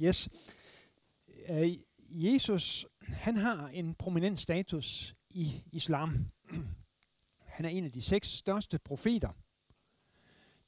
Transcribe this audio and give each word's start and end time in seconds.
Yes. 0.00 0.28
Uh, 1.48 1.72
Jesus, 2.10 2.86
han 3.02 3.36
har 3.36 3.68
en 3.68 3.94
prominent 3.94 4.40
status 4.40 5.14
i 5.30 5.62
islam. 5.72 6.10
Han 7.56 7.64
er 7.64 7.70
en 7.70 7.84
af 7.84 7.92
de 7.92 8.02
seks 8.02 8.28
største 8.28 8.78
profeter. 8.78 9.32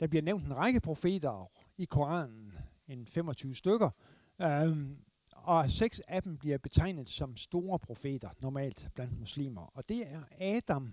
Der 0.01 0.07
bliver 0.07 0.23
nævnt 0.23 0.45
en 0.45 0.57
række 0.57 0.81
profeter 0.81 1.51
i 1.77 1.85
Koranen, 1.85 2.53
en 2.87 3.07
25 3.07 3.55
stykker, 3.55 3.91
um, 4.39 4.99
og 5.33 5.71
seks 5.71 6.01
af 6.01 6.23
dem 6.23 6.39
bliver 6.39 6.59
betegnet 6.59 7.11
som 7.11 7.37
store 7.37 7.79
profeter, 7.79 8.31
normalt 8.41 8.89
blandt 8.95 9.19
muslimer. 9.19 9.63
Og 9.63 9.89
det 9.89 10.07
er 10.07 10.23
Adam 10.41 10.93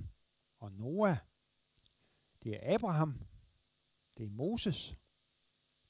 og 0.59 0.71
Noah, 0.71 1.17
det 2.43 2.55
er 2.55 2.75
Abraham, 2.75 3.21
det 4.17 4.25
er 4.25 4.29
Moses, 4.29 4.95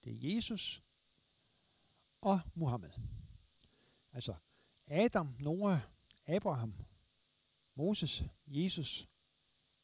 det 0.03 0.13
er 0.13 0.35
Jesus 0.35 0.84
og 2.25 2.39
Muhammed. 2.55 2.89
Altså 4.11 4.35
Adam, 4.87 5.35
Noah, 5.39 5.79
Abraham, 6.27 6.73
Moses, 7.75 8.23
Jesus 8.47 9.07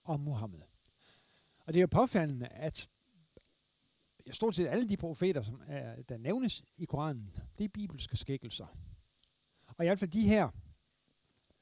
og 0.03 0.20
Muhammed. 0.20 0.61
Og 1.66 1.73
det 1.73 1.80
er 1.80 1.81
jo 1.81 1.88
påfaldende, 1.91 2.47
at 2.47 2.89
stort 4.31 4.55
set 4.55 4.67
alle 4.67 4.89
de 4.89 4.97
profeter, 4.97 5.41
som 5.41 5.61
er, 5.67 6.02
der 6.02 6.17
nævnes 6.17 6.63
i 6.77 6.85
Koranen, 6.85 7.35
det 7.57 7.63
er 7.63 7.69
bibelske 7.69 8.17
skikkelser. 8.17 8.67
Og 9.77 9.85
i 9.85 9.88
hvert 9.88 9.99
fald 9.99 10.11
de 10.11 10.27
her 10.27 10.49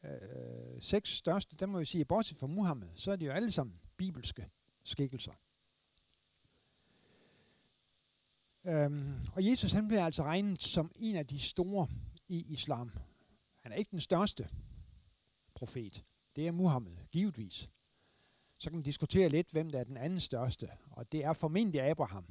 øh, 0.03 0.81
seks 0.81 1.09
største, 1.09 1.55
der 1.55 1.65
må 1.65 1.77
jeg 1.77 1.87
sige, 1.87 2.05
bortset 2.05 2.37
fra 2.37 2.47
Muhammed, 2.47 2.89
så 2.95 3.11
er 3.11 3.15
de 3.15 3.25
jo 3.25 3.31
alle 3.31 3.51
sammen 3.51 3.79
bibelske 3.97 4.49
skikkelser. 4.83 5.33
Øhm, 8.65 9.13
og 9.33 9.45
Jesus 9.45 9.71
han 9.71 9.87
bliver 9.87 10.05
altså 10.05 10.23
regnet 10.23 10.63
som 10.63 10.91
en 10.95 11.15
af 11.15 11.27
de 11.27 11.39
store 11.39 11.87
i 12.27 12.45
islam. 12.53 12.91
Han 13.61 13.71
er 13.71 13.75
ikke 13.75 13.91
den 13.91 14.01
største 14.01 14.49
profet. 15.55 16.05
Det 16.35 16.47
er 16.47 16.51
Muhammed, 16.51 16.97
givetvis. 17.11 17.69
Så 18.57 18.69
kan 18.69 18.77
man 18.77 18.83
diskutere 18.83 19.29
lidt, 19.29 19.51
hvem 19.51 19.69
der 19.69 19.79
er 19.79 19.83
den 19.83 19.97
anden 19.97 20.19
største, 20.19 20.69
og 20.91 21.11
det 21.11 21.23
er 21.23 21.33
formentlig 21.33 21.81
Abraham. 21.81 22.25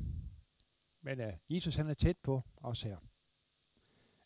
Men 1.01 1.21
øh, 1.21 1.33
Jesus 1.49 1.77
han 1.77 1.89
er 1.89 1.95
tæt 1.95 2.19
på 2.19 2.43
os 2.57 2.83
her. 2.83 2.97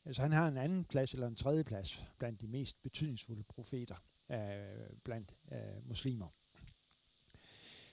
Altså 0.05 0.23
han 0.23 0.33
har 0.33 0.49
en 0.49 0.57
anden 0.57 0.85
plads 0.85 1.15
eller 1.15 1.27
en 1.27 1.37
tredje 1.37 1.65
plads 1.65 2.03
blandt 2.19 2.41
de 2.41 2.47
mest 2.47 2.83
betydningsfulde 2.83 3.43
profeter 3.43 3.97
øh, 4.31 4.97
blandt 5.05 5.37
øh, 5.53 5.89
muslimer. 5.89 6.29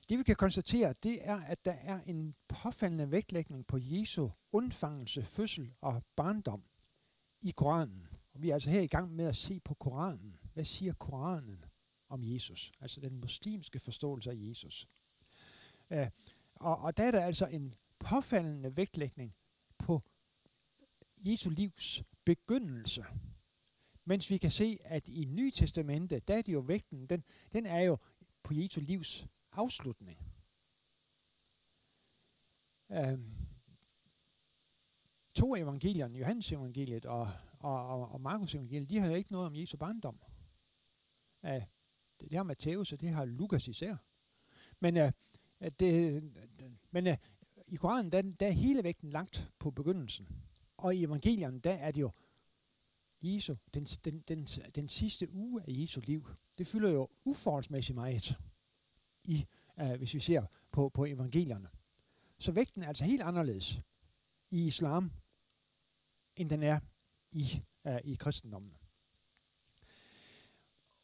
Det 0.09 0.17
vi 0.17 0.23
kan 0.23 0.35
konstatere, 0.35 0.93
det 1.03 1.27
er, 1.27 1.35
at 1.35 1.65
der 1.65 1.71
er 1.71 2.01
en 2.01 2.35
påfaldende 2.47 3.11
vægtlægning 3.11 3.67
på 3.67 3.77
Jesu 3.81 4.29
undfangelse, 4.51 5.23
fødsel 5.23 5.73
og 5.81 6.03
barndom 6.15 6.63
i 7.41 7.51
Koranen. 7.51 8.07
Og 8.33 8.41
vi 8.41 8.49
er 8.49 8.53
altså 8.53 8.69
her 8.69 8.81
i 8.81 8.87
gang 8.87 9.15
med 9.15 9.25
at 9.25 9.35
se 9.35 9.59
på 9.59 9.73
Koranen. 9.73 10.39
Hvad 10.53 10.65
siger 10.65 10.93
Koranen 10.93 11.65
om 12.07 12.23
Jesus? 12.23 12.71
Altså 12.79 13.01
den 13.01 13.19
muslimske 13.19 13.79
forståelse 13.79 14.31
af 14.31 14.35
Jesus. 14.37 14.87
Uh, 15.89 16.07
og, 16.55 16.77
og 16.77 16.97
der 16.97 17.03
er 17.03 17.11
der 17.11 17.25
altså 17.25 17.45
en 17.45 17.75
påfaldende 17.99 18.77
vægtlægning 18.77 19.35
på 19.77 20.01
Jesu 21.17 21.49
livs 21.49 22.03
begyndelse. 22.25 23.05
Mens 24.05 24.29
vi 24.29 24.37
kan 24.37 24.51
se, 24.51 24.77
at 24.83 25.07
i 25.07 25.25
Nye 25.25 25.51
Testamente, 25.51 26.19
der 26.19 26.37
er 26.37 26.41
det 26.41 26.53
jo 26.53 26.59
vægten, 26.59 27.07
den, 27.07 27.23
den 27.53 27.65
er 27.65 27.81
jo 27.81 27.97
på 28.43 28.53
Jesu 28.53 28.81
livs 28.81 29.27
afslutning. 29.51 30.19
Øhm, 32.91 33.35
to 35.33 35.55
evangelierne, 35.55 36.19
Johannes 36.19 36.51
evangeliet 36.51 37.05
og, 37.05 37.31
og, 37.59 37.87
og, 37.87 38.11
og 38.11 38.21
Markus 38.21 38.55
evangeliet, 38.55 38.89
de 38.89 38.99
har 38.99 39.07
jo 39.07 39.13
ikke 39.13 39.31
noget 39.31 39.47
om 39.47 39.55
Jesu 39.55 39.77
barndom. 39.77 40.19
Øh, 41.45 41.51
det, 42.21 42.31
det 42.31 42.33
har 42.33 42.43
Matthæus, 42.43 42.93
og 42.93 43.01
det 43.01 43.09
har 43.09 43.25
Lukas 43.25 43.67
især. 43.67 43.95
Men, 44.79 44.97
øh, 44.97 45.11
det, 45.79 46.23
men 46.91 47.07
øh, 47.07 47.17
i 47.67 47.75
Koranen, 47.75 48.11
der, 48.11 48.21
der 48.21 48.47
er 48.47 48.51
hele 48.51 48.83
vægten 48.83 49.09
langt 49.09 49.51
på 49.59 49.71
begyndelsen. 49.71 50.27
Og 50.77 50.95
i 50.95 51.03
evangelierne, 51.03 51.59
der 51.59 51.73
er 51.73 51.91
det 51.91 52.01
jo 52.01 52.11
Jesu, 53.21 53.55
den, 53.73 53.85
den, 53.85 54.19
den, 54.19 54.45
den 54.75 54.87
sidste 54.87 55.31
uge 55.31 55.61
af 55.61 55.67
Jesu 55.67 56.01
liv. 56.01 56.27
Det 56.57 56.67
fylder 56.67 56.89
jo 56.89 57.09
uforholdsmæssigt 57.23 57.95
meget, 57.95 58.37
i, 59.23 59.45
uh, 59.81 59.91
hvis 59.91 60.13
vi 60.13 60.19
ser 60.19 60.45
på, 60.71 60.89
på 60.89 61.05
evangelierne. 61.05 61.69
Så 62.39 62.51
vægten 62.51 62.83
er 62.83 62.87
altså 62.87 63.03
helt 63.03 63.21
anderledes 63.21 63.81
i 64.51 64.67
islam, 64.67 65.11
end 66.35 66.49
den 66.49 66.63
er 66.63 66.79
i, 67.31 67.61
uh, 67.85 67.97
i 68.03 68.15
kristendommen. 68.15 68.73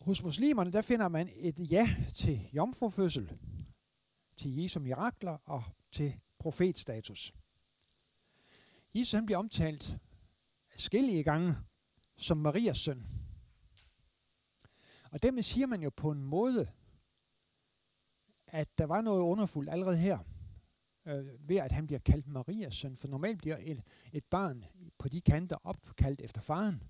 Hos 0.01 0.23
muslimerne, 0.23 0.71
der 0.71 0.81
finder 0.81 1.07
man 1.07 1.29
et 1.33 1.71
ja 1.71 1.95
til 2.15 2.49
jomfrufødsel, 2.53 3.37
til 4.37 4.55
Jesu 4.55 4.79
mirakler 4.79 5.37
og 5.45 5.63
til 5.91 6.19
profetstatus. 6.39 7.33
Jesus 8.95 9.11
han 9.11 9.25
bliver 9.25 9.37
omtalt 9.37 9.97
skellige 10.77 11.23
gange 11.23 11.55
som 12.17 12.37
Marias 12.37 12.77
søn. 12.77 13.07
Og 15.11 15.23
dermed 15.23 15.43
siger 15.43 15.67
man 15.67 15.81
jo 15.83 15.89
på 15.89 16.11
en 16.11 16.23
måde, 16.23 16.71
at 18.47 18.77
der 18.77 18.85
var 18.85 19.01
noget 19.01 19.21
underfuldt 19.21 19.69
allerede 19.69 19.97
her, 19.97 20.19
øh, 21.05 21.49
ved 21.49 21.55
at 21.55 21.71
han 21.71 21.87
bliver 21.87 21.99
kaldt 21.99 22.27
Marias 22.27 22.75
søn. 22.75 22.97
For 22.97 23.07
normalt 23.07 23.37
bliver 23.37 23.57
et, 23.59 23.81
et 24.13 24.25
barn 24.25 24.65
på 24.97 25.09
de 25.09 25.21
kanter 25.21 25.57
opkaldt 25.63 26.21
efter 26.21 26.41
faren. 26.41 26.83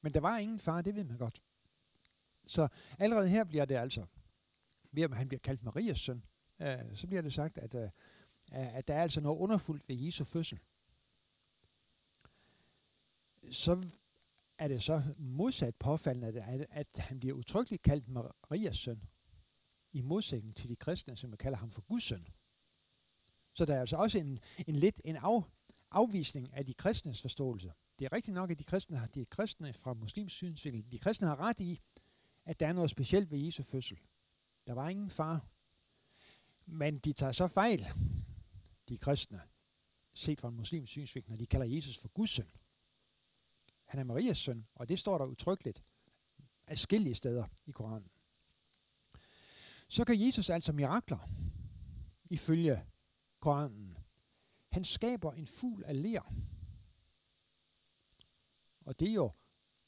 Men 0.00 0.14
der 0.14 0.20
var 0.20 0.38
ingen 0.38 0.58
far, 0.58 0.82
det 0.82 0.94
ved 0.94 1.04
man 1.04 1.18
godt. 1.18 1.42
Så 2.46 2.68
allerede 2.98 3.28
her 3.28 3.44
bliver 3.44 3.64
det 3.64 3.74
altså, 3.74 4.06
ved 4.92 5.02
at 5.02 5.16
han 5.16 5.28
bliver 5.28 5.40
kaldt 5.40 5.62
Marias 5.62 6.00
søn, 6.00 6.24
øh, 6.60 6.96
så 6.96 7.06
bliver 7.06 7.22
det 7.22 7.32
sagt, 7.32 7.58
at 7.58 7.74
øh, 7.74 7.90
at 8.52 8.88
der 8.88 8.94
er 8.94 9.02
altså 9.02 9.20
noget 9.20 9.38
underfuldt 9.38 9.88
ved 9.88 9.96
Jesu 9.96 10.24
fødsel. 10.24 10.60
Så 13.50 13.88
er 14.58 14.68
det 14.68 14.82
så 14.82 15.02
modsat 15.18 15.76
påfaldende, 15.76 16.42
at, 16.42 16.66
at 16.70 16.98
han 16.98 17.20
bliver 17.20 17.34
utryggeligt 17.34 17.82
kaldt 17.82 18.08
Marias 18.08 18.76
søn, 18.76 19.02
i 19.92 20.00
modsætning 20.00 20.56
til 20.56 20.68
de 20.68 20.76
kristne, 20.76 21.16
som 21.16 21.36
kalder 21.36 21.58
ham 21.58 21.70
for 21.70 21.80
Guds 21.80 22.04
søn. 22.04 22.28
Så 23.54 23.64
der 23.64 23.74
er 23.74 23.80
altså 23.80 23.96
også 23.96 24.18
en, 24.18 24.38
en 24.66 24.76
lidt 24.76 25.00
en 25.04 25.16
af, 25.16 25.40
afvisning 25.90 26.54
af 26.54 26.66
de 26.66 26.74
kristnes 26.74 27.22
forståelse. 27.22 27.72
Det 27.98 28.04
er 28.04 28.12
rigtigt 28.12 28.34
nok, 28.34 28.50
at 28.50 28.58
de 28.58 28.64
kristne, 28.64 28.98
har, 28.98 29.06
de 29.06 29.24
kristne 29.24 29.72
fra 29.72 29.94
muslims 29.94 30.32
synsvinkel, 30.32 30.92
de 30.92 30.98
kristne 30.98 31.26
har 31.26 31.40
ret 31.40 31.60
i, 31.60 31.80
at 32.44 32.60
der 32.60 32.66
er 32.66 32.72
noget 32.72 32.90
specielt 32.90 33.30
ved 33.30 33.38
Jesu 33.38 33.62
fødsel. 33.62 33.98
Der 34.66 34.72
var 34.72 34.88
ingen 34.88 35.10
far. 35.10 35.46
Men 36.66 36.98
de 36.98 37.12
tager 37.12 37.32
så 37.32 37.46
fejl, 37.46 37.86
de 38.88 38.98
kristne, 38.98 39.40
set 40.14 40.40
fra 40.40 40.48
en 40.48 40.56
muslims 40.56 40.90
synsvinkel, 40.90 41.30
når 41.30 41.36
de 41.36 41.46
kalder 41.46 41.66
Jesus 41.66 41.98
for 41.98 42.08
Guds 42.08 42.30
søn. 42.30 42.50
Han 43.84 44.00
er 44.00 44.04
Marias 44.04 44.38
søn, 44.38 44.66
og 44.74 44.88
det 44.88 44.98
står 44.98 45.18
der 45.18 45.24
udtrykkeligt 45.24 45.84
afskillige 46.66 47.14
steder 47.14 47.44
i 47.66 47.70
Koranen. 47.70 48.10
Så 49.88 50.04
kan 50.04 50.26
Jesus 50.26 50.50
altså 50.50 50.72
mirakler, 50.72 51.18
ifølge 52.30 52.84
Koranen. 53.40 53.98
Han 54.72 54.84
skaber 54.84 55.32
en 55.32 55.46
fugl 55.46 55.84
af 55.84 56.02
ler. 56.02 56.34
Og 58.84 59.00
det 59.00 59.08
er 59.08 59.12
jo, 59.12 59.32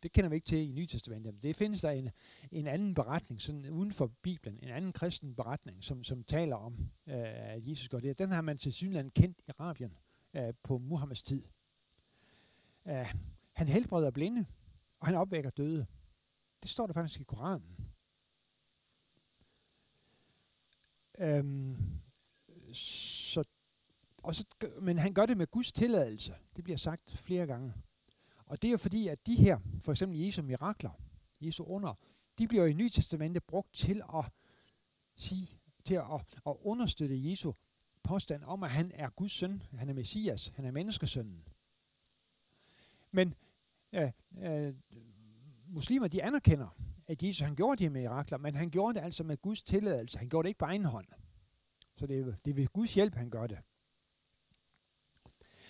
det 0.03 0.13
kender 0.13 0.31
vi 0.31 0.37
ikke 0.37 0.47
til 0.47 0.69
i 0.69 0.73
Nye 0.73 0.87
Testamentet. 0.87 1.43
Det 1.43 1.57
findes 1.57 1.81
der 1.81 1.91
en, 1.91 2.11
en 2.53 2.67
anden 2.67 2.95
beretning, 2.95 3.41
sådan 3.41 3.71
uden 3.71 3.93
for 3.93 4.07
Bibelen, 4.07 4.59
en 4.63 4.69
anden 4.69 4.93
kristen 4.93 5.35
beretning, 5.35 5.85
som, 5.85 6.05
som 6.05 6.25
taler 6.25 6.57
om, 6.57 6.91
øh, 7.07 7.55
at 7.55 7.69
Jesus 7.69 7.89
gør 7.89 8.01
det. 8.01 8.19
Den 8.19 8.31
har 8.31 8.41
man 8.41 8.59
til 8.59 8.73
synligheden 8.73 9.11
kendt 9.11 9.39
i 9.39 9.51
Arabien 9.59 9.97
øh, 10.35 10.55
på 10.63 10.79
Muhammeds 10.79 11.23
tid. 11.23 11.45
Uh, 12.85 13.07
han 13.53 13.69
helbreder 13.69 14.11
blinde, 14.11 14.47
og 15.01 15.07
han 15.07 15.17
opvækker 15.17 15.51
døde. 15.51 15.87
Det 16.63 16.71
står 16.71 16.87
der 16.87 16.95
faktisk 16.95 17.21
i 17.21 17.25
Koranen. 17.25 17.90
Øhm, 21.19 21.77
så, 22.73 23.45
og 24.17 24.35
så, 24.35 24.45
men 24.81 24.99
han 24.99 25.15
gør 25.15 25.27
det 25.27 25.37
med 25.37 25.47
Guds 25.47 25.73
tilladelse. 25.73 26.35
Det 26.57 26.65
bliver 26.65 26.77
sagt 26.77 27.11
flere 27.11 27.47
gange. 27.47 27.75
Og 28.47 28.63
det 28.63 28.69
er 28.69 28.73
jo 28.73 28.79
fordi, 28.79 29.09
at 29.09 29.27
de 29.27 29.35
her, 29.35 29.59
for 29.81 29.93
eksempel 29.93 30.19
Jesu 30.19 30.43
mirakler, 30.43 30.91
Jesu 31.41 31.65
under, 31.65 31.95
de 32.39 32.49
bliver 32.49 32.63
jo 32.63 32.69
i 32.71 32.73
Nye 32.73 32.89
Testamente 32.89 33.41
brugt 33.41 33.75
til 33.75 34.03
at 34.15 34.25
sige, 35.17 35.49
til 35.85 35.95
at, 35.95 36.39
at 36.47 36.57
understøtte 36.63 37.31
Jesu 37.31 37.53
påstand 38.03 38.45
om, 38.45 38.63
at 38.63 38.71
han 38.71 38.91
er 38.95 39.11
Guds 39.11 39.33
søn, 39.33 39.63
han 39.79 39.89
er 39.89 39.95
Messias, 39.95 40.53
han 40.55 40.65
er 40.65 40.71
menneskesønnen. 40.71 41.45
Men 43.11 43.35
øh, 43.93 44.11
øh, 44.39 44.75
muslimer, 45.67 46.09
de 46.09 46.23
anerkender, 46.23 46.77
at 47.11 47.23
Jesus 47.23 47.41
han 47.41 47.57
gjorde 47.57 47.79
de 47.79 47.83
her 47.83 47.91
mirakler, 47.91 48.39
men 48.39 48.55
han 48.55 48.71
gjorde 48.71 48.99
det 48.99 49.05
altså 49.05 49.25
med 49.25 49.37
Guds 49.37 49.63
tilladelse. 49.63 50.19
Han 50.19 50.29
gjorde 50.29 50.47
det 50.47 50.51
ikke 50.51 50.59
på 50.59 50.65
egen 50.65 50.85
hånd. 50.85 51.07
Så 51.97 52.07
det 52.07 52.21
er, 52.21 52.37
det 52.45 52.51
er 52.51 52.55
ved 52.55 52.67
Guds 52.67 52.95
hjælp, 52.95 53.15
han 53.15 53.31
gør 53.31 53.47
det. 53.47 53.59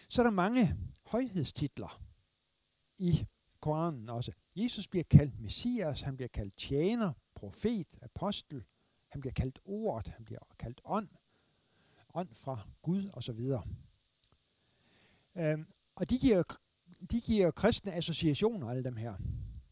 Så 0.08 0.22
er 0.22 0.26
der 0.26 0.30
mange 0.30 0.76
højhedstitler 1.06 2.02
i 2.98 3.26
Koranen 3.60 4.08
også. 4.08 4.32
Jesus 4.56 4.88
bliver 4.88 5.04
kaldt 5.04 5.40
Messias, 5.40 6.00
han 6.00 6.16
bliver 6.16 6.28
kaldt 6.28 6.56
tjener, 6.56 7.12
profet, 7.34 7.98
apostel, 8.02 8.64
han 9.08 9.20
bliver 9.20 9.34
kaldt 9.34 9.60
ordet, 9.64 10.08
han 10.08 10.24
bliver 10.24 10.40
kaldt 10.58 10.80
ånd, 10.84 11.08
ånd 12.14 12.34
fra 12.34 12.68
Gud 12.82 13.10
osv. 13.12 13.40
Øhm, 15.36 15.66
og 15.94 16.10
de 16.10 16.18
giver, 16.18 16.42
de 17.10 17.20
giver 17.20 17.50
kristne 17.50 17.92
associationer, 17.92 18.70
alle 18.70 18.84
dem 18.84 18.96
her. 18.96 19.14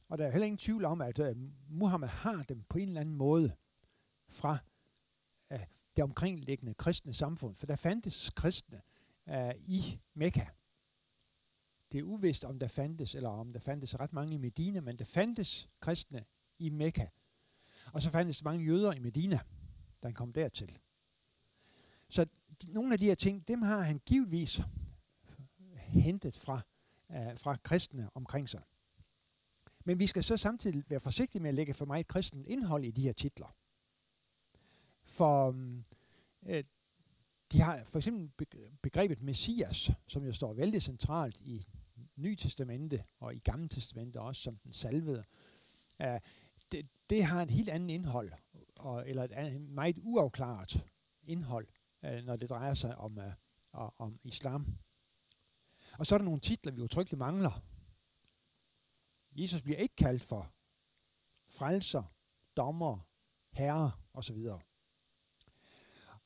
Og 0.09 0.19
der 0.19 0.27
er 0.27 0.31
heller 0.31 0.47
ingen 0.47 0.59
tvivl 0.59 0.85
om, 0.85 1.01
at 1.01 1.19
uh, 1.19 1.37
Muhammed 1.69 2.09
har 2.09 2.43
dem 2.43 2.63
på 2.63 2.79
en 2.79 2.89
eller 2.89 3.01
anden 3.01 3.15
måde 3.15 3.57
fra 4.29 4.59
uh, 5.55 5.61
det 5.97 6.05
omkringliggende 6.05 6.75
kristne 6.75 7.15
samfund. 7.15 7.57
For 7.57 7.67
der 7.67 7.77
fandtes 7.77 8.31
kristne 8.31 8.83
uh, 9.27 9.51
i 9.57 10.01
Mekka. 10.15 10.47
Det 11.93 11.99
er 11.99 12.03
uvist, 12.03 12.45
om 12.45 12.59
der 12.59 12.69
fandtes, 12.69 13.15
eller 13.15 13.29
om 13.29 13.53
der 13.53 13.61
fandtes 13.61 14.01
ret 14.01 14.13
mange 14.13 14.35
i 14.35 14.39
Medina, 14.39 14.81
men 14.81 14.99
der 14.99 15.05
fandtes 15.05 15.69
kristne 15.81 16.25
i 16.59 16.69
Mekka. 16.69 17.07
Og 17.93 18.03
så 18.03 18.11
fandtes 18.11 18.45
mange 18.45 18.65
jøder 18.65 18.93
i 18.93 18.99
Medina, 18.99 19.39
da 20.03 20.09
han 20.09 20.15
kom 20.15 20.33
dertil. 20.33 20.79
Så 22.09 22.27
de, 22.63 22.73
nogle 22.73 22.93
af 22.93 22.99
de 22.99 23.05
her 23.05 23.15
ting, 23.15 23.49
dem 23.49 23.63
har 23.63 23.81
han 23.81 24.01
givetvis 24.07 24.61
hentet 25.77 26.37
fra, 26.37 26.61
uh, 27.09 27.39
fra 27.39 27.57
kristne 27.57 28.11
omkring 28.15 28.49
sig. 28.49 28.63
Men 29.89 29.99
vi 29.99 30.07
skal 30.07 30.25
så 30.25 30.37
samtidig 30.37 30.85
være 30.91 31.01
forsigtige 31.01 31.43
med 31.43 31.49
at 31.49 31.55
lægge 31.55 31.75
for 31.75 31.85
meget 31.85 32.07
kristen 32.07 32.45
indhold 32.47 32.85
i 32.85 32.91
de 32.91 33.03
her 33.03 33.13
titler. 33.13 33.57
For 35.05 35.51
mm, 35.51 35.85
øh, 36.47 36.65
de 37.53 37.61
har 37.61 37.85
for 37.85 37.99
eksempel 37.99 38.47
begrebet 38.83 39.23
Messias, 39.23 39.91
som 40.07 40.25
jo 40.25 40.33
står 40.33 40.53
vældig 40.55 40.83
centralt 40.83 41.41
i 41.41 41.67
Nye 42.17 42.37
Testamente 42.37 43.05
og 43.21 43.35
i 43.35 43.39
Gamle 43.39 43.69
Testamente 43.69 44.21
også 44.21 44.43
som 44.43 44.57
den 44.57 44.73
salvede. 44.73 45.25
Uh, 46.05 46.19
det, 46.73 46.89
det 47.11 47.25
har 47.25 47.43
et 47.43 47.51
helt 47.51 47.69
andet 47.69 47.95
indhold, 47.95 48.33
og, 48.77 49.09
eller 49.09 49.25
et 49.25 49.33
andet, 49.33 49.61
meget 49.61 49.99
uafklaret 50.03 50.85
indhold, 51.23 51.69
uh, 52.03 52.25
når 52.25 52.37
det 52.37 52.51
drejer 52.51 52.75
sig 52.75 52.97
om, 52.97 53.19
uh, 53.19 53.89
om 53.99 54.21
islam. 54.25 54.79
Og 55.99 56.07
så 56.07 56.15
er 56.15 56.19
der 56.19 56.25
nogle 56.25 56.41
titler, 56.41 56.73
vi 56.73 56.81
utryggeligt 56.81 57.19
mangler. 57.19 57.63
Jesus 59.33 59.63
bliver 59.63 59.79
ikke 59.79 59.97
kaldt 59.97 60.23
for 60.23 60.53
frelser, 61.49 62.03
dommer, 62.57 62.99
herre 63.53 63.93
osv. 64.15 64.37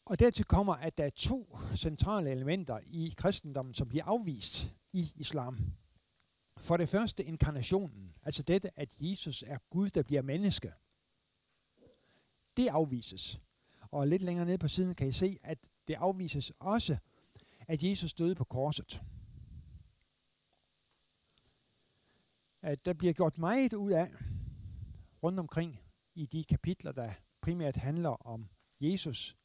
Og 0.05 0.19
dertil 0.19 0.45
kommer, 0.45 0.75
at 0.75 0.99
der 0.99 1.05
er 1.05 1.11
to 1.11 1.59
centrale 1.77 2.31
elementer 2.31 2.79
i 2.87 3.15
kristendommen, 3.17 3.75
som 3.75 3.89
bliver 3.89 4.05
afvist 4.05 4.75
i 4.93 5.13
islam. 5.15 5.59
For 6.57 6.77
det 6.77 6.89
første 6.89 7.25
inkarnationen, 7.25 8.15
altså 8.23 8.43
dette, 8.43 8.79
at 8.79 8.89
Jesus 9.01 9.43
er 9.43 9.59
Gud, 9.71 9.91
der 9.91 10.03
bliver 10.03 10.23
menneske. 10.23 10.73
Det 12.57 12.69
afvises. 12.69 13.41
Og 13.91 14.09
lidt 14.09 14.23
længere 14.23 14.47
nede 14.47 14.59
på 14.59 14.69
siden 14.69 14.95
kan 14.95 15.09
I 15.09 15.13
se, 15.13 15.39
at 15.43 15.59
det 15.89 15.95
afvises 15.95 16.53
også, 16.59 16.97
at 17.69 17.83
Jesus 17.83 18.15
døde 18.15 18.35
på 18.35 18.45
korset. 18.45 19.03
At 22.63 22.85
der 22.85 22.93
bliver 22.93 23.13
gjort 23.13 23.39
meget 23.39 23.73
ud 23.73 23.93
af 23.93 24.11
rundt 25.23 25.39
omkring 25.39 25.81
i 26.15 26.27
de 26.27 26.45
kapitler, 26.45 26.93
der 26.93 27.13
primært 27.41 27.77
handler 27.77 28.27
om 28.27 28.49
Jesus 28.81 29.37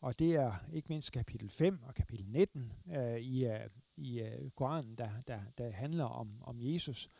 og 0.00 0.18
det 0.18 0.34
er 0.34 0.52
ikke 0.72 0.88
mindst 0.88 1.12
kapitel 1.12 1.50
5 1.50 1.82
og 1.82 1.94
kapitel 1.94 2.26
19 2.28 2.72
øh, 2.96 3.16
i, 3.16 3.46
øh, 3.46 3.70
i 3.96 4.20
øh, 4.20 4.50
Koranen, 4.50 4.98
der, 4.98 5.10
der, 5.26 5.40
der 5.58 5.70
handler 5.70 6.04
om, 6.04 6.42
om 6.42 6.60
Jesus. 6.60 7.10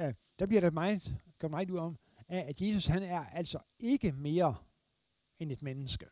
Øh, 0.00 0.14
der 0.38 0.46
bliver 0.46 0.60
der 0.60 0.70
meget, 0.70 1.20
gør 1.38 1.48
meget 1.48 1.70
ud 1.70 1.78
om, 1.78 1.98
at 2.28 2.62
Jesus 2.62 2.86
han 2.86 3.02
er 3.02 3.24
altså 3.24 3.58
ikke 3.78 4.12
mere 4.12 4.56
end 5.38 5.52
et 5.52 5.62
menneske. 5.62 6.06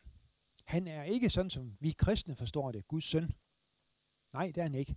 Han 0.65 0.87
er 0.87 1.03
ikke 1.03 1.29
sådan, 1.29 1.49
som 1.49 1.77
vi 1.79 1.91
kristne 1.91 2.35
forstår 2.35 2.71
det, 2.71 2.87
Guds 2.87 3.05
søn. 3.05 3.31
Nej, 4.33 4.45
det 4.45 4.57
er 4.57 4.63
han 4.63 4.75
ikke. 4.75 4.95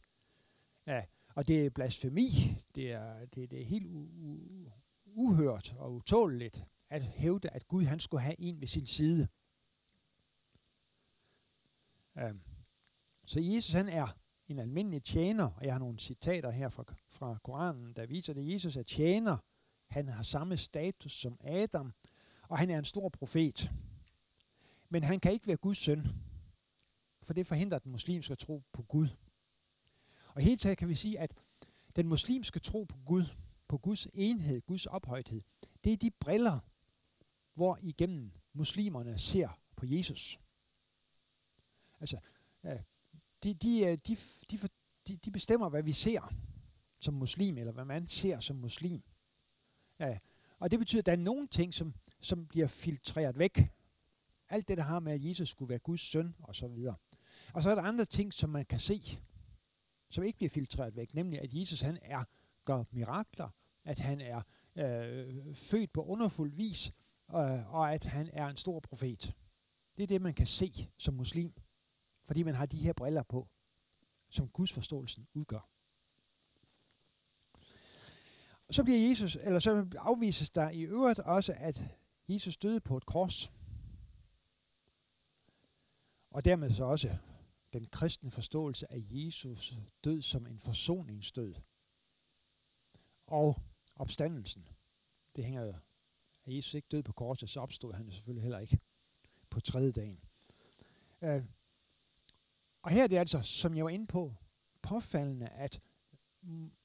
Ja, 0.87 1.05
og 1.35 1.49
det 1.49 1.67
er 1.67 1.71
blasfemi. 1.71 2.57
Det 2.75 2.93
er, 2.93 3.27
det, 3.27 3.51
det 3.51 3.61
er 3.61 3.65
helt 3.65 3.87
u, 3.87 4.09
u, 4.17 4.39
uhørt 5.07 5.75
og 5.79 5.95
utåleligt 5.95 6.65
at 6.91 7.03
hævde, 7.03 7.49
at 7.49 7.69
Gud 7.69 7.85
han 7.85 8.01
skulle 8.01 8.21
have 8.21 8.41
en 8.41 8.61
ved 8.61 8.69
sin 8.69 8.87
side. 8.87 9.29
Um, 12.23 12.41
så 13.25 13.41
Jesus 13.41 13.73
han 13.73 13.89
er 13.89 14.17
en 14.49 14.59
almindelig 14.59 15.03
tjener, 15.03 15.51
og 15.51 15.65
jeg 15.65 15.75
har 15.75 15.79
nogle 15.79 15.99
citater 15.99 16.51
her 16.51 16.69
fra, 16.69 16.85
fra 17.09 17.39
Koranen, 17.43 17.93
der 17.93 18.07
viser 18.07 18.33
det. 18.33 18.53
Jesus 18.53 18.77
er 18.77 18.83
tjener, 18.83 19.37
han 19.87 20.09
har 20.09 20.23
samme 20.23 20.57
status 20.57 21.13
som 21.13 21.39
Adam, 21.45 21.93
og 22.49 22.59
han 22.59 22.71
er 22.71 22.79
en 22.79 22.85
stor 22.85 23.09
profet. 23.09 23.71
Men 24.89 25.03
han 25.03 25.21
kan 25.21 25.33
ikke 25.33 25.47
være 25.47 25.57
Guds 25.57 25.79
søn, 25.79 26.07
for 27.23 27.33
det 27.33 27.47
forhindrer 27.47 27.79
den 27.79 27.93
muslimske 27.93 28.35
tro 28.35 28.63
på 28.73 28.83
Gud. 28.83 29.09
Og 30.35 30.43
helt 30.43 30.61
taget 30.61 30.79
kan 30.79 30.89
vi 30.89 30.95
sige, 30.95 31.19
at 31.19 31.35
den 31.97 32.09
muslimske 32.09 32.61
tro 32.61 32.85
på 32.85 32.99
Gud, 33.07 33.25
på 33.69 33.79
Guds 33.79 34.07
enhed, 34.15 34.61
Guds 34.61 34.87
ophøjthed, 34.87 35.43
det 35.85 35.93
er 35.93 35.97
de 35.97 36.11
briller, 36.11 36.61
hvor 37.55 37.79
igennem 37.83 38.33
muslimerne 38.53 39.19
ser 39.19 39.59
på 39.77 39.87
Jesus. 39.87 40.41
Altså, 42.01 42.19
de, 43.43 43.55
de, 43.55 43.85
øh, 43.85 43.99
de, 44.07 44.17
de, 44.51 44.69
de, 45.09 45.17
de 45.17 45.31
bestemmer, 45.31 45.69
hvad 45.69 45.83
vi 45.83 45.93
ser 45.93 46.35
som 47.01 47.15
muslim, 47.15 47.59
eller 47.59 47.73
hvad 47.73 47.85
man 47.85 48.09
ser 48.09 48.41
som 48.41 48.57
muslim. 48.57 49.03
Ja, 49.99 50.19
og 50.59 50.71
det 50.71 50.79
betyder, 50.79 51.03
at 51.03 51.07
der 51.07 51.13
er 51.13 51.17
nogle 51.17 51.47
ting, 51.47 51.75
som, 51.75 51.95
som 52.21 52.47
bliver 52.47 52.67
filtreret 52.67 53.39
væk. 53.39 53.69
Alt 54.49 54.69
det, 54.69 54.77
der 54.77 54.83
har 54.85 55.01
med, 55.01 55.13
at 55.13 55.25
Jesus 55.25 55.49
skulle 55.49 55.69
være 55.69 55.79
Guds 55.79 56.01
søn, 56.01 56.35
og 56.39 56.55
så 56.55 56.69
videre. 56.69 56.97
Og 57.53 57.63
så 57.63 57.71
er 57.71 57.75
der 57.75 57.83
andre 57.83 58.05
ting, 58.05 58.33
som 58.33 58.51
man 58.51 58.65
kan 58.65 58.79
se, 58.79 59.19
som 60.11 60.25
ikke 60.25 60.37
bliver 60.37 60.51
filtreret 60.51 60.97
væk, 60.97 61.15
nemlig 61.15 61.41
at 61.41 61.55
Jesus 61.55 61.81
han 61.81 61.99
er 62.03 62.25
gør 62.65 62.85
mirakler, 62.91 63.49
at 63.85 63.99
han 63.99 64.21
er 64.21 64.43
øh, 64.77 65.55
født 65.55 65.93
på 65.93 66.05
underfuld 66.05 66.53
vis, 66.53 66.93
øh, 67.31 67.75
og 67.75 67.95
at 67.95 68.05
han 68.05 68.31
er 68.33 68.47
en 68.47 68.57
stor 68.57 68.81
profet. 68.81 69.35
Det 69.97 70.03
er 70.03 70.07
det, 70.07 70.23
man 70.23 70.35
kan 70.35 70.47
se 70.47 70.89
som 70.99 71.15
muslim 71.15 71.53
fordi 72.25 72.43
man 72.43 72.55
har 72.55 72.67
de 72.67 72.77
her 72.77 72.93
briller 72.93 73.23
på, 73.23 73.49
som 74.29 74.49
Guds 74.49 74.73
forståelsen 74.73 75.29
udgør. 75.35 75.69
Så 78.71 78.85
bliver 78.85 79.09
Jesus, 79.09 79.37
eller 79.37 79.59
så 79.59 79.87
afvises 79.99 80.51
der 80.51 80.71
i 80.71 80.83
øvrigt 80.83 81.19
også, 81.19 81.55
at 81.57 81.83
Jesus 82.29 82.57
døde 82.57 82.81
på 82.81 82.97
et 82.97 83.07
kors. 83.07 83.53
Og 86.31 86.45
dermed 86.45 86.71
så 86.71 86.85
også 86.85 87.19
den 87.75 87.87
kristne 87.87 88.31
forståelse 88.31 88.93
af 88.93 88.99
Jesus 89.01 89.75
død 90.05 90.23
som 90.23 90.47
en 90.47 90.59
forsoningsdød. 90.59 91.55
Og 93.27 93.63
opstandelsen. 93.97 94.69
Det 95.37 95.45
hænger 95.45 95.63
jo. 95.63 95.75
At 96.45 96.57
Jesus 96.57 96.75
ikke 96.75 96.89
død 96.91 97.03
på 97.03 97.13
korset, 97.13 97.51
så 97.51 97.61
opstod 97.61 97.93
han 97.93 98.11
selvfølgelig 98.11 98.43
heller 98.43 98.59
ikke 98.59 98.79
på 99.51 99.61
tredje 99.61 99.93
dagen. 99.93 100.21
Øh, 101.23 101.45
og 102.83 102.91
her 102.91 103.03
er 103.03 103.07
det 103.07 103.19
altså, 103.19 103.43
som 103.43 103.77
jeg 103.77 103.85
var 103.85 103.91
inde 103.91 104.07
på, 104.07 104.35
påfaldende, 104.83 105.49
at 105.49 105.81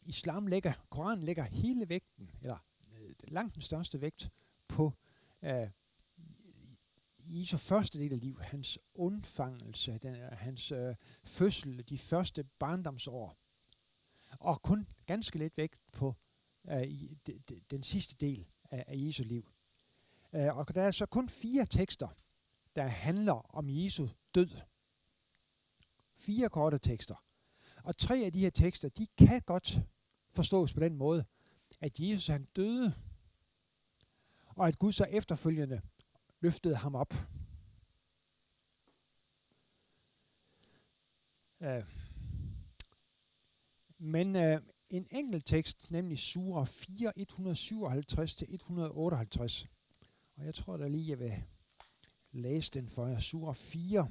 islam 0.02 0.48
lægger, 0.48 0.74
Koranen 0.90 1.24
lægger 1.24 1.44
hele 1.44 1.90
vægten, 1.90 2.32
eller 2.42 2.58
øh, 2.92 3.16
langt 3.24 3.56
den 3.56 3.62
største 3.62 4.02
vægt, 4.02 4.30
på 4.68 4.94
øh, 5.42 5.70
Jesu 7.32 7.58
første 7.58 8.00
del 8.00 8.14
af 8.14 8.20
liv, 8.20 8.42
hans 8.42 8.80
undfangelse, 8.94 9.98
den, 9.98 10.16
øh, 10.16 10.32
hans 10.32 10.72
øh, 10.72 10.96
fødsel, 11.24 11.90
de 11.90 11.98
første 11.98 12.44
barndomsår, 12.44 13.38
og 14.40 14.62
kun 14.62 14.88
ganske 15.06 15.40
lidt 15.40 15.58
vægt 15.58 15.80
på 15.92 16.16
øh, 16.70 16.84
i, 16.84 17.18
de, 17.28 17.40
de, 17.50 17.62
den 17.72 17.84
sidste 17.84 18.16
del 18.16 18.48
af, 18.72 18.84
af 18.88 18.96
Jesu 18.98 19.24
liv. 19.24 19.52
Øh, 20.34 20.58
og 20.58 20.76
der 20.76 20.82
er 20.82 20.92
så 20.92 21.06
kun 21.06 21.30
fire 21.30 21.66
tekster, 21.66 22.08
der 22.76 22.88
handler 22.88 23.56
om 23.56 23.70
Jesu 23.70 24.08
død 24.36 24.50
fire 26.20 26.50
korte 26.50 26.80
tekster. 26.80 27.16
Og 27.84 27.98
tre 27.98 28.18
af 28.18 28.32
de 28.32 28.40
her 28.40 28.50
tekster, 28.50 28.90
de 28.90 29.08
kan 29.18 29.42
godt 29.42 29.82
forstås 30.30 30.74
på 30.74 30.80
den 30.80 30.96
måde, 30.96 31.26
at 31.80 32.00
Jesus 32.00 32.28
han 32.28 32.46
døde, 32.56 32.94
og 34.46 34.68
at 34.68 34.80
Gud 34.80 34.92
så 34.92 35.04
efterfølgende 35.04 35.82
løftede 36.42 36.76
ham 36.76 36.96
op. 36.96 37.14
Uh, 41.60 41.84
men 43.98 44.36
uh, 44.36 44.62
en 44.90 45.08
enkelt 45.12 45.46
tekst, 45.46 45.92
nemlig 45.92 46.20
Sura 46.20 46.64
4, 46.64 47.14
157-158, 47.18 49.68
og 50.36 50.46
jeg 50.46 50.56
tror 50.56 50.78
da 50.78 50.88
lige, 50.88 51.10
jeg 51.10 51.20
vil 51.20 51.44
læse 52.32 52.72
den 52.72 52.90
for 52.90 53.08
jer. 53.08 53.20
Sura 53.20 53.54
4, 53.54 54.10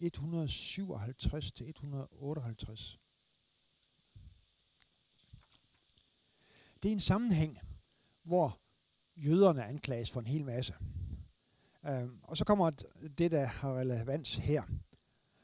157 0.00 1.52
til 1.52 1.68
158. 1.68 3.00
det 6.82 6.88
er 6.88 6.92
en 6.92 7.00
sammenhæng, 7.00 7.58
hvor 8.22 8.60
jøderne 9.16 9.64
anklages 9.64 10.10
for 10.10 10.20
en 10.20 10.26
hel 10.26 10.44
masse. 10.44 10.74
Øhm, 11.86 12.20
og 12.22 12.36
så 12.36 12.44
kommer 12.44 12.70
det, 13.18 13.30
der 13.30 13.46
har 13.46 13.78
relevans 13.78 14.36
her. 14.36 14.62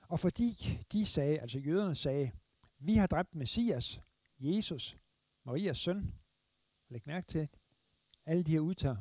Og 0.09 0.21
fordi 0.21 0.81
de 0.93 1.07
sagde, 1.07 1.38
altså 1.38 1.59
jøderne 1.59 1.95
sagde, 1.95 2.31
vi 2.78 2.95
har 2.95 3.07
dræbt 3.07 3.35
Messias, 3.35 4.00
Jesus, 4.38 4.99
Marias 5.45 5.78
søn. 5.78 6.14
Læg 6.88 7.02
mærke 7.07 7.26
til 7.26 7.49
alle 8.26 8.43
de 8.43 8.50
her 8.50 8.61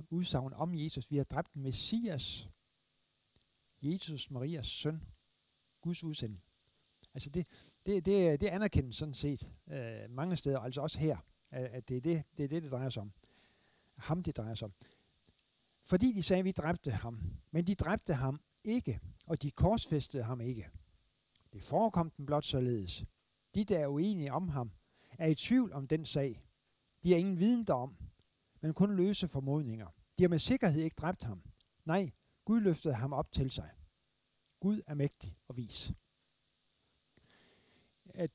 udsagn 0.09 0.53
om 0.53 0.75
Jesus. 0.75 1.11
Vi 1.11 1.17
har 1.17 1.23
dræbt 1.23 1.55
Messias, 1.55 2.49
Jesus, 3.81 4.31
Marias 4.31 4.67
søn, 4.67 5.01
Guds 5.81 6.03
udsending. 6.03 6.43
Altså 7.13 7.29
det, 7.29 7.47
det, 7.85 8.05
det, 8.05 8.41
det 8.41 8.47
anerkendes 8.47 8.95
sådan 8.95 9.13
set 9.13 9.49
øh, 9.67 10.09
mange 10.09 10.35
steder, 10.35 10.59
altså 10.59 10.81
også 10.81 10.99
her, 10.99 11.17
at 11.51 11.89
det 11.89 11.97
er 11.97 12.01
det, 12.01 12.23
det 12.37 12.43
er 12.43 12.47
det, 12.47 12.63
det 12.63 12.71
drejer 12.71 12.89
sig 12.89 13.01
om. 13.01 13.11
Ham, 13.95 14.23
det 14.23 14.37
drejer 14.37 14.55
sig 14.55 14.65
om. 14.65 14.73
Fordi 15.85 16.11
de 16.11 16.23
sagde, 16.23 16.39
at 16.39 16.45
vi 16.45 16.51
dræbte 16.51 16.91
ham. 16.91 17.19
Men 17.51 17.67
de 17.67 17.75
dræbte 17.75 18.13
ham 18.13 18.39
ikke, 18.63 18.99
og 19.25 19.41
de 19.41 19.51
korsfæstede 19.51 20.23
ham 20.23 20.41
ikke. 20.41 20.69
Det 21.53 21.63
forekom 21.63 22.09
dem 22.09 22.25
blot 22.25 22.45
således. 22.45 23.05
De, 23.55 23.63
der 23.65 23.79
er 23.79 23.87
uenige 23.87 24.33
om 24.33 24.49
ham, 24.49 24.71
er 25.17 25.27
i 25.27 25.35
tvivl 25.35 25.73
om 25.73 25.87
den 25.87 26.05
sag. 26.05 26.43
De 27.03 27.11
har 27.11 27.17
ingen 27.17 27.39
viden 27.39 27.67
derom, 27.67 27.97
men 28.61 28.73
kun 28.73 28.95
løse 28.95 29.27
formodninger. 29.27 29.87
De 30.17 30.23
har 30.23 30.29
med 30.29 30.39
sikkerhed 30.39 30.81
ikke 30.81 30.95
dræbt 30.95 31.23
ham. 31.23 31.43
Nej, 31.85 32.11
Gud 32.45 32.61
løftede 32.61 32.93
ham 32.93 33.13
op 33.13 33.31
til 33.31 33.51
sig. 33.51 33.69
Gud 34.59 34.81
er 34.87 34.93
mægtig 34.93 35.37
og 35.47 35.57
vis. 35.57 35.93
At 38.05 38.31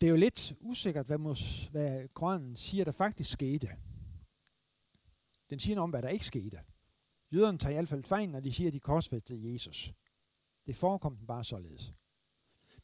det 0.00 0.06
er 0.06 0.10
jo 0.10 0.16
lidt 0.16 0.54
usikkert, 0.60 1.06
hvad, 1.06 1.18
mås, 1.18 1.66
hvad 1.66 2.08
Koranen 2.08 2.56
siger, 2.56 2.84
der 2.84 2.92
faktisk 2.92 3.30
skete. 3.30 3.76
Den 5.50 5.60
siger 5.60 5.74
noget 5.74 5.84
om, 5.84 5.90
hvad 5.90 6.02
der 6.02 6.08
ikke 6.08 6.24
skete. 6.24 6.60
Jøderne 7.32 7.58
tager 7.58 7.70
i 7.70 7.74
hvert 7.74 7.88
fald 7.88 8.04
fejl, 8.04 8.30
når 8.30 8.40
de 8.40 8.52
siger, 8.52 8.68
at 8.68 8.74
de 8.74 8.80
korsfæstede 8.80 9.52
Jesus. 9.52 9.92
Det 10.66 10.76
forekom 10.76 11.16
den 11.16 11.26
bare 11.26 11.44
således. 11.44 11.94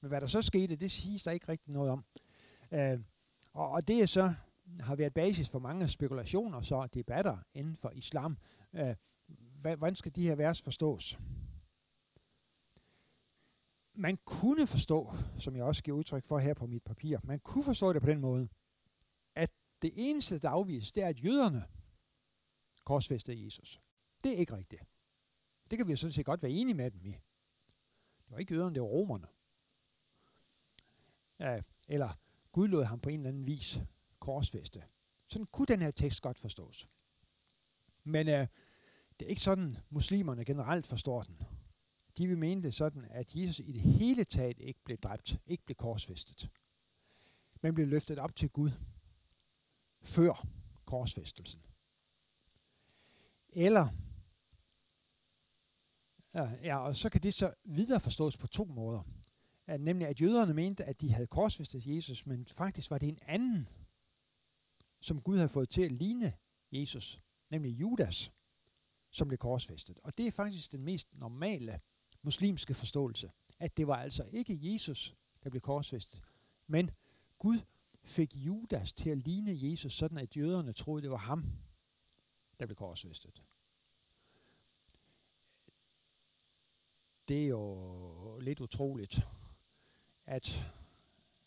Men 0.00 0.08
hvad 0.08 0.20
der 0.20 0.26
så 0.26 0.42
skete, 0.42 0.76
det 0.76 0.90
siges 0.90 1.22
der 1.22 1.30
ikke 1.30 1.48
rigtig 1.48 1.72
noget 1.72 1.90
om. 1.90 2.04
Øh, 2.72 3.00
og, 3.52 3.70
og 3.70 3.88
det 3.88 4.02
er 4.02 4.06
så 4.06 4.34
har 4.80 4.96
været 4.96 5.14
basis 5.14 5.50
for 5.50 5.58
mange 5.58 5.88
spekulationer 5.88 6.62
så 6.62 6.88
debatter 6.94 7.38
inden 7.54 7.76
for 7.76 7.90
islam. 7.90 8.38
Øh, 8.72 8.96
hvordan 9.60 9.96
skal 9.96 10.14
de 10.14 10.22
her 10.22 10.34
vers 10.34 10.62
forstås? 10.62 11.18
Man 13.94 14.18
kunne 14.24 14.66
forstå, 14.66 15.12
som 15.38 15.56
jeg 15.56 15.64
også 15.64 15.82
giver 15.82 15.96
udtryk 15.96 16.24
for 16.24 16.38
her 16.38 16.54
på 16.54 16.66
mit 16.66 16.82
papir, 16.82 17.18
man 17.24 17.40
kunne 17.40 17.64
forstå 17.64 17.92
det 17.92 18.02
på 18.02 18.08
den 18.08 18.20
måde, 18.20 18.48
at 19.34 19.50
det 19.82 19.92
eneste, 19.96 20.38
der 20.38 20.48
afvises, 20.48 20.92
det 20.92 21.02
er, 21.02 21.08
at 21.08 21.24
jøderne 21.24 21.64
korsfæstede 22.84 23.44
Jesus. 23.44 23.80
Det 24.24 24.32
er 24.32 24.36
ikke 24.36 24.56
rigtigt. 24.56 24.82
Det 25.70 25.78
kan 25.78 25.88
vi 25.88 25.96
sådan 25.96 26.12
set 26.12 26.26
godt 26.26 26.42
være 26.42 26.52
enige 26.52 26.74
med 26.74 26.90
dem 26.90 27.04
i. 27.04 27.10
Det 28.24 28.30
var 28.30 28.38
ikke 28.38 28.54
jøderne, 28.54 28.74
det 28.74 28.82
var 28.82 28.88
romerne. 28.88 29.26
Ja, 31.38 31.62
eller 31.88 32.18
Gud 32.52 32.68
lod 32.68 32.84
ham 32.84 33.00
på 33.00 33.08
en 33.08 33.20
eller 33.20 33.28
anden 33.28 33.46
vis 33.46 33.78
korsfæste. 34.18 34.84
Sådan 35.28 35.46
kunne 35.46 35.66
den 35.66 35.82
her 35.82 35.90
tekst 35.90 36.22
godt 36.22 36.38
forstås. 36.38 36.88
Men 38.04 38.28
øh, 38.28 38.46
det 39.18 39.26
er 39.26 39.30
ikke 39.30 39.42
sådan, 39.42 39.76
muslimerne 39.90 40.44
generelt 40.44 40.86
forstår 40.86 41.22
den. 41.22 41.42
De 42.18 42.26
vil 42.26 42.38
mene 42.38 42.62
det 42.62 42.74
sådan, 42.74 43.04
at 43.10 43.34
Jesus 43.34 43.58
i 43.58 43.72
det 43.72 43.80
hele 43.80 44.24
taget 44.24 44.58
ikke 44.60 44.80
blev 44.84 44.98
dræbt, 44.98 45.38
ikke 45.46 45.64
blev 45.64 45.76
korsfæstet, 45.76 46.50
men 47.62 47.74
blev 47.74 47.86
løftet 47.86 48.18
op 48.18 48.36
til 48.36 48.50
Gud 48.50 48.70
før 50.02 50.46
korsfæstelsen. 50.84 51.62
Eller, 53.52 53.88
ja, 56.62 56.78
og 56.78 56.96
så 56.96 57.08
kan 57.08 57.22
det 57.22 57.34
så 57.34 57.54
videre 57.64 58.00
forstås 58.00 58.36
på 58.36 58.46
to 58.46 58.64
måder. 58.64 59.02
At, 59.66 59.80
nemlig 59.80 60.08
at 60.08 60.20
jøderne 60.20 60.54
mente, 60.54 60.84
at 60.84 61.00
de 61.00 61.12
havde 61.12 61.26
korsfæstet 61.26 61.86
Jesus, 61.86 62.26
men 62.26 62.46
faktisk 62.46 62.90
var 62.90 62.98
det 62.98 63.08
en 63.08 63.18
anden, 63.22 63.68
som 65.00 65.20
Gud 65.20 65.36
havde 65.36 65.48
fået 65.48 65.68
til 65.68 65.82
at 65.82 65.92
ligne 65.92 66.32
Jesus, 66.72 67.20
nemlig 67.50 67.70
Judas, 67.70 68.32
som 69.10 69.28
blev 69.28 69.38
korsfæstet. 69.38 69.98
Og 70.04 70.18
det 70.18 70.26
er 70.26 70.30
faktisk 70.30 70.72
den 70.72 70.84
mest 70.84 71.14
normale 71.14 71.80
muslimske 72.22 72.74
forståelse, 72.74 73.30
at 73.58 73.76
det 73.76 73.86
var 73.86 73.96
altså 73.96 74.24
ikke 74.32 74.72
Jesus, 74.72 75.16
der 75.44 75.50
blev 75.50 75.60
korsfæstet, 75.60 76.22
men 76.66 76.90
Gud 77.38 77.58
fik 78.04 78.36
Judas 78.36 78.92
til 78.92 79.10
at 79.10 79.18
ligne 79.18 79.70
Jesus, 79.70 79.92
sådan 79.92 80.18
at 80.18 80.36
jøderne 80.36 80.72
troede, 80.72 81.02
det 81.02 81.10
var 81.10 81.16
ham, 81.16 81.44
der 82.60 82.66
blev 82.66 82.76
korsfæstet. 82.76 83.42
Det 87.28 87.44
er 87.44 87.48
jo 87.48 88.38
lidt 88.38 88.60
utroligt, 88.60 89.20
at 90.26 90.72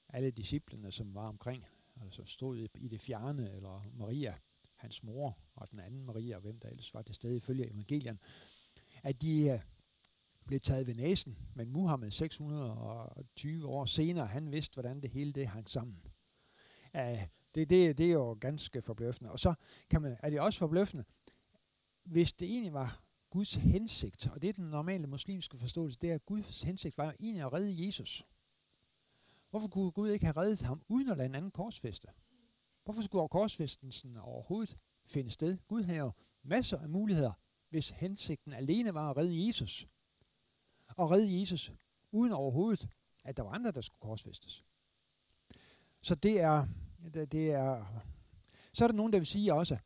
alle 0.09 0.31
disciplene, 0.31 0.91
som 0.91 1.15
var 1.15 1.27
omkring, 1.27 1.65
altså 2.01 2.25
stod 2.25 2.67
i 2.75 2.87
det 2.87 3.01
fjerne, 3.01 3.51
eller 3.51 3.83
Maria, 3.93 4.35
hans 4.75 5.03
mor, 5.03 5.37
og 5.55 5.71
den 5.71 5.79
anden 5.79 6.05
Maria, 6.05 6.35
og 6.35 6.41
hvem 6.41 6.59
der 6.59 6.69
ellers 6.69 6.93
var 6.93 7.01
til 7.01 7.15
stede 7.15 7.37
ifølge 7.37 7.69
evangelien, 7.69 8.19
at 9.03 9.21
de 9.21 9.49
øh, 9.49 9.59
blev 10.45 10.59
taget 10.59 10.87
ved 10.87 10.95
næsen, 10.95 11.37
men 11.55 11.71
Muhammed 11.71 12.11
620 12.11 13.67
år 13.67 13.85
senere, 13.85 14.27
han 14.27 14.51
vidste, 14.51 14.73
hvordan 14.73 15.01
det 15.01 15.09
hele 15.09 15.33
det 15.33 15.47
hang 15.47 15.69
sammen 15.69 16.01
det, 17.55 17.69
det, 17.69 17.97
det 17.97 18.05
er 18.05 18.11
jo 18.11 18.37
ganske 18.41 18.81
forbløffende. 18.81 19.31
Og 19.31 19.39
så 19.39 19.53
kan 19.89 20.01
man, 20.01 20.17
er 20.19 20.29
det 20.29 20.39
også 20.39 20.59
forbløffende, 20.59 21.05
hvis 22.03 22.33
det 22.33 22.49
egentlig 22.49 22.73
var 22.73 23.01
Guds 23.29 23.53
hensigt, 23.53 24.27
og 24.27 24.41
det 24.41 24.49
er 24.49 24.53
den 24.53 24.65
normale 24.65 25.07
muslimske 25.07 25.57
forståelse, 25.57 25.99
det 26.01 26.11
er, 26.11 26.15
at 26.15 26.25
Guds 26.25 26.61
hensigt 26.61 26.97
var 26.97 27.15
egentlig 27.19 27.43
at 27.43 27.53
redde 27.53 27.85
Jesus. 27.85 28.25
Hvorfor 29.49 29.67
kunne 29.67 29.91
Gud 29.91 30.09
ikke 30.09 30.25
have 30.25 30.37
reddet 30.37 30.61
ham, 30.61 30.81
uden 30.87 31.09
at 31.09 31.17
lade 31.17 31.29
en 31.29 31.35
anden 31.35 31.51
korsfeste? 31.51 32.07
Hvorfor 32.83 33.01
skulle 33.01 33.27
korsfestelsen 33.27 34.17
overhovedet 34.17 34.77
finde 35.05 35.31
sted? 35.31 35.57
Gud 35.67 35.83
har 35.83 35.95
jo 35.95 36.11
masser 36.43 36.79
af 36.79 36.89
muligheder, 36.89 37.31
hvis 37.69 37.89
hensigten 37.89 38.53
alene 38.53 38.93
var 38.93 39.09
at 39.09 39.17
redde 39.17 39.47
Jesus. 39.47 39.87
Og 40.87 41.11
redde 41.11 41.39
Jesus, 41.39 41.71
uden 42.11 42.31
overhovedet, 42.31 42.89
at 43.23 43.37
der 43.37 43.43
var 43.43 43.51
andre, 43.51 43.71
der 43.71 43.81
skulle 43.81 43.99
korsfæstes. 43.99 44.65
Så 46.01 46.15
det 46.15 46.41
er, 46.41 46.67
det, 47.13 47.31
det 47.31 47.51
er, 47.51 47.85
så 48.73 48.83
er 48.83 48.87
der 48.87 48.95
nogen, 48.95 49.13
der 49.13 49.19
vil 49.19 49.25
sige 49.25 49.53
også, 49.53 49.77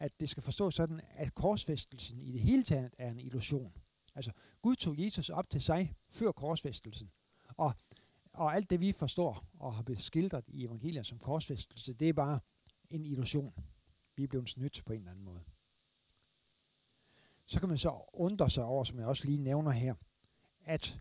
at 0.00 0.20
det 0.20 0.28
skal 0.28 0.42
forstås 0.42 0.74
sådan, 0.74 1.00
at 1.14 1.34
korsfæstelsen 1.34 2.20
i 2.20 2.32
det 2.32 2.40
hele 2.40 2.62
taget 2.62 2.94
er 2.98 3.10
en 3.10 3.18
illusion. 3.18 3.72
Altså, 4.14 4.32
Gud 4.62 4.76
tog 4.76 4.94
Jesus 4.98 5.30
op 5.30 5.50
til 5.50 5.60
sig 5.60 5.94
før 6.10 6.32
korsfæstelsen. 6.32 7.10
Og 7.56 7.74
og 8.38 8.54
alt 8.54 8.70
det, 8.70 8.80
vi 8.80 8.92
forstår 8.92 9.44
og 9.58 9.74
har 9.74 9.82
beskildret 9.82 10.44
i 10.48 10.64
evangeliet 10.64 11.06
som 11.06 11.18
korsfæstelse, 11.18 11.92
det 11.92 12.08
er 12.08 12.12
bare 12.12 12.40
en 12.90 13.04
illusion. 13.04 13.54
Vi 14.16 14.24
er 14.24 14.28
blevet 14.28 14.48
snydt 14.48 14.82
på 14.86 14.92
en 14.92 14.98
eller 14.98 15.10
anden 15.10 15.24
måde. 15.24 15.40
Så 17.46 17.60
kan 17.60 17.68
man 17.68 17.78
så 17.78 18.00
undre 18.12 18.50
sig 18.50 18.64
over, 18.64 18.84
som 18.84 18.98
jeg 18.98 19.06
også 19.06 19.24
lige 19.24 19.38
nævner 19.38 19.70
her, 19.70 19.94
at 20.64 21.00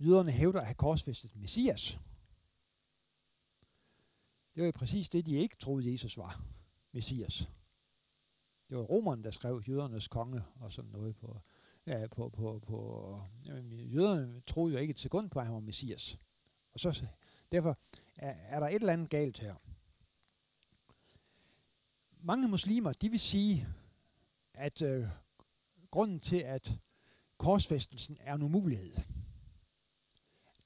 jøderne 0.00 0.32
hævder 0.32 0.60
at 0.60 0.66
have 0.66 0.74
korsfæstet 0.74 1.36
Messias. 1.36 1.98
Det 4.56 4.62
var 4.62 4.66
jo 4.66 4.72
præcis 4.72 5.08
det, 5.08 5.26
de 5.26 5.36
ikke 5.36 5.56
troede, 5.56 5.92
Jesus 5.92 6.18
var. 6.18 6.42
Messias. 6.92 7.48
Det 8.68 8.76
var 8.76 8.82
romerne, 8.82 9.24
der 9.24 9.30
skrev 9.30 9.62
jødernes 9.68 10.08
konge 10.08 10.42
og 10.60 10.72
sådan 10.72 10.90
noget 10.90 11.16
på, 11.16 11.40
ja, 11.86 12.06
på, 12.06 12.28
på, 12.28 12.62
på 12.66 13.20
jøderne 13.70 14.40
troede 14.40 14.72
jo 14.72 14.80
ikke 14.80 14.90
et 14.90 14.98
sekund 14.98 15.30
på, 15.30 15.38
at 15.38 15.46
han 15.46 15.54
var 15.54 15.60
Messias. 15.60 16.18
Og 16.72 16.80
så, 16.80 17.06
derfor 17.52 17.78
er, 18.16 18.30
er 18.30 18.60
der 18.60 18.66
et 18.66 18.74
eller 18.74 18.92
andet 18.92 19.10
galt 19.10 19.38
her. 19.38 19.54
Mange 22.20 22.48
muslimer, 22.48 22.92
de 22.92 23.10
vil 23.10 23.20
sige, 23.20 23.68
at 24.54 24.82
øh, 24.82 25.08
grunden 25.90 26.20
til, 26.20 26.36
at 26.36 26.72
korsfæstelsen 27.38 28.18
er 28.20 28.34
en 28.34 28.42
umulighed, 28.42 28.94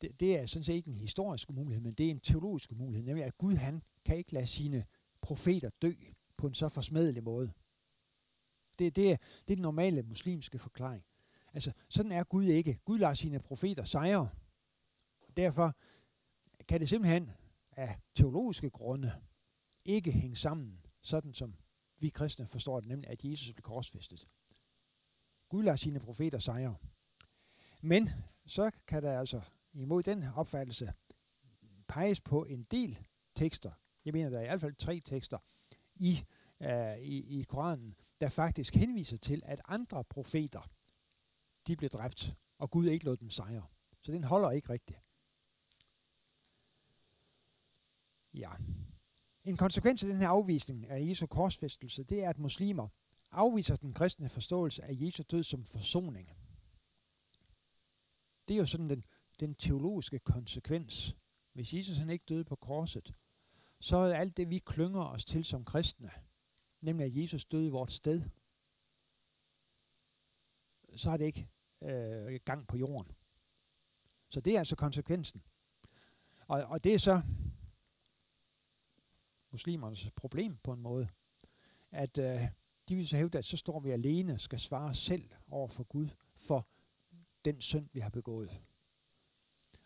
det, 0.01 0.21
det 0.21 0.39
er 0.39 0.47
sådan 0.47 0.65
set 0.65 0.75
ikke 0.75 0.89
en 0.89 0.97
historisk 0.97 1.51
umulighed, 1.51 1.83
men 1.83 1.95
det 1.95 2.07
er 2.07 2.11
en 2.11 2.21
teologisk 2.21 2.73
umulighed, 2.73 3.07
nemlig 3.07 3.25
at 3.25 3.39
Gud 3.39 3.55
han 3.55 3.83
kan 4.05 4.17
ikke 4.17 4.33
lade 4.33 4.47
sine 4.47 4.85
profeter 5.21 5.71
dø 5.83 5.93
på 6.37 6.47
en 6.47 6.55
så 6.55 6.69
forsmedelig 6.69 7.23
måde. 7.23 7.53
Det, 8.79 8.97
det, 8.97 9.13
er, 9.13 9.17
det 9.17 9.53
er 9.53 9.57
den 9.57 9.63
normale 9.63 10.03
muslimske 10.03 10.59
forklaring. 10.59 11.05
Altså, 11.53 11.73
sådan 11.89 12.13
er 12.13 12.25
Gud 12.25 12.45
ikke. 12.45 12.79
Gud 12.85 12.99
lader 12.99 13.15
sine 13.15 13.41
profeter 13.41 13.85
sejre. 13.85 14.31
Derfor 15.37 15.77
kan 16.69 16.81
det 16.81 16.89
simpelthen 16.89 17.31
af 17.73 18.01
teologiske 18.15 18.71
grunde 18.71 19.13
ikke 19.85 20.13
hænge 20.13 20.37
sammen, 20.37 20.87
sådan 21.01 21.35
som 21.35 21.55
vi 21.99 22.09
kristne 22.09 22.47
forstår 22.47 22.81
det, 22.81 22.89
nemlig 22.89 23.11
at 23.11 23.25
Jesus 23.25 23.53
blev 23.53 23.63
korsfæstet. 23.63 24.29
Gud 25.49 25.63
lader 25.63 25.77
sine 25.77 26.01
profeter 26.01 26.39
sejre. 26.39 26.77
Men 27.83 28.11
så 28.47 28.71
kan 28.87 29.03
der 29.03 29.19
altså 29.19 29.41
imod 29.73 30.03
den 30.03 30.23
opfattelse 30.23 30.93
peges 31.89 32.21
på 32.21 32.45
en 32.45 32.63
del 32.63 32.99
tekster. 33.35 33.73
Jeg 34.05 34.13
mener, 34.13 34.31
der 34.31 34.39
er 34.39 34.43
i 34.43 34.47
hvert 34.47 34.61
fald 34.61 34.75
tre 34.75 35.01
tekster 35.01 35.39
i, 35.95 36.25
øh, 36.61 36.99
i, 36.99 37.41
i 37.41 37.43
Koranen, 37.43 37.97
der 38.21 38.29
faktisk 38.29 38.75
henviser 38.75 39.17
til, 39.17 39.43
at 39.45 39.61
andre 39.69 40.05
profeter, 40.05 40.71
de 41.67 41.77
blev 41.77 41.91
dræbt, 41.91 42.35
og 42.59 42.71
Gud 42.71 42.87
ikke 42.87 43.05
lod 43.05 43.17
dem 43.17 43.31
sejre. 43.31 43.67
Så 44.03 44.13
den 44.13 44.25
holder 44.25 44.51
ikke 44.51 44.69
rigtigt. 44.69 44.99
Ja. 48.35 48.51
En 49.45 49.57
konsekvens 49.57 50.03
af 50.03 50.09
den 50.09 50.21
her 50.21 50.29
afvisning 50.29 50.87
af 50.89 51.09
Jesu 51.09 51.27
korsfæstelse, 51.27 52.05
det 52.05 52.25
er, 52.25 52.31
at 52.31 52.39
muslimer 52.39 52.89
afviser 53.31 53.77
den 53.77 53.95
kristne 53.95 54.29
forståelse 54.29 54.85
af 54.85 54.97
Jesu 55.01 55.23
død 55.31 55.43
som 55.43 55.65
forsoning. 55.65 56.31
Det 58.49 58.55
er 58.55 58.59
jo 58.59 58.67
sådan 58.67 58.91
den, 58.91 59.05
den 59.41 59.55
teologiske 59.55 60.19
konsekvens. 60.19 61.17
Hvis 61.53 61.75
Jesus 61.75 61.99
han 61.99 62.11
ikke 62.11 62.25
døde 62.29 62.45
på 62.45 62.57
korset, 62.57 63.15
så 63.81 63.97
er 63.97 64.15
alt 64.15 64.37
det, 64.37 64.51
vi 64.51 64.59
klynger 64.59 65.05
os 65.05 65.25
til 65.25 65.45
som 65.45 65.65
kristne, 65.65 66.11
nemlig 66.81 67.07
at 67.07 67.17
Jesus 67.17 67.45
døde 67.45 67.67
i 67.67 67.71
vores 67.71 67.93
sted, 67.93 68.23
så 70.97 71.11
er 71.11 71.17
det 71.17 71.25
ikke 71.25 71.49
øh, 71.83 72.41
gang 72.45 72.69
på 72.69 72.77
jorden. 72.77 73.17
Så 74.29 74.41
det 74.41 74.55
er 74.55 74.59
altså 74.59 74.77
konsekvensen. 74.77 75.43
Og, 76.47 76.63
og 76.63 76.85
det 76.85 76.95
er 76.95 76.99
så 76.99 77.23
muslimernes 79.51 80.11
problem 80.17 80.57
på 80.57 80.73
en 80.73 80.81
måde, 80.81 81.09
at 81.91 82.19
øh, 82.19 82.49
de 82.89 82.97
vil 82.97 83.09
så 83.09 83.17
hævde, 83.17 83.39
at 83.39 83.45
så 83.45 83.57
står 83.57 83.81
vi 83.81 83.91
alene 83.91 84.39
skal 84.39 84.59
svare 84.59 84.95
selv 84.95 85.31
over 85.49 85.69
for 85.69 85.85
Gud 85.85 86.09
for 86.37 86.69
den 87.45 87.61
synd, 87.61 87.89
vi 87.93 88.01
har 88.01 88.11
begået. 88.11 88.61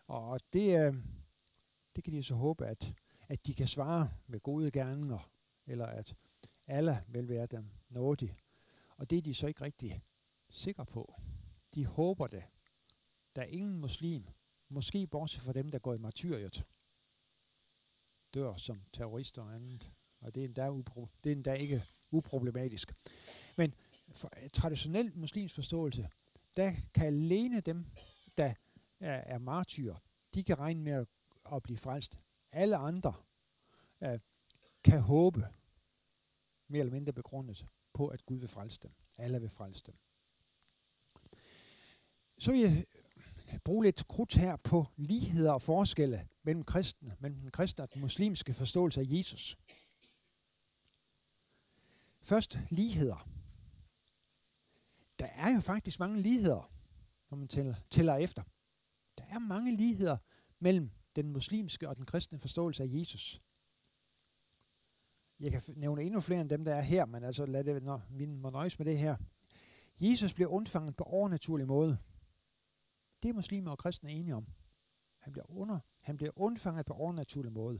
Og 0.07 0.39
det, 0.53 0.79
øh, 0.79 0.95
det 1.95 2.03
kan 2.03 2.13
de 2.13 2.23
så 2.23 2.35
håbe, 2.35 2.65
at, 2.65 2.93
at 3.27 3.45
de 3.45 3.53
kan 3.53 3.67
svare 3.67 4.09
med 4.27 4.39
gode 4.39 4.71
gerninger, 4.71 5.31
eller 5.67 5.85
at 5.85 6.15
alle 6.67 7.03
vil 7.07 7.29
være 7.29 7.45
dem 7.45 7.69
nådige. 7.89 8.37
Og 8.97 9.09
det 9.09 9.17
er 9.17 9.21
de 9.21 9.33
så 9.33 9.47
ikke 9.47 9.61
rigtig 9.61 10.03
sikre 10.49 10.85
på. 10.85 11.13
De 11.75 11.85
håber 11.85 12.27
det. 12.27 12.43
Der 13.35 13.41
er 13.41 13.45
ingen 13.45 13.79
muslim, 13.79 14.27
måske 14.69 15.07
bortset 15.07 15.41
fra 15.41 15.53
dem, 15.53 15.69
der 15.69 15.79
går 15.79 15.93
i 15.93 15.97
martyriet, 15.97 16.65
dør 18.33 18.55
som 18.55 18.81
terrorister 18.93 19.41
og 19.41 19.55
andet. 19.55 19.91
Og 20.21 20.35
det 20.35 20.41
er 20.41 20.45
endda, 20.45 20.69
upro- 20.69 21.07
det 21.23 21.31
er 21.31 21.35
endda 21.35 21.53
ikke 21.53 21.83
uproblematisk. 22.11 22.93
Men 23.57 23.73
for 24.11 24.31
traditionel 24.53 25.11
muslims 25.17 25.53
forståelse, 25.53 26.09
der 26.57 26.73
kan 26.93 27.07
alene 27.07 27.61
dem, 27.61 27.85
der 28.37 28.53
er, 29.05 29.35
er 29.35 29.37
martyrer, 29.37 29.95
de 30.33 30.43
kan 30.43 30.59
regne 30.59 30.81
med 30.81 30.91
at, 30.91 31.07
at 31.53 31.63
blive 31.63 31.77
frelst. 31.77 32.17
Alle 32.51 32.77
andre 32.77 33.13
øh, 34.01 34.19
kan 34.83 35.01
håbe, 35.01 35.47
mere 36.67 36.79
eller 36.79 36.93
mindre 36.93 37.13
begrundet, 37.13 37.67
på 37.93 38.07
at 38.07 38.25
Gud 38.25 38.37
vil 38.37 38.49
frelse 38.49 38.79
dem. 38.83 38.91
Alle 39.17 39.41
vil 39.41 39.49
frelse 39.49 39.83
dem. 39.85 39.95
Så 42.37 42.51
vil 42.51 42.61
jeg 42.61 42.85
bruge 43.63 43.83
lidt 43.83 44.07
krudt 44.07 44.35
her 44.35 44.55
på 44.55 44.85
ligheder 44.95 45.51
og 45.51 45.61
forskelle 45.61 46.27
mellem 46.43 46.63
kristne, 46.63 47.15
mellem 47.19 47.39
den 47.39 47.51
kristne 47.51 47.83
og 47.83 47.93
den 47.93 48.01
muslimske 48.01 48.53
forståelse 48.53 49.01
af 49.01 49.05
Jesus. 49.07 49.57
Først 52.21 52.59
ligheder. 52.69 53.29
Der 55.19 55.25
er 55.25 55.53
jo 55.53 55.59
faktisk 55.61 55.99
mange 55.99 56.21
ligheder, 56.21 56.71
når 57.29 57.37
man 57.37 57.47
tæller, 57.47 57.75
tæller 57.91 58.15
efter. 58.15 58.43
Der 59.17 59.23
er 59.25 59.39
mange 59.39 59.75
ligheder 59.75 60.17
mellem 60.59 60.91
den 61.15 61.31
muslimske 61.31 61.89
og 61.89 61.95
den 61.95 62.05
kristne 62.05 62.39
forståelse 62.39 62.83
af 62.83 62.87
Jesus. 62.91 63.41
Jeg 65.39 65.51
kan 65.51 65.61
nævne 65.75 66.03
endnu 66.03 66.21
flere 66.21 66.41
end 66.41 66.49
dem, 66.49 66.63
der 66.65 66.75
er 66.75 66.81
her, 66.81 67.05
men 67.05 67.23
altså 67.23 67.45
lad 67.45 67.63
det, 67.63 67.83
når 67.83 68.01
vi 68.09 68.25
må 68.25 68.49
nøjes 68.49 68.79
med 68.79 68.85
det 68.85 68.97
her. 68.97 69.17
Jesus 69.99 70.33
blev 70.33 70.47
undfanget 70.47 70.95
på 70.95 71.03
overnaturlig 71.03 71.67
måde. 71.67 71.97
Det 73.23 73.29
er 73.29 73.33
muslimer 73.33 73.71
og 73.71 73.77
kristne 73.77 74.11
enige 74.11 74.35
om. 74.35 74.47
Han 75.17 75.33
bliver, 75.33 75.51
under, 75.51 75.79
han 75.99 76.17
bliver 76.17 76.31
undfanget 76.35 76.85
på 76.85 76.93
overnaturlig 76.93 77.51
måde. 77.51 77.79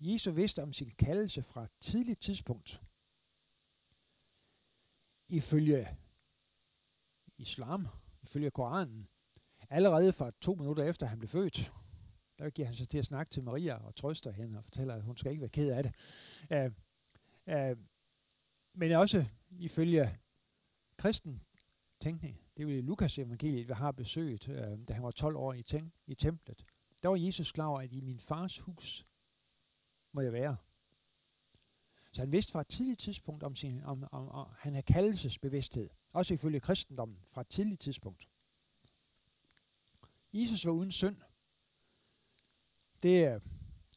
Jesus 0.00 0.36
vidste 0.36 0.62
om 0.62 0.72
sin 0.72 0.90
kaldelse 0.90 1.42
fra 1.42 1.64
et 1.64 1.70
tidligt 1.80 2.20
tidspunkt. 2.20 2.82
Ifølge 5.28 5.98
islam, 7.38 7.88
ifølge 8.22 8.50
Koranen, 8.50 9.08
allerede 9.72 10.12
fra 10.12 10.30
to 10.40 10.54
minutter 10.54 10.84
efter 10.84 11.06
han 11.06 11.18
blev 11.18 11.28
født, 11.28 11.72
der 12.38 12.50
giver 12.50 12.66
han 12.66 12.74
sig 12.74 12.88
til 12.88 12.98
at 12.98 13.06
snakke 13.06 13.30
til 13.30 13.42
Maria 13.42 13.74
og 13.74 13.94
trøster 13.94 14.30
hende 14.30 14.58
og 14.58 14.64
fortæller, 14.64 14.94
at 14.94 15.02
hun 15.02 15.16
skal 15.16 15.30
ikke 15.30 15.40
være 15.40 15.50
ked 15.50 15.70
af 15.70 15.82
det. 15.82 15.94
Uh, 16.50 16.72
uh, 17.54 17.78
men 18.74 18.92
også 18.92 19.24
ifølge 19.50 20.18
kristen 20.96 21.42
tænkning, 22.00 22.40
det 22.56 22.70
er 22.70 22.76
jo 22.76 22.82
Lukas 22.82 23.18
evangeliet, 23.18 23.68
vi 23.68 23.72
har 23.72 23.92
besøgt, 23.92 24.48
uh, 24.48 24.54
øh, 24.54 24.78
da 24.88 24.92
han 24.92 25.02
var 25.02 25.10
12 25.10 25.36
år 25.36 25.52
i, 25.52 25.62
tænk, 25.62 25.92
i 26.06 26.14
templet. 26.14 26.64
Der 27.02 27.08
var 27.08 27.16
Jesus 27.16 27.52
klar 27.52 27.66
over, 27.66 27.80
at 27.80 27.92
i 27.92 28.00
min 28.00 28.20
fars 28.20 28.58
hus 28.58 29.06
må 30.12 30.20
jeg 30.20 30.32
være. 30.32 30.56
Så 32.12 32.20
han 32.20 32.32
vidste 32.32 32.52
fra 32.52 32.60
et 32.60 32.68
tidligt 32.68 33.00
tidspunkt 33.00 33.42
om, 33.42 33.54
sin, 33.54 33.82
om, 33.82 34.04
om, 34.12 34.28
om 34.28 34.46
han 34.58 34.72
havde 34.72 34.82
kaldelsesbevidsthed. 34.82 35.90
Også 36.14 36.34
ifølge 36.34 36.60
kristendommen 36.60 37.18
fra 37.30 37.40
et 37.40 37.48
tidligt 37.48 37.80
tidspunkt. 37.80 38.28
Jesus 40.32 40.66
var 40.66 40.72
uden 40.72 40.92
synd. 40.92 41.16
Det 43.02 43.34
øh, 43.34 43.40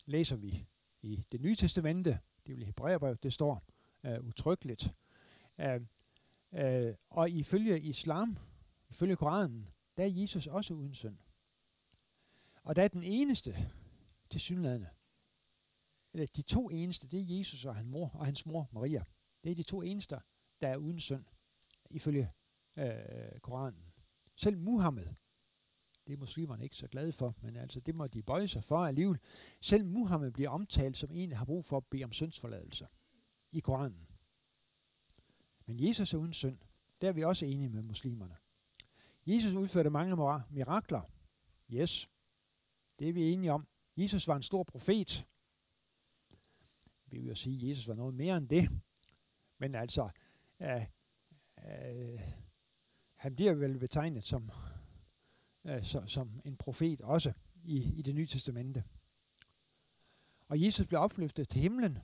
læser 0.06 0.36
vi 0.36 0.68
i 1.02 1.24
det 1.32 1.42
nye 1.42 1.56
testamente. 1.56 2.20
Det 2.46 2.56
vil 2.56 2.62
i 2.62 2.66
Hebræerbrevet, 2.66 3.24
det 3.24 3.34
står 3.34 3.64
øh, 4.04 4.20
uh, 4.20 4.26
utryggeligt. 4.26 4.94
Uh, 5.58 5.66
øh, 5.66 6.88
uh, 6.88 6.96
og 7.10 7.30
ifølge 7.30 7.82
islam, 7.82 8.38
ifølge 8.90 9.16
Koranen, 9.16 9.70
der 9.98 10.04
er 10.04 10.08
Jesus 10.08 10.48
også 10.48 10.74
uden 10.74 10.94
synd. 10.94 11.18
Og 12.64 12.76
der 12.76 12.84
er 12.84 12.88
den 12.88 13.04
eneste 13.04 13.72
til 14.30 14.40
synlædende, 14.40 14.90
eller 16.14 16.28
de 16.36 16.42
to 16.42 16.70
eneste, 16.70 17.08
det 17.08 17.20
er 17.20 17.38
Jesus 17.38 17.66
og, 17.66 17.76
hans 17.76 17.88
mor, 17.88 18.10
og 18.14 18.26
hans 18.26 18.46
mor 18.46 18.70
Maria. 18.72 19.04
Det 19.44 19.52
er 19.52 19.56
de 19.56 19.64
to 19.64 19.82
eneste, 19.82 20.20
der 20.62 20.68
er 20.68 20.78
uden 20.78 21.00
synd, 21.00 21.26
ifølge 21.90 22.32
øh, 22.78 23.40
Koranen. 23.42 23.94
Selv 24.36 24.58
Muhammed, 24.58 25.08
det 26.08 26.14
er 26.14 26.18
muslimerne 26.18 26.64
ikke 26.64 26.76
så 26.76 26.88
glade 26.88 27.12
for, 27.12 27.36
men 27.42 27.56
altså 27.56 27.80
det 27.80 27.96
må 27.96 28.08
de 28.08 28.24
bøje 28.24 28.48
sig 28.48 28.64
for 28.64 28.86
alligevel. 28.86 29.20
Selv 29.62 29.86
Muhammed 29.86 30.32
bliver 30.32 30.50
omtalt 30.50 30.98
som 30.98 31.12
en, 31.12 31.32
der 31.32 31.36
har 31.36 31.46
brug 31.46 31.66
for 31.66 31.78
at 31.78 31.86
bede 31.86 32.04
om 32.04 32.12
syndsforladelse 32.12 32.88
i 33.52 33.60
Koranen. 33.60 34.08
Men 35.66 35.88
Jesus 35.88 36.14
er 36.14 36.18
uden 36.18 36.34
synd. 36.34 36.58
Der 37.02 37.08
er 37.08 37.14
vi 37.14 37.24
også 37.24 37.46
enige 37.46 37.70
med 37.70 37.82
muslimerne. 37.82 38.36
Jesus 39.26 39.54
udførte 39.54 39.90
mange 39.90 40.16
mirakler. 40.50 41.02
Yes, 41.74 42.10
det 43.00 43.10
er 43.10 43.14
vi 43.14 43.32
enige 43.32 43.52
om. 43.52 43.68
Jesus 43.98 44.28
var 44.28 44.36
en 44.36 44.44
stor 44.44 44.64
profet. 44.64 45.28
Vi 47.06 47.18
vil 47.18 47.28
jo 47.28 47.36
sige, 47.36 47.56
at 47.56 47.70
Jesus 47.70 47.88
var 47.88 47.96
noget 47.96 48.14
mere 48.14 48.38
end 48.38 48.50
det. 48.50 48.70
Men 49.58 49.76
altså, 49.76 50.10
øh, 50.62 50.86
øh, 51.68 52.20
han 53.16 53.36
bliver 53.36 53.54
vel 53.54 53.80
betegnet 53.80 54.24
som, 54.24 54.52
øh, 55.66 55.84
så, 55.84 56.04
som 56.08 56.42
en 56.46 56.58
profet 56.58 57.02
også 57.02 57.34
i, 57.64 58.00
i 58.00 58.02
det 58.02 58.16
nye 58.16 58.28
testamente. 58.28 58.84
Og 60.48 60.62
Jesus 60.62 60.88
blev 60.88 61.00
opløftet 61.00 61.50
til 61.50 61.62
himlen. 61.62 61.98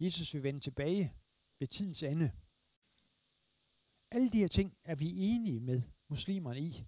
Jesus 0.00 0.34
vil 0.34 0.42
vende 0.42 0.60
tilbage 0.60 1.14
ved 1.58 1.68
tidens 1.68 2.02
ende. 2.02 2.32
Alle 4.10 4.30
de 4.30 4.38
her 4.38 4.48
ting 4.48 4.76
er 4.84 4.94
vi 4.94 5.12
enige 5.16 5.60
med 5.60 5.82
muslimerne 6.08 6.60
i 6.60 6.86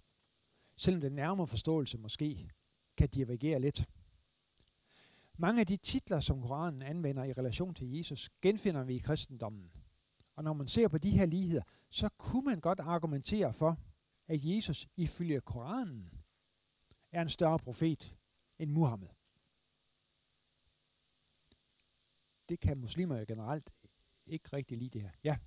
selvom 0.81 1.01
den 1.01 1.11
nærmere 1.11 1.47
forståelse 1.47 1.97
måske 1.97 2.49
kan 2.97 3.09
divergere 3.09 3.59
lidt. 3.59 3.89
Mange 5.37 5.59
af 5.59 5.67
de 5.67 5.77
titler, 5.77 6.19
som 6.19 6.41
Koranen 6.41 6.81
anvender 6.81 7.23
i 7.23 7.33
relation 7.33 7.73
til 7.73 7.91
Jesus, 7.91 8.29
genfinder 8.41 8.83
vi 8.83 8.95
i 8.95 8.99
kristendommen. 8.99 9.71
Og 10.35 10.43
når 10.43 10.53
man 10.53 10.67
ser 10.67 10.87
på 10.87 10.97
de 10.97 11.09
her 11.09 11.25
ligheder, 11.25 11.63
så 11.89 12.09
kunne 12.09 12.45
man 12.45 12.59
godt 12.59 12.79
argumentere 12.79 13.53
for, 13.53 13.77
at 14.31 14.39
Jesus 14.45 14.87
ifølge 14.97 15.41
Koranen 15.41 16.09
er 17.11 17.21
en 17.21 17.29
større 17.29 17.59
profet 17.59 18.15
end 18.59 18.71
Muhammed. 18.71 19.09
Det 22.49 22.59
kan 22.59 22.77
muslimer 22.77 23.17
jo 23.17 23.25
generelt 23.27 23.73
ikke 24.25 24.49
rigtig 24.53 24.77
lide 24.77 24.89
det 24.89 25.01
her. 25.01 25.11
Ja. 25.23 25.37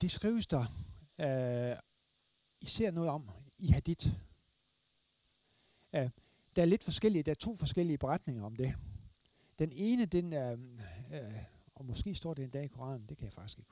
det 0.00 0.10
skrives 0.10 0.46
der 0.46 0.64
øh, 1.18 1.76
især 2.60 2.90
noget 2.90 3.10
om 3.10 3.30
i 3.58 3.70
Hadith. 3.70 4.08
Øh, 5.94 6.10
der 6.56 6.62
er 6.62 6.66
lidt 6.66 6.84
forskellige, 6.84 7.22
der 7.22 7.30
er 7.30 7.34
to 7.34 7.56
forskellige 7.56 7.98
beretninger 7.98 8.44
om 8.44 8.56
det. 8.56 8.74
Den 9.58 9.72
ene, 9.72 10.06
den 10.06 10.32
er, 10.32 10.52
øh, 11.12 11.53
og 11.74 11.84
måske 11.84 12.14
står 12.14 12.34
det 12.34 12.44
en 12.44 12.50
dag 12.50 12.64
i 12.64 12.68
Koranen, 12.68 13.06
det 13.08 13.16
kan 13.16 13.24
jeg 13.24 13.32
faktisk 13.32 13.58
ikke 13.58 13.70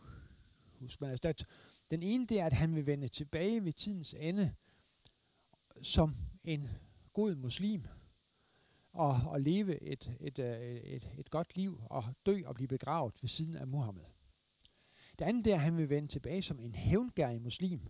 huske, 0.80 1.00
men 1.00 1.10
altså, 1.10 1.28
der, 1.28 1.44
den 1.90 2.02
ene, 2.02 2.26
det 2.26 2.40
er, 2.40 2.46
at 2.46 2.52
han 2.52 2.74
vil 2.74 2.86
vende 2.86 3.08
tilbage 3.08 3.64
ved 3.64 3.72
tidens 3.72 4.14
ende 4.18 4.54
som 5.82 6.16
en 6.44 6.68
god 7.12 7.34
muslim 7.34 7.84
og, 8.92 9.20
og 9.26 9.40
leve 9.40 9.82
et, 9.82 10.16
et, 10.20 10.38
et, 10.38 10.94
et, 10.94 11.10
et 11.18 11.30
godt 11.30 11.56
liv 11.56 11.80
og 11.90 12.04
dø 12.26 12.40
og 12.46 12.54
blive 12.54 12.68
begravet 12.68 13.22
ved 13.22 13.28
siden 13.28 13.56
af 13.56 13.66
Muhammed. 13.66 14.04
Det 15.18 15.24
andet 15.24 15.46
er, 15.46 15.54
at 15.54 15.60
han 15.60 15.76
vil 15.76 15.88
vende 15.88 16.08
tilbage 16.08 16.42
som 16.42 16.60
en 16.60 16.74
hævngærig 16.74 17.42
muslim 17.42 17.80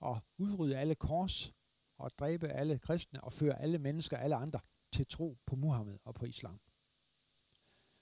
og 0.00 0.20
udrydde 0.38 0.78
alle 0.78 0.94
kors 0.94 1.54
og 1.98 2.10
dræbe 2.18 2.48
alle 2.48 2.78
kristne 2.78 3.24
og 3.24 3.32
føre 3.32 3.60
alle 3.60 3.78
mennesker, 3.78 4.16
alle 4.16 4.36
andre, 4.36 4.60
til 4.92 5.06
tro 5.06 5.38
på 5.46 5.56
Muhammed 5.56 5.98
og 6.04 6.14
på 6.14 6.24
islam. 6.24 6.60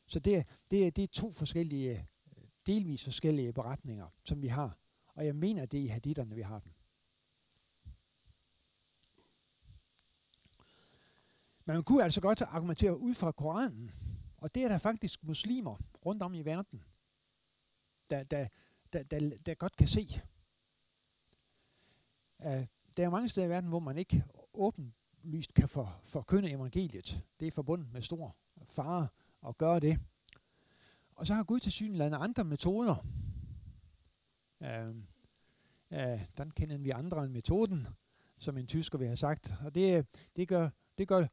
Så 0.06 0.18
det, 0.18 0.36
er, 0.36 0.42
det, 0.70 0.86
er, 0.86 0.90
det 0.90 1.04
er 1.04 1.08
to 1.08 1.32
forskellige, 1.32 1.90
øh, 2.36 2.44
delvis 2.66 3.04
forskellige 3.04 3.52
beretninger, 3.52 4.08
som 4.24 4.42
vi 4.42 4.48
har. 4.48 4.78
Og 5.14 5.26
jeg 5.26 5.36
mener, 5.36 5.66
det 5.66 5.80
er 5.80 5.84
i 5.84 5.86
haditterne, 5.86 6.34
vi 6.34 6.42
har 6.42 6.58
dem. 6.58 6.72
Men 11.64 11.74
man 11.74 11.84
kunne 11.84 12.04
altså 12.04 12.20
godt 12.20 12.42
argumentere 12.42 12.98
ud 12.98 13.14
fra 13.14 13.32
Koranen, 13.32 13.90
og 14.36 14.54
det 14.54 14.64
er 14.64 14.68
der 14.68 14.78
faktisk 14.78 15.24
muslimer 15.24 15.76
rundt 16.06 16.22
om 16.22 16.34
i 16.34 16.42
verden, 16.42 16.84
der, 18.10 18.22
der, 18.24 18.48
der, 18.92 19.02
der, 19.02 19.36
der 19.46 19.54
godt 19.54 19.76
kan 19.76 19.88
se. 19.88 20.20
Uh, 22.38 22.66
der 22.96 23.04
er 23.04 23.10
mange 23.10 23.28
steder 23.28 23.46
i 23.46 23.50
verden, 23.50 23.68
hvor 23.68 23.78
man 23.78 23.98
ikke 23.98 24.24
åbenlyst 24.54 25.54
kan 25.54 25.68
for, 25.68 26.00
forkynde 26.04 26.50
evangeliet. 26.50 27.24
Det 27.40 27.48
er 27.48 27.52
forbundet 27.52 27.92
med 27.92 28.02
stor 28.02 28.36
fare 28.64 29.08
at 29.48 29.58
gøre 29.58 29.80
det. 29.80 30.00
Og 31.14 31.26
så 31.26 31.34
har 31.34 31.44
Gud 31.44 31.60
til 31.60 31.72
synligheden 31.72 32.14
andre 32.14 32.44
metoder. 32.44 33.06
Øh, 34.62 34.88
øh, 35.90 36.20
den 36.38 36.50
kender 36.50 36.78
vi 36.78 36.90
andre 36.90 37.24
end 37.24 37.32
metoden, 37.32 37.86
som 38.38 38.58
en 38.58 38.66
tysker 38.66 38.98
vil 38.98 39.06
have 39.06 39.16
sagt. 39.16 39.54
Og 39.64 39.74
det, 39.74 40.06
det, 40.36 40.48
gør, 40.48 40.70
det, 40.98 41.08
gør, 41.08 41.26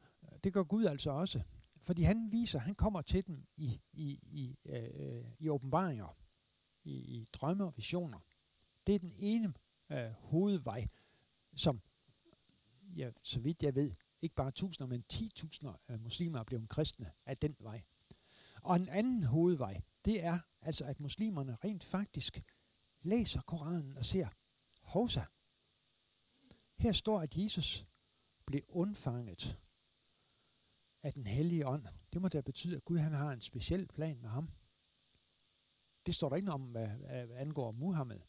det 0.44 0.52
gør 0.52 0.62
Gud 0.62 0.84
altså 0.84 1.10
også. 1.10 1.42
Fordi 1.82 2.02
han 2.02 2.32
viser, 2.32 2.58
han 2.58 2.74
kommer 2.74 3.02
til 3.02 3.26
dem 3.26 3.46
i, 3.56 3.80
i, 3.92 4.20
i, 4.22 4.58
øh, 4.66 5.24
i 5.38 5.48
åbenbaringer, 5.48 6.16
i, 6.84 6.92
i 6.92 7.28
drømme 7.32 7.64
og 7.64 7.76
visioner. 7.76 8.18
Det 8.86 8.94
er 8.94 8.98
den 8.98 9.12
ene 9.16 9.54
øh, 9.90 10.10
hovedvej, 10.10 10.88
som, 11.56 11.80
ja, 12.96 13.10
så 13.22 13.40
vidt 13.40 13.62
jeg 13.62 13.74
ved, 13.74 13.92
ikke 14.22 14.34
bare 14.34 14.50
tusinder, 14.50 14.86
men 14.86 15.04
10.000 15.12 15.68
øh, 15.88 16.00
muslimer 16.00 16.38
er 16.38 16.44
blevet 16.44 16.68
kristne 16.68 17.10
af 17.26 17.36
den 17.36 17.56
vej. 17.58 17.82
Og 18.64 18.76
en 18.76 18.88
anden 18.88 19.22
hovedvej, 19.22 19.82
det 20.04 20.24
er 20.24 20.38
altså, 20.60 20.84
at 20.84 21.00
muslimerne 21.00 21.56
rent 21.64 21.84
faktisk 21.84 22.42
læser 23.02 23.42
Koranen 23.42 23.96
og 23.96 24.04
ser, 24.04 24.28
hovsa, 24.82 25.24
her 26.78 26.92
står, 26.92 27.20
at 27.20 27.36
Jesus 27.36 27.86
blev 28.46 28.62
undfanget 28.68 29.58
af 31.02 31.12
den 31.12 31.26
hellige 31.26 31.66
ånd. 31.66 31.86
Det 32.12 32.22
må 32.22 32.28
da 32.28 32.40
betyde, 32.40 32.76
at 32.76 32.84
Gud 32.84 32.98
han 32.98 33.12
har 33.12 33.32
en 33.32 33.40
speciel 33.40 33.86
plan 33.86 34.20
med 34.20 34.28
ham. 34.28 34.50
Det 36.06 36.14
står 36.14 36.28
der 36.28 36.36
ikke 36.36 36.52
om, 36.52 36.62
hvad, 36.62 36.88
hvad 36.88 37.30
angår 37.30 37.72
Muhammed. 37.72 38.20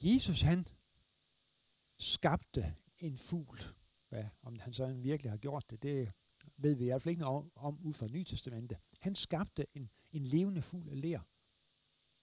Jesus 0.00 0.40
han 0.40 0.66
skabte 1.98 2.74
en 2.98 3.18
fugl. 3.18 3.58
Hvad, 4.08 4.24
om 4.42 4.58
han 4.58 4.72
så 4.72 4.92
virkelig 4.92 5.32
har 5.32 5.38
gjort 5.38 5.70
det, 5.70 5.82
det 5.82 6.12
ved 6.56 6.74
vi 6.74 6.84
i 6.84 6.86
hvert 6.86 7.02
fald 7.02 7.10
ikke 7.10 7.22
noget 7.22 7.36
om, 7.36 7.52
om 7.54 7.80
ud 7.86 7.92
fra 7.92 8.06
Nye 8.06 8.24
Testamente. 8.24 8.78
Han 9.04 9.14
skabte 9.14 9.66
en, 9.74 9.90
en 10.12 10.24
levende 10.24 10.62
fugl 10.62 10.88
af 10.88 11.00
ler. 11.00 11.20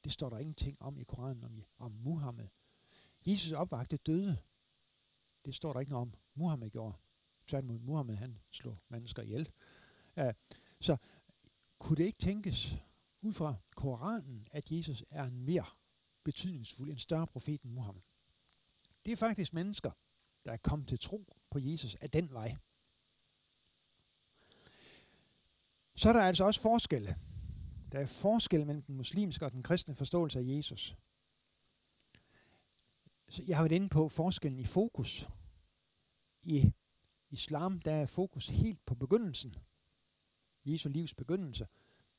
Det 0.04 0.12
står 0.12 0.30
der 0.30 0.38
ingenting 0.38 0.82
om 0.82 0.98
i 0.98 1.04
Koranen 1.04 1.44
om, 1.44 1.64
om 1.78 1.92
Muhammed. 1.92 2.48
Jesus 3.26 3.52
opvagte 3.52 3.98
døde. 3.98 4.38
Det 5.46 5.56
står 5.56 5.74
der 5.74 5.80
ikke 5.80 5.92
noget 5.92 6.02
om, 6.02 6.14
Muhammed 6.34 6.70
gjorde. 6.70 6.98
Tværtimod, 7.48 7.80
Muhammed 7.80 8.16
han 8.16 8.40
slog 8.52 8.78
mennesker 8.90 9.22
ihjel. 9.22 9.52
Uh, 10.18 10.32
så 10.80 10.98
kunne 11.80 11.98
det 11.98 12.04
ikke 12.04 12.20
tænkes 12.20 12.76
ud 13.22 13.34
fra 13.34 13.56
Koranen, 13.76 14.48
at 14.52 14.72
Jesus 14.72 15.04
er 15.10 15.24
en 15.24 15.42
mere 15.46 15.66
betydningsfuld, 16.24 16.90
en 16.90 17.00
større 17.00 17.28
profet 17.28 17.62
end 17.62 17.72
Muhammed? 17.72 18.02
Det 19.06 19.12
er 19.12 19.18
faktisk 19.18 19.54
mennesker, 19.54 19.92
der 20.46 20.52
er 20.52 20.58
kommet 20.58 20.88
til 20.88 21.00
tro 21.00 21.34
på 21.50 21.60
Jesus 21.60 21.96
af 21.96 22.12
den 22.12 22.32
vej. 22.32 22.58
Så 25.96 26.10
er 26.10 26.14
der 26.14 26.22
altså 26.22 26.46
også 26.46 26.62
forskelle. 26.62 27.16
Der 27.92 28.00
er 28.00 28.06
forskel 28.06 28.66
mellem 28.66 28.84
den 28.84 28.96
muslimske 28.96 29.46
og 29.46 29.52
den 29.52 29.64
kristne 29.64 29.96
forståelse 29.96 30.40
af 30.40 30.44
Jesus. 30.44 30.96
Så 33.30 33.44
jeg 33.48 33.58
har 33.58 33.64
været 33.64 33.72
inde 33.72 33.90
på 33.90 34.10
forskellen 34.10 34.60
i 34.60 34.66
fokus. 34.66 35.30
I 36.44 36.72
islam 37.30 37.80
der 37.80 37.94
er 37.94 38.06
fokus 38.06 38.48
helt 38.48 38.86
på 38.86 38.96
begyndelsen. 38.96 39.56
Jesu 40.66 40.90
livs 40.90 41.14
begyndelse. 41.14 41.68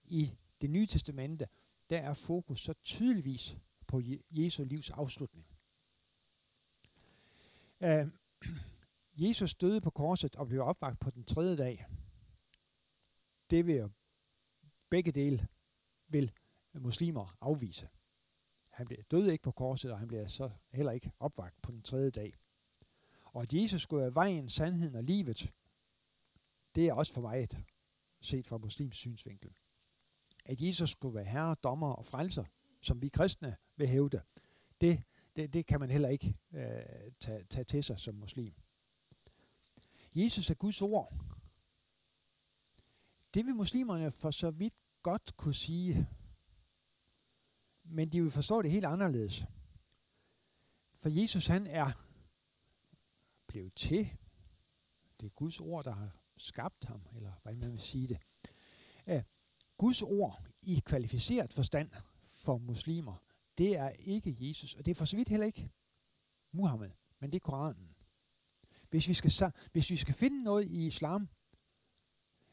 I 0.05 0.33
det 0.61 0.71
nye 0.71 0.87
testamente, 0.87 1.49
der 1.91 1.99
er 1.99 2.15
fokus 2.15 2.61
så 2.61 2.73
tydeligvis 2.73 3.57
på 3.87 4.01
Jesu 4.31 4.65
livs 4.65 4.91
afslutning. 4.91 5.47
Uh, 7.81 8.09
Jesus 9.27 9.55
døde 9.55 9.81
på 9.81 9.91
korset 9.91 10.37
og 10.37 10.47
blev 10.47 10.63
opvagt 10.63 11.01
på 11.01 11.11
den 11.11 11.25
tredje 11.25 11.57
dag. 11.57 11.87
Det 13.53 13.67
vil 13.67 13.91
begge 14.91 15.13
dele 15.13 15.49
vil 16.09 16.33
muslimer 16.75 17.37
afvise. 17.41 17.89
Han 18.69 18.87
blev 18.87 18.99
døde 19.11 19.33
ikke 19.33 19.43
på 19.43 19.51
korset, 19.51 19.93
og 19.93 19.99
han 19.99 20.09
blev 20.09 20.29
så 20.29 20.51
heller 20.71 20.93
ikke 20.93 21.13
opvagt 21.19 21.63
på 21.63 21.73
den 21.73 21.83
tredje 21.83 22.11
dag. 22.11 22.35
Og 23.25 23.43
at 23.43 23.53
Jesus 23.53 23.83
skulle 23.83 24.03
være 24.03 24.15
vejen, 24.15 24.49
sandheden 24.49 24.95
og 24.95 25.03
livet, 25.05 25.53
det 26.75 26.89
er 26.89 26.95
også 26.95 27.13
for 27.13 27.21
mig 27.21 27.43
et, 27.43 27.65
set 28.21 28.47
fra 28.47 28.59
muslims 28.59 28.97
synsvinkel. 28.97 29.55
At 30.45 30.61
Jesus 30.61 30.91
skulle 30.91 31.15
være 31.15 31.25
herre, 31.25 31.57
dommer 31.63 31.93
og 31.93 32.07
frelser, 32.07 32.45
som 32.81 33.03
vi 33.03 33.09
kristne 33.09 33.57
vil 33.77 33.89
hævde, 33.89 34.23
det, 34.81 35.03
det, 35.37 35.53
det 35.53 35.67
kan 35.67 35.81
man 35.81 35.91
heller 35.91 36.09
ikke 36.09 36.37
øh, 36.53 37.13
tage, 37.21 37.45
tage 37.45 37.65
til 37.65 37.85
sig 37.85 38.01
som 38.01 38.15
muslim. 38.15 38.55
Jesus 40.15 40.51
er 40.51 40.55
Guds 40.55 40.83
ord. 40.83 41.32
Det 43.35 43.47
vil 43.47 43.55
muslimerne 43.55 44.11
for 44.11 44.31
så 44.31 44.51
vidt 44.51 44.75
godt 45.03 45.37
kunne 45.37 45.55
sige, 45.55 46.09
men 47.85 48.13
de 48.13 48.23
vil 48.23 48.31
forstå 48.31 48.63
det 48.63 48.71
helt 48.71 48.85
anderledes. 48.85 49.45
For 50.97 51.09
Jesus 51.09 51.47
han 51.47 51.67
er 51.67 51.93
blevet 53.47 53.75
til. 53.75 54.11
Det 55.21 55.27
er 55.27 55.31
Guds 55.31 55.61
ord, 55.61 55.85
der 55.85 55.93
har 55.93 56.17
skabt 56.37 56.85
ham, 56.85 57.07
eller 57.15 57.33
hvad 57.43 57.55
man 57.55 57.73
vil 57.73 57.81
sige 57.81 58.09
det. 58.09 58.19
Uh, 59.07 59.23
Guds 59.77 60.03
ord 60.03 60.47
i 60.63 60.83
kvalificeret 60.85 61.53
forstand 61.53 61.91
for 62.31 62.59
muslimer, 62.59 63.17
det 63.59 63.77
er 63.77 63.89
ikke 63.89 64.37
Jesus, 64.41 64.75
og 64.75 64.87
det 64.87 64.91
er 64.91 64.95
for 64.95 65.05
så 65.05 65.17
vidt 65.17 65.29
heller 65.29 65.47
ikke 65.47 65.71
Muhammed, 66.53 66.91
men 67.21 67.33
det 67.33 67.37
er 67.37 67.41
Koranen. 67.41 67.97
Hvis 68.91 69.09
vi 69.09 69.15
skal, 69.15 69.53
hvis 69.73 69.91
vi 69.91 69.97
skal 69.97 70.15
finde 70.15 70.43
noget 70.43 70.65
i 70.65 70.87
islam, 70.87 71.29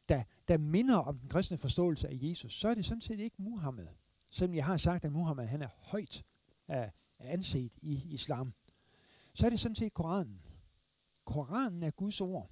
der, 0.09 0.23
der 0.47 0.57
minder 0.57 0.97
om 0.97 1.19
den 1.19 1.29
kristne 1.29 1.57
forståelse 1.57 2.07
af 2.07 2.17
Jesus, 2.21 2.53
så 2.53 2.69
er 2.69 2.73
det 2.73 2.85
sådan 2.85 3.01
set 3.01 3.19
ikke 3.19 3.41
Muhammed. 3.41 3.87
Selvom 4.29 4.55
jeg 4.55 4.65
har 4.65 4.77
sagt, 4.77 5.05
at 5.05 5.11
Muhammed 5.11 5.45
han 5.45 5.61
er 5.61 5.69
højt 5.77 6.23
uh, 6.67 6.75
anset 7.19 7.71
i 7.81 8.13
islam, 8.13 8.53
så 9.33 9.45
er 9.45 9.49
det 9.49 9.59
sådan 9.59 9.75
set 9.75 9.93
Koranen. 9.93 10.41
Koranen 11.25 11.83
er 11.83 11.91
Guds 11.91 12.21
ord. 12.21 12.49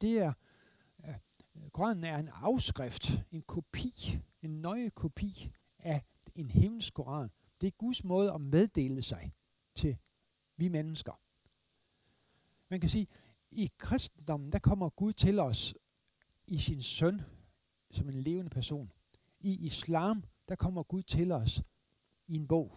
Det 0.00 0.18
er, 0.18 0.32
uh, 0.98 1.14
Koranen 1.72 2.04
er 2.04 2.18
en 2.18 2.28
afskrift, 2.32 3.10
en 3.32 3.42
kopi, 3.42 4.18
en 4.42 4.60
nøje 4.60 4.90
kopi 4.90 5.52
af 5.78 6.02
en 6.34 6.50
himmelsk 6.50 6.94
koran. 6.94 7.30
Det 7.60 7.66
er 7.66 7.70
Guds 7.70 8.04
måde 8.04 8.32
at 8.32 8.40
meddele 8.40 9.02
sig 9.02 9.32
til 9.74 9.96
vi 10.56 10.68
mennesker. 10.68 11.20
Man 12.68 12.80
kan 12.80 12.90
sige, 12.90 13.06
i 13.50 13.70
kristendommen, 13.78 14.52
der 14.52 14.58
kommer 14.58 14.88
Gud 14.88 15.12
til 15.12 15.38
os 15.38 15.74
i 16.46 16.58
sin 16.58 16.82
søn 16.82 17.20
som 17.90 18.08
en 18.08 18.14
levende 18.14 18.50
person. 18.50 18.92
I 19.40 19.66
islam, 19.66 20.24
der 20.48 20.56
kommer 20.56 20.82
Gud 20.82 21.02
til 21.02 21.32
os 21.32 21.62
i 22.26 22.34
en 22.34 22.48
bog. 22.48 22.74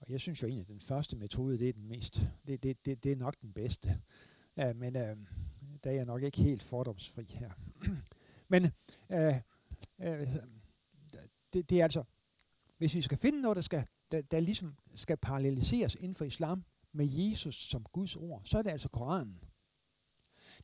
Og 0.00 0.10
jeg 0.10 0.20
synes 0.20 0.42
jo 0.42 0.46
egentlig, 0.46 0.62
at 0.62 0.68
den 0.68 0.80
første 0.80 1.16
metode, 1.16 1.58
det 1.58 1.68
er 1.68 1.72
den 1.72 1.88
mest, 1.88 2.20
det, 2.46 2.62
det, 2.62 2.86
det, 2.86 3.04
det 3.04 3.12
er 3.12 3.16
nok 3.16 3.40
den 3.40 3.52
bedste. 3.52 4.02
Ja, 4.56 4.72
men 4.72 4.96
øh, 4.96 5.16
der 5.84 5.90
er 5.90 5.94
jeg 5.94 6.04
nok 6.04 6.22
ikke 6.22 6.42
helt 6.42 6.62
fordomsfri 6.62 7.24
her. 7.24 7.50
men 8.52 8.64
øh, 9.10 9.34
øh, 9.98 10.28
det, 11.52 11.70
det 11.70 11.78
er 11.78 11.82
altså, 11.82 12.04
hvis 12.78 12.94
vi 12.94 13.00
skal 13.00 13.18
finde 13.18 13.40
noget, 13.40 13.56
der, 13.56 13.62
skal, 13.62 13.86
der, 14.10 14.22
der 14.22 14.40
ligesom 14.40 14.76
skal 14.94 15.16
paralleliseres 15.16 15.94
inden 15.94 16.14
for 16.14 16.24
islam 16.24 16.64
med 16.92 17.06
Jesus 17.06 17.54
som 17.54 17.84
Guds 17.92 18.16
ord, 18.16 18.42
så 18.44 18.58
er 18.58 18.62
det 18.62 18.70
altså 18.70 18.88
Koranen. 18.88 19.40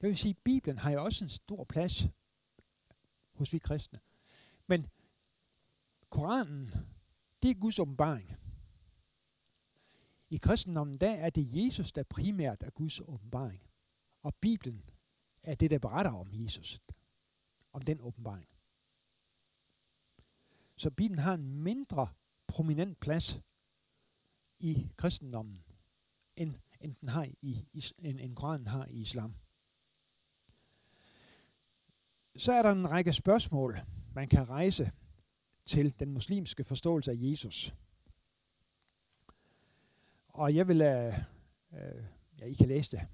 Det 0.01 0.09
vil 0.09 0.17
sige, 0.17 0.31
at 0.31 0.45
Bibelen 0.45 0.79
har 0.79 0.91
jo 0.91 1.05
også 1.05 1.25
en 1.25 1.29
stor 1.29 1.65
plads 1.65 2.09
hos 3.35 3.53
vi 3.53 3.59
kristne. 3.59 4.01
Men 4.67 4.87
Koranen, 6.11 6.71
det 7.43 7.51
er 7.51 7.61
Guds 7.61 7.79
åbenbaring. 7.79 8.37
I 10.31 10.37
kristendommen, 10.37 10.99
der 10.99 11.11
er 11.15 11.31
det 11.31 11.65
Jesus, 11.65 11.93
der 11.93 12.03
primært 12.03 12.63
er 12.63 12.71
Guds 12.71 13.01
åbenbaring. 13.01 13.63
Og 14.23 14.35
Bibelen 14.35 14.91
er 15.43 15.55
det, 15.55 15.71
der 15.71 15.79
beretter 15.79 16.13
om 16.13 16.29
Jesus. 16.33 16.81
Om 17.73 17.83
den 17.83 18.01
åbenbaring. 18.01 18.49
Så 20.77 20.91
Bibelen 20.91 21.19
har 21.19 21.35
en 21.35 21.63
mindre 21.63 22.09
prominent 22.47 23.01
plads 23.01 23.41
i 24.59 24.91
kristendommen, 24.97 25.65
end, 26.37 26.55
end 26.81 26.95
den 27.01 27.09
har 27.09 27.25
i, 27.25 27.67
i 27.73 27.83
end, 27.99 28.21
end 28.21 28.37
Koranen 28.37 28.67
har 28.67 28.87
i 28.87 29.01
islam. 29.01 29.35
Så 32.37 32.53
er 32.53 32.63
der 32.63 32.71
en 32.71 32.91
række 32.91 33.13
spørgsmål, 33.13 33.81
man 34.15 34.29
kan 34.29 34.49
rejse 34.49 34.91
til 35.67 36.01
den 36.01 36.13
muslimske 36.13 36.65
forståelse 36.65 37.11
af 37.11 37.17
Jesus. 37.19 37.75
Og 40.29 40.55
jeg 40.55 40.69
vil, 40.69 40.81
øh, 40.83 41.19
øh, 41.73 42.05
ja, 42.39 42.45
I 42.45 42.53
kan 42.53 42.69
læse 42.69 42.97
det 42.97 43.07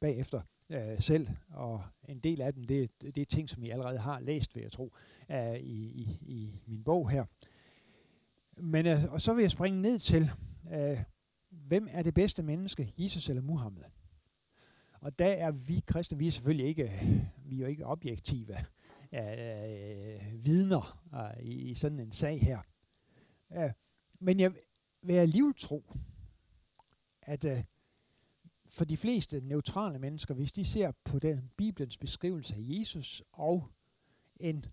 bagefter 0.00 0.42
øh, 0.70 1.00
selv, 1.00 1.28
og 1.48 1.84
en 2.08 2.18
del 2.18 2.40
af 2.40 2.54
dem, 2.54 2.64
det, 2.64 2.90
det 3.00 3.18
er 3.18 3.24
ting, 3.24 3.50
som 3.50 3.62
I 3.62 3.70
allerede 3.70 3.98
har 3.98 4.20
læst, 4.20 4.54
vil 4.54 4.62
jeg 4.62 4.72
tro, 4.72 4.92
øh, 5.30 5.54
i, 5.54 5.92
i, 5.92 6.20
i 6.22 6.60
min 6.66 6.84
bog 6.84 7.10
her. 7.10 7.24
Men 8.56 8.86
øh, 8.86 9.12
og 9.12 9.20
så 9.20 9.34
vil 9.34 9.42
jeg 9.42 9.50
springe 9.50 9.82
ned 9.82 9.98
til, 9.98 10.30
øh, 10.72 11.02
hvem 11.50 11.88
er 11.90 12.02
det 12.02 12.14
bedste 12.14 12.42
menneske, 12.42 12.92
Jesus 12.98 13.28
eller 13.28 13.42
Muhammed? 13.42 13.82
Og 15.04 15.18
der 15.18 15.26
er 15.26 15.50
vi 15.50 15.82
kristne, 15.86 16.18
vi 16.18 16.26
er 16.26 16.30
selvfølgelig 16.30 16.66
ikke, 16.66 16.82
vi 17.44 17.56
er 17.56 17.60
jo 17.60 17.66
ikke 17.66 17.86
objektive 17.86 18.56
øh, 19.12 19.32
øh, 19.32 20.44
vidner 20.44 21.00
øh, 21.14 21.44
i, 21.44 21.70
i 21.70 21.74
sådan 21.74 22.00
en 22.00 22.12
sag 22.12 22.40
her. 22.40 22.60
Øh, 23.52 23.70
men 24.20 24.40
jeg 24.40 24.52
vil 25.02 25.14
alligevel 25.14 25.54
tro, 25.54 25.96
at 27.22 27.44
øh, 27.44 27.64
for 28.66 28.84
de 28.84 28.96
fleste 28.96 29.40
neutrale 29.40 29.98
mennesker, 29.98 30.34
hvis 30.34 30.52
de 30.52 30.64
ser 30.64 30.92
på 31.04 31.18
den 31.18 31.50
Bibelens 31.56 31.98
beskrivelse 31.98 32.54
af 32.54 32.60
Jesus 32.60 33.22
og 33.32 33.68
en, 34.36 34.64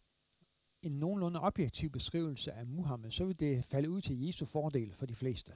en 0.82 0.92
nogenlunde 0.92 1.40
objektiv 1.40 1.90
beskrivelse 1.90 2.52
af 2.52 2.68
Muhammed, 2.68 3.12
så 3.12 3.26
vil 3.26 3.40
det 3.40 3.66
falde 3.66 3.90
ud 3.90 4.02
til 4.02 4.26
Jesu 4.26 4.46
fordel 4.46 4.94
for 4.94 5.06
de 5.06 5.16
fleste. 5.16 5.54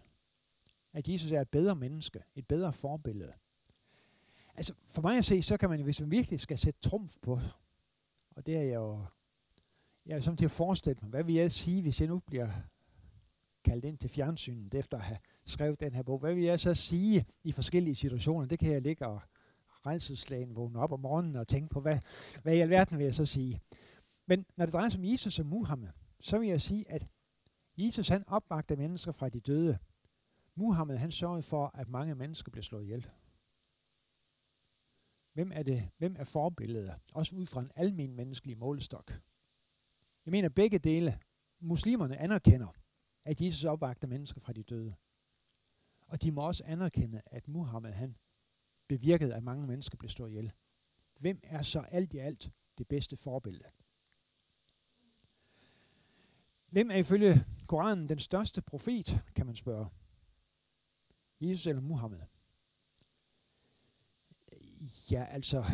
At 0.93 1.07
Jesus 1.07 1.31
er 1.31 1.41
et 1.41 1.49
bedre 1.49 1.75
menneske, 1.75 2.23
et 2.35 2.47
bedre 2.47 2.73
forbillede. 2.73 3.33
Altså 4.57 4.73
for 4.87 5.01
mig 5.01 5.17
at 5.17 5.25
se, 5.25 5.41
så 5.41 5.57
kan 5.57 5.69
man, 5.69 5.81
hvis 5.81 6.01
man 6.01 6.11
virkelig 6.11 6.39
skal 6.39 6.57
sætte 6.57 6.79
trumf 6.81 7.17
på, 7.21 7.39
og 8.35 8.45
det 8.45 8.55
er 8.55 8.61
jeg 8.61 8.75
jo, 8.75 9.05
jeg 10.05 10.15
er 10.15 10.19
som 10.19 10.37
til 10.37 10.45
at 10.45 10.51
forestille 10.51 10.99
mig, 11.01 11.09
hvad 11.09 11.23
vil 11.23 11.35
jeg 11.35 11.51
sige, 11.51 11.81
hvis 11.81 12.01
jeg 12.01 12.07
nu 12.07 12.19
bliver 12.19 12.51
kaldt 13.65 13.85
ind 13.85 13.97
til 13.97 14.09
fjernsynet 14.09 14.73
efter 14.73 14.97
at 14.97 15.03
have 15.03 15.17
skrevet 15.45 15.79
den 15.79 15.93
her 15.93 16.03
bog. 16.03 16.19
Hvad 16.19 16.33
vil 16.33 16.43
jeg 16.43 16.59
så 16.59 16.73
sige 16.73 17.25
i 17.43 17.51
forskellige 17.51 17.95
situationer? 17.95 18.47
Det 18.47 18.59
kan 18.59 18.71
jeg 18.71 18.81
ligge 18.81 19.07
og 19.07 19.21
redselslagen 19.85 20.55
vågne 20.55 20.79
op 20.79 20.91
om 20.91 20.99
morgenen 20.99 21.35
og 21.35 21.47
tænke 21.47 21.69
på, 21.69 21.81
hvad, 21.81 21.99
hvad 22.43 22.55
i 22.55 22.59
alverden 22.59 22.97
vil 22.97 23.03
jeg 23.03 23.15
så 23.15 23.25
sige? 23.25 23.61
Men 24.27 24.45
når 24.57 24.65
det 24.65 24.73
drejer 24.73 24.89
sig 24.89 24.99
om 24.99 25.05
Jesus 25.05 25.39
og 25.39 25.45
Muhammed, 25.45 25.89
så 26.19 26.39
vil 26.39 26.49
jeg 26.49 26.61
sige, 26.61 26.91
at 26.91 27.07
Jesus 27.77 28.07
han 28.07 28.23
opvagte 28.27 28.75
mennesker 28.75 29.11
fra 29.11 29.29
de 29.29 29.39
døde. 29.39 29.77
Muhammed 30.55 30.97
han 30.97 31.11
sørgede 31.11 31.43
for, 31.43 31.71
at 31.73 31.89
mange 31.89 32.15
mennesker 32.15 32.51
blev 32.51 32.63
slået 32.63 32.83
ihjel. 32.83 33.07
Hvem 35.35 35.51
er 35.51 35.63
det? 35.63 35.89
Hvem 35.97 36.15
er 36.19 36.23
forbilledet? 36.23 36.93
Også 37.13 37.35
ud 37.35 37.45
fra 37.45 37.61
en 37.61 37.71
almen 37.75 38.15
menneskelig 38.15 38.57
målestok. 38.57 39.11
Jeg 40.25 40.31
mener 40.31 40.49
begge 40.49 40.79
dele. 40.79 41.19
Muslimerne 41.59 42.17
anerkender, 42.17 42.67
at 43.25 43.41
Jesus 43.41 43.63
opvagter 43.63 44.07
mennesker 44.07 44.41
fra 44.41 44.53
de 44.53 44.63
døde. 44.63 44.95
Og 46.07 46.21
de 46.21 46.31
må 46.31 46.41
også 46.41 46.63
anerkende, 46.65 47.21
at 47.25 47.47
Muhammed 47.47 47.91
han 47.91 48.17
bevirkede, 48.87 49.35
at 49.35 49.43
mange 49.43 49.67
mennesker 49.67 49.97
blev 49.97 50.09
slået 50.09 50.29
ihjel. 50.29 50.51
Hvem 51.19 51.39
er 51.43 51.61
så 51.61 51.79
alt 51.79 52.13
i 52.13 52.17
alt 52.17 52.51
det 52.77 52.87
bedste 52.87 53.17
forbillede? 53.17 53.69
Hvem 56.69 56.91
er 56.91 56.95
ifølge 56.95 57.45
Koranen 57.67 58.09
den 58.09 58.19
største 58.19 58.61
profet, 58.61 59.23
kan 59.35 59.45
man 59.45 59.55
spørge? 59.55 59.89
Jesus 61.41 61.67
eller 61.67 61.81
Muhammed? 61.81 62.21
Ja, 65.11 65.23
altså, 65.23 65.65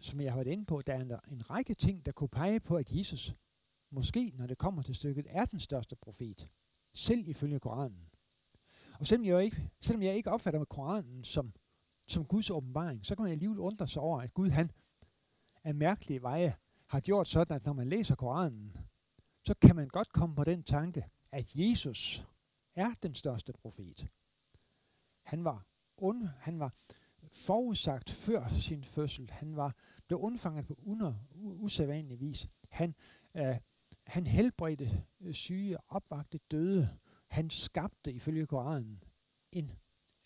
som 0.00 0.20
jeg 0.20 0.32
har 0.32 0.38
været 0.38 0.52
inde 0.52 0.64
på, 0.64 0.82
der 0.82 0.94
er 0.94 1.00
en, 1.00 1.12
en 1.30 1.50
række 1.50 1.74
ting, 1.74 2.06
der 2.06 2.12
kunne 2.12 2.28
pege 2.28 2.60
på, 2.60 2.76
at 2.76 2.92
Jesus 2.92 3.34
måske, 3.90 4.32
når 4.34 4.46
det 4.46 4.58
kommer 4.58 4.82
til 4.82 4.94
stykket, 4.94 5.26
er 5.28 5.44
den 5.44 5.60
største 5.60 5.96
profet. 5.96 6.48
Selv 6.94 7.28
ifølge 7.28 7.60
Koranen. 7.60 8.08
Og 9.00 9.06
selvom 9.06 9.24
jeg 9.24 9.44
ikke, 9.44 9.70
selvom 9.80 10.02
jeg 10.02 10.16
ikke 10.16 10.30
opfatter 10.30 10.60
med 10.60 10.66
Koranen 10.66 11.24
som, 11.24 11.52
som 12.08 12.24
Guds 12.24 12.50
åbenbaring, 12.50 13.06
så 13.06 13.14
kan 13.14 13.22
man 13.22 13.32
alligevel 13.32 13.58
undre 13.58 13.88
sig 13.88 14.02
over, 14.02 14.20
at 14.20 14.34
Gud 14.34 14.48
han 14.48 14.70
af 15.64 15.74
mærkelige 15.74 16.22
veje 16.22 16.56
har 16.86 17.00
gjort 17.00 17.28
sådan, 17.28 17.56
at 17.56 17.64
når 17.64 17.72
man 17.72 17.88
læser 17.88 18.14
Koranen, 18.14 18.76
så 19.44 19.54
kan 19.54 19.76
man 19.76 19.88
godt 19.88 20.12
komme 20.12 20.36
på 20.36 20.44
den 20.44 20.62
tanke, 20.62 21.08
at 21.32 21.56
Jesus 21.56 22.26
er 22.74 22.90
den 23.02 23.14
største 23.14 23.52
profet. 23.52 24.08
Han 25.22 25.44
var, 25.44 25.66
und, 25.96 26.28
han 26.38 26.58
var 26.58 26.74
forudsagt 27.32 28.10
før 28.10 28.48
sin 28.48 28.84
fødsel. 28.84 29.30
Han 29.30 29.56
var 29.56 29.74
blev 30.06 30.20
undfanget 30.20 30.66
på 30.66 30.78
under, 30.86 31.14
usædvanlig 31.34 32.20
vis. 32.20 32.48
Han, 32.68 32.94
øh, 33.36 33.56
han 34.06 34.26
helbredte 34.26 35.04
øh, 35.20 35.34
syge, 35.34 35.76
opvagte 35.88 36.38
døde. 36.50 36.98
Han 37.26 37.50
skabte 37.50 38.12
ifølge 38.12 38.46
Koranen 38.46 39.02
en, 39.52 39.70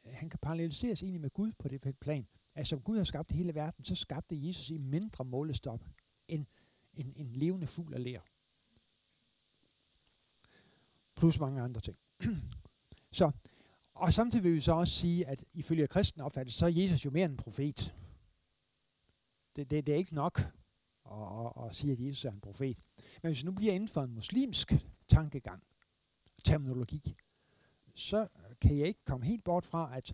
øh, 0.06 0.12
han 0.12 0.30
kan 0.30 0.38
paralleliseres 0.42 1.02
egentlig 1.02 1.20
med 1.20 1.30
Gud 1.30 1.52
på 1.58 1.68
det 1.68 1.98
plan. 1.98 2.26
Altså 2.54 2.70
som 2.70 2.80
Gud 2.80 2.96
har 2.96 3.04
skabt 3.04 3.32
hele 3.32 3.54
verden, 3.54 3.84
så 3.84 3.94
skabte 3.94 4.46
Jesus 4.46 4.70
i 4.70 4.78
mindre 4.78 5.24
målestop 5.24 5.84
end 6.28 6.46
en, 6.94 7.12
en 7.16 7.32
levende 7.32 7.66
fugl 7.66 7.94
af 7.94 8.04
lær. 8.04 8.20
Plus 11.16 11.40
mange 11.40 11.62
andre 11.62 11.80
ting. 11.80 11.98
så, 13.18 13.30
og 13.96 14.12
samtidig 14.12 14.44
vil 14.44 14.54
vi 14.54 14.60
så 14.60 14.72
også 14.72 14.92
sige, 14.92 15.26
at 15.26 15.44
ifølge 15.54 15.86
kristen 15.86 16.20
opfattelse, 16.20 16.58
så 16.58 16.66
er 16.66 16.70
Jesus 16.70 17.04
jo 17.04 17.10
mere 17.10 17.24
en 17.24 17.36
profet. 17.36 17.94
Det, 19.56 19.70
det, 19.70 19.86
det 19.86 19.92
er 19.92 19.96
ikke 19.96 20.14
nok 20.14 20.40
at, 21.10 21.12
at, 21.12 21.66
at 21.66 21.76
sige, 21.76 21.92
at 21.92 22.00
Jesus 22.00 22.24
er 22.24 22.30
en 22.30 22.40
profet. 22.40 22.78
Men 23.22 23.28
hvis 23.28 23.42
vi 23.42 23.46
nu 23.46 23.52
bliver 23.52 23.72
inden 23.72 23.88
for 23.88 24.02
en 24.02 24.14
muslimsk 24.14 24.72
tankegang, 25.08 25.62
terminologi, 26.44 27.16
så 27.94 28.28
kan 28.60 28.78
jeg 28.78 28.86
ikke 28.86 29.04
komme 29.04 29.26
helt 29.26 29.44
bort 29.44 29.66
fra, 29.66 29.96
at, 29.96 30.12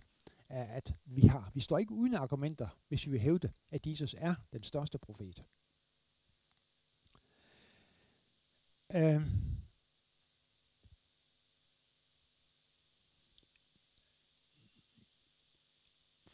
at 0.49 0.95
vi, 1.05 1.21
har, 1.21 1.51
vi 1.53 1.59
står 1.59 1.77
ikke 1.77 1.93
uden 1.93 2.13
argumenter, 2.13 2.67
hvis 2.87 3.05
vi 3.05 3.11
vil 3.11 3.19
hævde, 3.19 3.51
at 3.71 3.87
Jesus 3.87 4.15
er 4.17 4.35
den 4.53 4.63
største 4.63 4.97
profet. 4.97 5.43
Øh, 8.95 9.21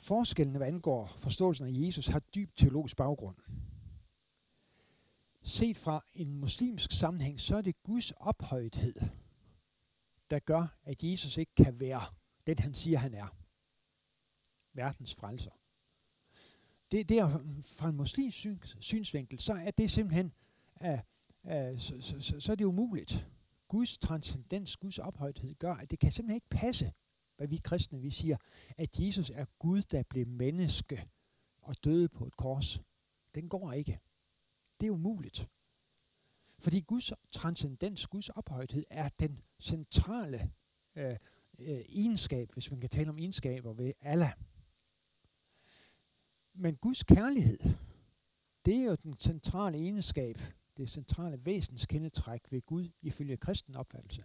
Forskellen, 0.10 0.56
hvad 0.56 0.68
angår 0.68 1.08
forståelsen 1.08 1.68
af 1.68 1.72
Jesus, 1.74 2.08
har 2.08 2.20
dyb 2.20 2.56
teologisk 2.56 2.98
baggrund. 2.98 3.36
Set 5.42 5.78
fra 5.78 6.06
en 6.16 6.34
muslimsk 6.34 6.92
sammenhæng, 6.92 7.40
så 7.40 7.58
er 7.58 7.62
det 7.62 7.84
Guds 7.84 8.12
ophøjethed, 8.12 8.96
der 10.30 10.40
gør, 10.40 10.78
at 10.84 11.04
Jesus 11.04 11.38
ikke 11.38 11.56
kan 11.56 11.80
være 11.80 12.02
den, 12.48 12.60
han 12.60 12.74
siger, 12.74 12.98
han 12.98 13.14
er. 13.14 13.36
Verdens 14.74 15.16
frelser. 15.16 15.52
Det, 16.92 17.10
det 17.10 17.18
er 17.18 17.30
fra 17.66 17.90
en 17.90 17.96
muslimsk 17.96 18.38
syns, 18.38 18.78
synsvinkel, 18.80 19.40
så 19.40 19.54
er 19.54 19.72
det 19.72 19.92
simpelthen, 19.92 20.34
uh, 20.82 20.90
uh, 20.90 21.80
så, 21.80 21.98
så, 22.02 22.20
så, 22.20 22.40
så 22.40 22.52
er 22.52 22.56
det 22.56 22.66
umuligt. 22.66 23.28
Guds 23.68 23.98
transcendens, 23.98 24.78
Guds 24.78 25.00
ophøjethed 25.00 25.56
gør, 25.56 25.74
at 25.74 25.92
det 25.92 26.00
kan 26.00 26.12
simpelthen 26.12 26.36
ikke 26.36 26.50
passe, 26.50 26.94
hvad 27.40 27.48
vi 27.48 27.58
kristne 27.58 28.02
vi 28.02 28.12
siger, 28.12 28.38
at 28.78 29.00
Jesus 29.00 29.30
er 29.30 29.46
Gud, 29.60 29.82
der 29.82 30.04
blev 30.04 30.28
menneske 30.28 31.10
og 31.62 31.84
døde 31.84 32.10
på 32.10 32.26
et 32.26 32.38
kors. 32.38 32.82
Den 33.36 33.50
går 33.50 33.72
ikke. 33.72 34.00
Det 34.80 34.88
er 34.88 34.92
umuligt. 34.92 35.50
Fordi 36.58 36.80
Guds 36.80 37.12
transcendens, 37.32 38.08
Guds 38.08 38.30
ophøjthed, 38.30 38.86
er 38.90 39.10
den 39.20 39.42
centrale 39.60 40.52
øh, 40.96 41.18
øh, 41.60 41.86
egenskab, 41.90 42.54
hvis 42.54 42.72
man 42.72 42.80
kan 42.82 42.90
tale 42.90 43.10
om 43.10 43.18
egenskaber 43.18 43.74
ved 43.74 43.94
Allah. 44.02 44.34
Men 46.54 46.76
Guds 46.76 47.04
kærlighed, 47.04 47.60
det 48.66 48.76
er 48.76 48.84
jo 48.84 48.96
den 48.96 49.18
centrale 49.18 49.78
egenskab, 49.78 50.38
det 50.78 50.90
centrale 50.90 51.46
væsenskendetræk 51.46 52.52
ved 52.52 52.62
Gud 52.62 52.90
ifølge 53.02 53.38
kristen 53.38 53.76
opfattelse. 53.76 54.24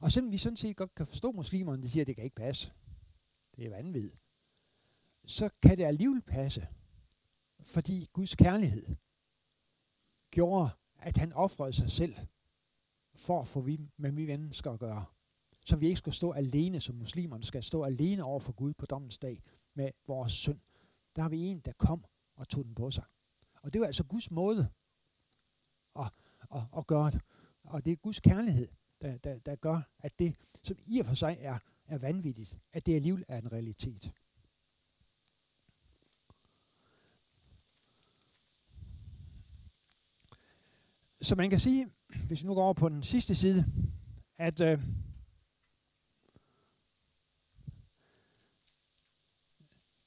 Og 0.00 0.12
selvom 0.12 0.32
vi 0.32 0.38
sådan 0.38 0.56
set 0.56 0.76
godt 0.76 0.94
kan 0.94 1.06
forstå 1.06 1.32
muslimerne, 1.32 1.82
de 1.82 1.90
siger, 1.90 2.02
at 2.02 2.06
det 2.06 2.14
kan 2.14 2.24
ikke 2.24 2.36
passe. 2.36 2.72
Det 3.56 3.66
er 3.66 3.70
vanvid. 3.70 4.10
Så 5.24 5.50
kan 5.62 5.78
det 5.78 5.84
alligevel 5.84 6.22
passe. 6.22 6.68
Fordi 7.60 8.08
Guds 8.12 8.34
kærlighed 8.34 8.96
gjorde, 10.30 10.70
at 10.98 11.16
han 11.16 11.32
offrede 11.32 11.72
sig 11.72 11.90
selv 11.90 12.16
for 13.14 13.40
at 13.40 13.48
få 13.48 13.60
vi, 13.60 13.80
med 13.96 14.12
vi 14.12 14.26
mennesker 14.26 14.72
at 14.72 14.80
gøre. 14.80 15.04
Så 15.64 15.76
vi 15.76 15.86
ikke 15.86 15.98
skal 15.98 16.12
stå 16.12 16.32
alene, 16.32 16.80
som 16.80 16.94
muslimerne 16.94 17.44
skal 17.44 17.62
stå 17.62 17.84
alene 17.84 18.24
over 18.24 18.40
for 18.40 18.52
Gud 18.52 18.74
på 18.74 18.86
dommens 18.86 19.18
dag 19.18 19.42
med 19.74 19.90
vores 20.06 20.32
synd. 20.32 20.60
Der 21.16 21.22
har 21.22 21.28
vi 21.28 21.40
en, 21.40 21.60
der 21.60 21.72
kom 21.72 22.04
og 22.34 22.48
tog 22.48 22.64
den 22.64 22.74
på 22.74 22.90
sig. 22.90 23.04
Og 23.62 23.72
det 23.72 23.80
var 23.80 23.86
altså 23.86 24.04
Guds 24.04 24.30
måde 24.30 24.70
at, 25.98 26.12
at, 26.54 26.62
at 26.76 26.86
gøre 26.86 27.10
det. 27.10 27.20
Og 27.64 27.84
det 27.84 27.92
er 27.92 27.96
Guds 27.96 28.20
kærlighed, 28.20 28.68
der, 29.06 29.18
der, 29.18 29.38
der 29.38 29.56
gør, 29.56 29.80
at 29.98 30.18
det, 30.18 30.36
som 30.62 30.76
i 30.86 31.00
og 31.00 31.06
for 31.06 31.14
sig 31.14 31.36
er, 31.40 31.58
er 31.86 31.98
vanvittigt, 31.98 32.58
at 32.72 32.86
det 32.86 32.94
alligevel 32.94 33.24
er 33.28 33.38
en 33.38 33.52
realitet. 33.52 34.12
Så 41.22 41.34
man 41.34 41.50
kan 41.50 41.60
sige, 41.60 41.90
hvis 42.26 42.42
vi 42.42 42.46
nu 42.46 42.54
går 42.54 42.64
over 42.64 42.74
på 42.74 42.88
den 42.88 43.02
sidste 43.02 43.34
side, 43.34 43.66
at 44.38 44.60
øh, 44.60 44.82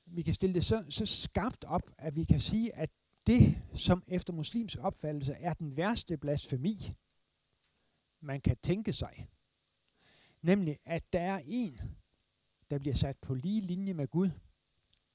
vi 0.06 0.22
kan 0.22 0.34
stille 0.34 0.54
det 0.54 0.66
så, 0.66 0.86
så 0.90 1.06
skarpt 1.06 1.64
op, 1.64 1.92
at 1.98 2.16
vi 2.16 2.24
kan 2.24 2.40
sige, 2.40 2.76
at 2.76 2.90
det, 3.28 3.62
som 3.76 4.04
efter 4.08 4.34
muslims 4.34 4.76
opfattelse 4.76 5.34
er 5.34 5.54
den 5.54 5.78
værste 5.78 6.18
blasfemi, 6.18 6.94
man 8.22 8.42
kan 8.42 8.58
tænke 8.58 8.94
sig, 8.94 9.30
nemlig 10.42 10.78
at 10.86 11.14
der 11.14 11.22
er 11.22 11.42
en, 11.46 11.80
der 12.70 12.80
bliver 12.80 12.96
sat 12.96 13.18
på 13.18 13.34
lige 13.34 13.62
linje 13.62 13.94
med 13.94 14.08
Gud, 14.08 14.30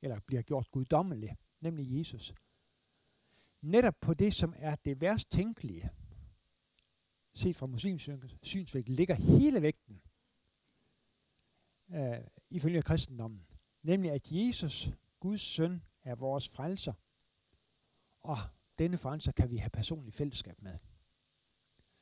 eller 0.03 0.21
bliver 0.21 0.43
gjort 0.43 0.71
guddommelig, 0.71 1.37
nemlig 1.61 1.99
Jesus. 1.99 2.35
Netop 3.61 3.95
på 4.01 4.15
det, 4.15 4.35
som 4.35 4.55
er 4.57 4.75
det 4.75 5.01
værst 5.01 5.31
tænkelige, 5.31 5.91
set 7.35 7.57
fra 7.57 7.67
muslims 7.67 8.09
synsvinkel, 8.43 8.95
ligger 8.95 9.15
hele 9.15 9.63
vægten 9.63 10.03
øh, 11.91 12.19
ifølge 12.51 12.83
kristendommen. 12.83 13.47
Nemlig 13.83 14.11
at 14.11 14.33
Jesus, 14.33 14.91
Guds 15.21 15.41
søn, 15.41 15.83
er 16.03 16.15
vores 16.15 16.49
frelser. 16.49 16.93
Og 18.21 18.37
denne 18.79 18.99
frelser 18.99 19.33
kan 19.33 19.51
vi 19.51 19.57
have 19.57 19.71
personligt 19.71 20.17
fællesskab 20.17 20.63
med. 20.63 20.79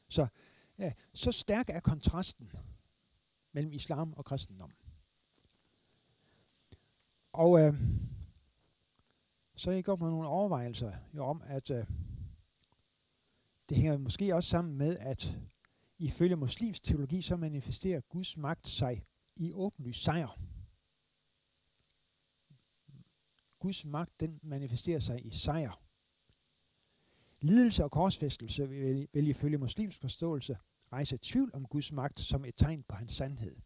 Så, 0.09 0.27
ja, 0.83 0.93
så 1.15 1.33
stærk 1.33 1.71
er 1.71 1.81
kontrasten 1.81 2.53
mellem 3.53 3.73
islam 3.73 4.13
og 4.13 4.25
kristendom. 4.25 4.73
Og 7.33 7.61
øh, 7.61 7.75
så 9.57 9.71
jeg 9.71 9.85
går 9.85 9.97
med 9.97 10.11
nogle 10.11 10.29
overvejelser 10.29 10.93
jo 11.15 11.25
om, 11.25 11.43
at 11.47 11.71
øh, 11.71 11.87
det 13.69 13.77
hænger 13.77 13.99
måske 13.99 14.35
også 14.35 14.49
sammen 14.49 14.77
med, 14.77 14.97
at 14.99 15.37
ifølge 15.99 16.37
muslims 16.37 16.81
teologi, 16.81 17.23
så 17.23 17.37
manifesterer 17.37 18.01
Guds 18.01 18.37
magt 18.37 18.69
sig 18.69 19.05
i 19.37 19.53
åbenlys 19.53 19.97
sejr. 19.97 20.39
Guds 23.59 23.85
magt, 23.85 24.21
den 24.21 24.41
manifesterer 24.43 25.01
sig 25.01 25.27
i 25.27 25.31
sejr. 25.31 25.83
Lidelse 27.41 27.85
og 27.85 27.91
korsfæstelse 27.91 28.69
vil, 28.69 29.09
vil 29.13 29.29
ifølge 29.29 29.59
muslims 29.59 29.99
forståelse 29.99 30.59
rejse 30.93 31.19
tvivl 31.23 31.51
om 31.55 31.67
Guds 31.67 31.93
magt 31.93 32.21
som 32.21 32.45
et 32.45 32.57
tegn 32.57 32.83
på 32.83 32.95
hans 32.95 33.13
sandhed. 33.13 33.57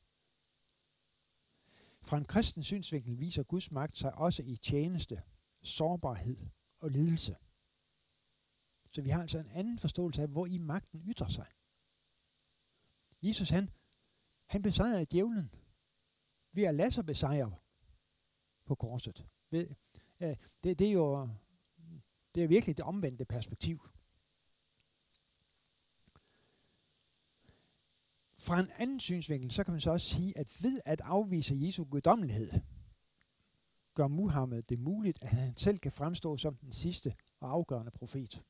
Fra 2.03 2.19
en 2.19 2.25
kristen 2.25 2.63
synsvinkel 2.63 3.21
viser 3.21 3.43
Guds 3.43 3.71
magt 3.71 3.97
sig 3.97 4.15
også 4.15 4.43
i 4.43 4.57
tjeneste, 4.57 5.23
sårbarhed 5.63 6.47
og 6.79 6.91
lidelse. 6.91 7.37
Så 8.91 9.03
vi 9.03 9.11
har 9.11 9.21
altså 9.21 9.39
en 9.39 9.51
anden 9.51 9.79
forståelse 9.79 10.23
af, 10.23 10.29
hvor 10.29 10.47
i 10.47 10.59
magten 10.59 11.03
ytrer 11.07 11.29
sig. 11.29 11.47
Jesus 13.23 13.51
han, 13.51 13.71
han 14.47 14.63
besejrede 14.63 15.05
djævlen 15.05 15.51
ved 16.53 16.65
at 16.65 16.75
lade 16.75 16.91
sig 16.91 17.07
besejre 17.07 17.57
på 18.67 18.75
korset. 18.75 19.27
Ved, 19.51 19.69
øh, 20.21 20.37
det, 20.65 20.79
det 20.79 20.89
er 20.89 20.93
jo 20.93 21.29
det 22.35 22.45
er 22.45 22.49
virkelig 22.49 22.77
det 22.77 22.85
omvendte 22.85 23.25
perspektiv. 23.25 23.89
Fra 28.47 28.61
en 28.61 28.71
anden 28.79 29.01
synsvinkel, 29.01 29.53
så 29.53 29.65
kan 29.65 29.73
man 29.73 29.81
så 29.81 29.91
også 29.91 30.07
sige, 30.07 30.39
at 30.39 30.63
ved 30.63 30.81
at 30.85 31.01
afvise 31.01 31.57
Jesu 31.59 31.85
guddommelighed, 31.85 32.51
gør 33.95 34.09
Muhammed 34.09 34.63
det 34.63 34.79
muligt, 34.79 35.19
at 35.23 35.29
han 35.29 35.57
selv 35.57 35.79
kan 35.79 35.93
fremstå 35.93 36.37
som 36.37 36.57
den 36.57 36.73
sidste 36.73 37.15
og 37.41 37.51
afgørende 37.51 37.91
profet. 37.91 38.43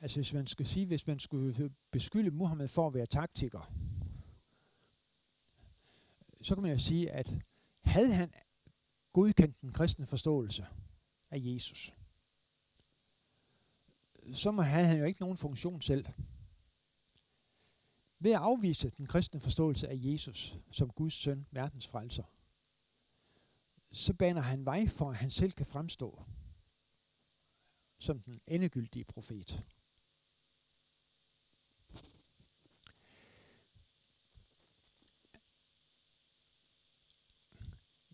Altså 0.00 0.18
hvis 0.18 0.32
man 0.32 0.46
skulle 0.46 0.68
sige, 0.68 0.86
hvis 0.86 1.06
man 1.06 1.18
skulle 1.18 1.70
beskylde 1.90 2.30
Muhammed 2.30 2.68
for 2.68 2.86
at 2.86 2.94
være 2.94 3.06
taktiker, 3.06 3.72
så 6.42 6.54
kan 6.54 6.62
man 6.62 6.72
jo 6.72 6.78
sige, 6.78 7.10
at 7.10 7.36
havde 7.80 8.14
han 8.14 8.32
godkendt 9.12 9.60
den 9.60 9.72
kristne 9.72 10.06
forståelse 10.06 10.66
af 11.30 11.38
Jesus, 11.40 11.92
så 14.32 14.50
havde 14.50 14.86
han 14.86 14.98
jo 14.98 15.04
ikke 15.04 15.20
nogen 15.20 15.36
funktion 15.36 15.82
selv. 15.82 16.06
Ved 18.24 18.32
at 18.32 18.40
afvise 18.40 18.90
den 18.90 19.06
kristne 19.06 19.40
forståelse 19.40 19.88
af 19.88 19.94
Jesus 19.98 20.58
som 20.70 20.90
Guds 20.90 21.12
søn, 21.12 21.46
verdens 21.50 21.88
frelser, 21.88 22.24
så 23.92 24.14
baner 24.14 24.40
han 24.40 24.64
vej 24.64 24.86
for, 24.86 25.10
at 25.10 25.16
han 25.16 25.30
selv 25.30 25.52
kan 25.52 25.66
fremstå 25.66 26.22
som 27.98 28.20
den 28.20 28.40
endegyldige 28.46 29.04
profet. 29.04 29.64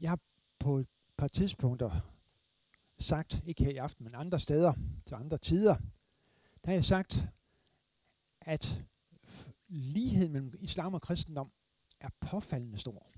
Jeg 0.01 0.11
har 0.11 0.19
på 0.59 0.79
et 0.79 0.89
par 1.17 1.29
tidspunkter 1.29 2.01
sagt, 2.99 3.43
ikke 3.47 3.65
her 3.65 3.73
i 3.73 3.77
aften, 3.77 4.05
men 4.05 4.15
andre 4.15 4.39
steder, 4.39 4.75
til 5.07 5.15
andre 5.15 5.39
tider, 5.39 5.77
der 6.65 6.67
har 6.67 6.73
jeg 6.73 6.85
sagt, 6.85 7.29
at 8.41 8.85
ligheden 9.71 10.33
mellem 10.33 10.55
islam 10.61 10.95
og 10.95 11.03
kristendom 11.03 11.53
er 12.01 12.09
påfaldende 12.21 12.79
stor. 12.79 13.11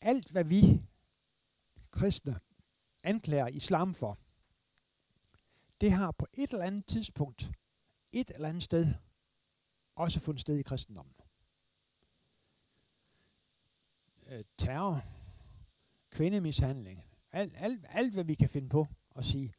Alt, 0.00 0.30
hvad 0.30 0.44
vi 0.44 0.82
kristne 1.90 2.40
anklager 3.02 3.46
islam 3.46 3.94
for, 3.94 4.18
det 5.80 5.92
har 5.92 6.10
på 6.10 6.26
et 6.32 6.50
eller 6.50 6.64
andet 6.64 6.86
tidspunkt, 6.86 7.50
et 8.12 8.30
eller 8.30 8.48
andet 8.48 8.62
sted, 8.62 8.94
også 9.94 10.20
fundet 10.20 10.40
sted 10.40 10.58
i 10.58 10.62
kristendommen. 10.62 11.14
Øh, 14.26 14.44
terror, 14.58 15.02
kvindemishandling, 16.10 17.04
alt, 17.32 17.52
alt, 17.56 17.84
alt 17.88 18.14
hvad 18.14 18.24
vi 18.24 18.34
kan 18.34 18.48
finde 18.48 18.68
på 18.68 18.86
at 19.16 19.24
sige, 19.24 19.54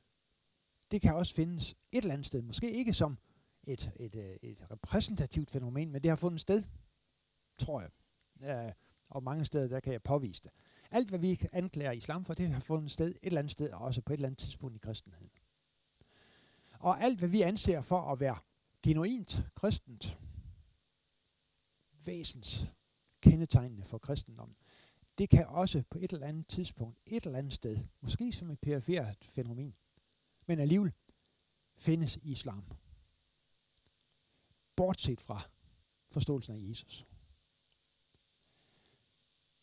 det 0.91 1.02
kan 1.02 1.15
også 1.15 1.36
findes 1.36 1.71
et 1.91 2.02
eller 2.02 2.13
andet 2.13 2.28
sted. 2.28 2.41
Måske 2.41 2.71
ikke 2.71 2.93
som 2.93 3.17
et, 3.63 3.91
et, 3.95 4.15
øh, 4.15 4.36
et, 4.41 4.71
repræsentativt 4.71 5.52
fænomen, 5.52 5.91
men 5.91 6.04
det 6.04 6.12
har 6.12 6.15
fundet 6.15 6.41
sted, 6.41 6.63
tror 7.58 7.82
jeg. 7.82 7.89
Uh, 8.67 8.71
og 9.10 9.23
mange 9.23 9.45
steder, 9.45 9.67
der 9.67 9.80
kan 9.80 9.93
jeg 9.93 10.04
påvise 10.04 10.43
det. 10.43 10.52
Alt, 10.91 11.10
hvad 11.10 11.19
vi 11.19 11.47
anklager 11.52 11.91
islam 11.91 12.26
for, 12.26 12.34
det 12.34 12.49
har 12.49 12.60
fundet 12.60 12.91
sted 12.91 13.08
et 13.08 13.17
eller 13.21 13.39
andet 13.39 13.52
sted, 13.52 13.69
og 13.69 13.80
også 13.82 14.02
på 14.02 14.13
et 14.13 14.17
eller 14.17 14.28
andet 14.28 14.39
tidspunkt 14.39 14.76
i 14.76 14.80
kristenheden. 14.80 15.32
Og 16.80 17.02
alt, 17.02 17.19
hvad 17.19 17.30
vi 17.30 17.41
anser 17.41 17.82
for 17.82 18.02
at 18.12 18.19
være 18.19 18.38
genuint 18.84 19.43
kristent, 19.56 20.17
væsens 22.06 22.65
kendetegnende 23.21 23.84
for 23.84 23.97
kristendommen, 23.97 24.58
det 25.17 25.30
kan 25.30 25.47
også 25.47 25.84
på 25.89 25.97
et 25.97 26.13
eller 26.13 26.28
andet 26.28 26.47
tidspunkt, 26.47 26.99
et 27.06 27.26
eller 27.26 27.39
andet 27.39 27.54
sted, 27.54 27.78
måske 28.02 28.32
som 28.32 28.49
et 28.49 28.60
perifert 28.60 29.30
fænomen, 29.36 29.76
men 30.45 30.60
alligevel 30.60 30.93
findes 31.78 32.17
i 32.17 32.31
islam. 32.31 32.63
Bortset 34.76 35.21
fra 35.21 35.42
forståelsen 36.12 36.56
af 36.56 36.69
Jesus. 36.69 37.06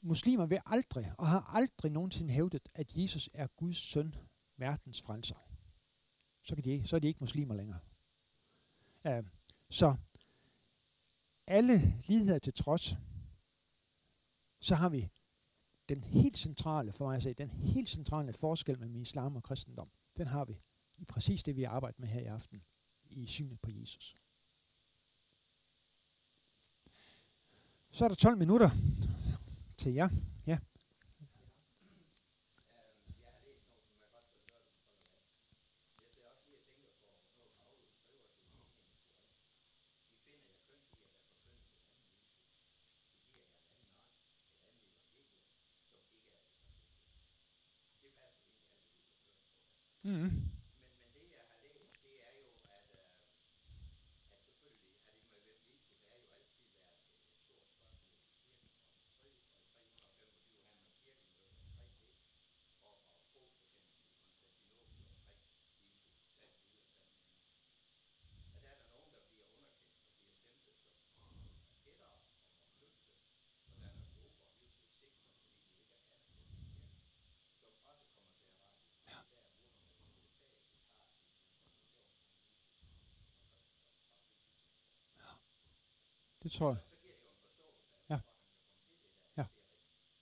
Muslimer 0.01 0.47
vil 0.47 0.61
aldrig 0.67 1.13
og 1.19 1.29
har 1.29 1.41
aldrig 1.41 1.93
nogensinde 1.93 2.33
hævdet, 2.33 2.69
at 2.75 2.97
Jesus 2.97 3.31
er 3.33 3.47
Guds 3.47 3.77
søn, 3.77 4.15
verdens 4.57 5.03
frelser. 5.03 5.37
Så, 6.43 6.55
kan 6.55 6.65
de, 6.65 6.87
så 6.87 6.97
er 6.97 7.01
de 7.01 7.07
ikke 7.07 7.21
muslimer 7.21 7.55
længere. 7.55 7.81
Uh, 9.05 9.27
så 9.71 9.97
alle 11.47 12.03
ligheder 12.07 12.39
til 12.39 12.55
trods, 12.55 12.97
så 14.61 14.75
har 14.75 14.89
vi 14.89 15.11
den 15.89 16.05
helt 16.05 16.39
centrale, 16.39 16.93
for 16.93 17.07
mig 17.07 17.17
at 17.17 17.23
sige, 17.23 17.35
den 17.35 17.51
helt 17.51 17.89
centrale 17.89 18.33
forskel 18.33 18.79
mellem 18.79 18.97
islam 18.97 19.37
og 19.37 19.43
kristendom, 19.43 19.91
den 20.17 20.27
har 20.27 20.45
vi 20.45 20.61
i 20.99 21.05
præcis 21.05 21.43
det, 21.43 21.57
vi 21.57 21.65
arbejder 21.65 22.01
med 22.01 22.09
her 22.09 22.21
i 22.21 22.25
aften, 22.25 22.63
i 23.05 23.27
synet 23.27 23.61
på 23.61 23.71
Jesus. 23.71 24.17
Så 27.93 28.05
er 28.05 28.09
der 28.09 28.15
12 28.15 28.39
minutter 28.39 28.71
til 29.79 29.93
jer. 29.93 30.09
Ja. 30.47 30.59
Det 86.43 86.53
tror 86.53 86.69
jeg. 86.69 86.79
Ja. 88.11 88.21
Ja. 89.37 89.45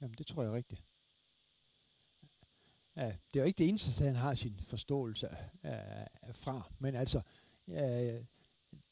Jamen, 0.00 0.14
det 0.18 0.26
tror 0.26 0.42
jeg 0.42 0.52
rigtigt. 0.52 0.84
Ja, 2.96 3.06
det 3.06 3.40
er 3.40 3.40
jo 3.40 3.44
ikke 3.44 3.58
det 3.58 3.68
eneste, 3.68 4.04
han 4.04 4.14
har 4.14 4.34
sin 4.34 4.60
forståelse 4.60 5.28
af, 5.62 6.08
fra, 6.32 6.72
men 6.78 6.94
altså, 6.94 7.20
ja, 7.68 8.22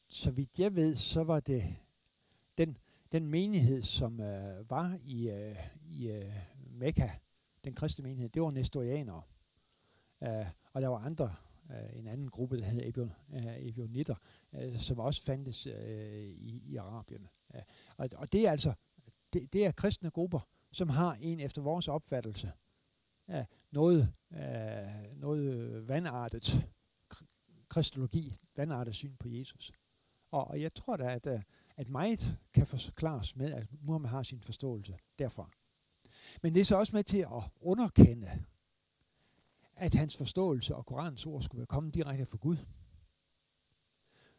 så 0.09 0.31
vidt 0.31 0.59
jeg 0.59 0.75
ved, 0.75 0.97
så 0.97 1.25
var 1.25 1.41
det 1.41 1.77
den, 2.59 2.79
den 3.13 3.27
menighed, 3.27 3.83
som 3.83 4.13
uh, 4.13 4.71
var 4.71 4.99
i, 5.05 5.31
uh, 5.31 5.57
i 5.83 6.11
uh, 6.11 6.33
Mekka, 6.71 7.11
den 7.65 7.75
kristne 7.75 8.03
menighed, 8.03 8.29
det 8.29 8.43
var 8.43 8.51
nestorianere. 8.51 9.23
Uh, 10.21 10.47
og 10.73 10.83
der 10.83 10.89
var 10.89 10.99
andre, 10.99 11.37
øh, 11.71 11.99
en 11.99 12.07
anden 12.07 12.29
gruppe, 12.31 12.57
der 12.57 12.65
hed 12.65 12.81
Ebion, 12.85 13.13
øh, 13.35 13.57
Ebionitter, 13.59 14.15
øh, 14.55 14.79
som 14.79 14.99
også 14.99 15.23
fandtes 15.23 15.67
øh, 15.67 16.23
i, 16.23 16.63
i 16.67 16.77
Arabien. 16.77 17.29
Ja. 17.55 17.61
og, 17.97 18.09
og 18.17 18.33
det 18.33 18.47
er 18.47 18.51
altså, 18.51 18.73
det, 19.33 19.53
det 19.53 19.67
er 19.67 19.73
kristne 19.73 20.11
grupper, 20.11 20.49
som 20.73 20.89
har 20.89 21.15
en 21.21 21.41
efter 21.41 21.63
vores 21.63 21.89
opfattelse 21.89 22.53
ja, 23.29 23.45
noget, 23.71 24.13
øh, 24.33 25.21
noget 25.21 25.89
vandartet 25.89 26.71
kristologi, 27.69 28.37
vandartet 28.57 28.95
syn 28.95 29.17
på 29.17 29.29
Jesus. 29.29 29.73
Og, 30.31 30.49
og 30.49 30.61
jeg 30.61 30.75
tror 30.75 30.97
da, 30.97 31.15
at, 31.15 31.27
at 31.77 31.89
meget 31.89 32.39
kan 32.55 32.67
forklares 32.67 33.37
med, 33.37 33.53
at 33.53 33.67
Muhammed 33.81 34.09
har 34.09 34.23
sin 34.23 34.41
forståelse 34.41 34.99
derfra. 35.19 35.51
Men 36.43 36.55
det 36.55 36.61
er 36.61 36.65
så 36.65 36.77
også 36.77 36.97
med 36.97 37.05
til 37.05 37.19
at 37.19 37.43
underkende, 37.61 38.45
at 39.77 39.95
hans 39.95 40.17
forståelse 40.17 40.77
og 40.77 40.87
Koranens 40.87 41.27
ord 41.27 41.43
skulle 41.43 41.59
være 41.59 41.67
kommet 41.67 41.95
direkte 41.95 42.27
fra 42.27 42.39
Gud. 42.39 42.57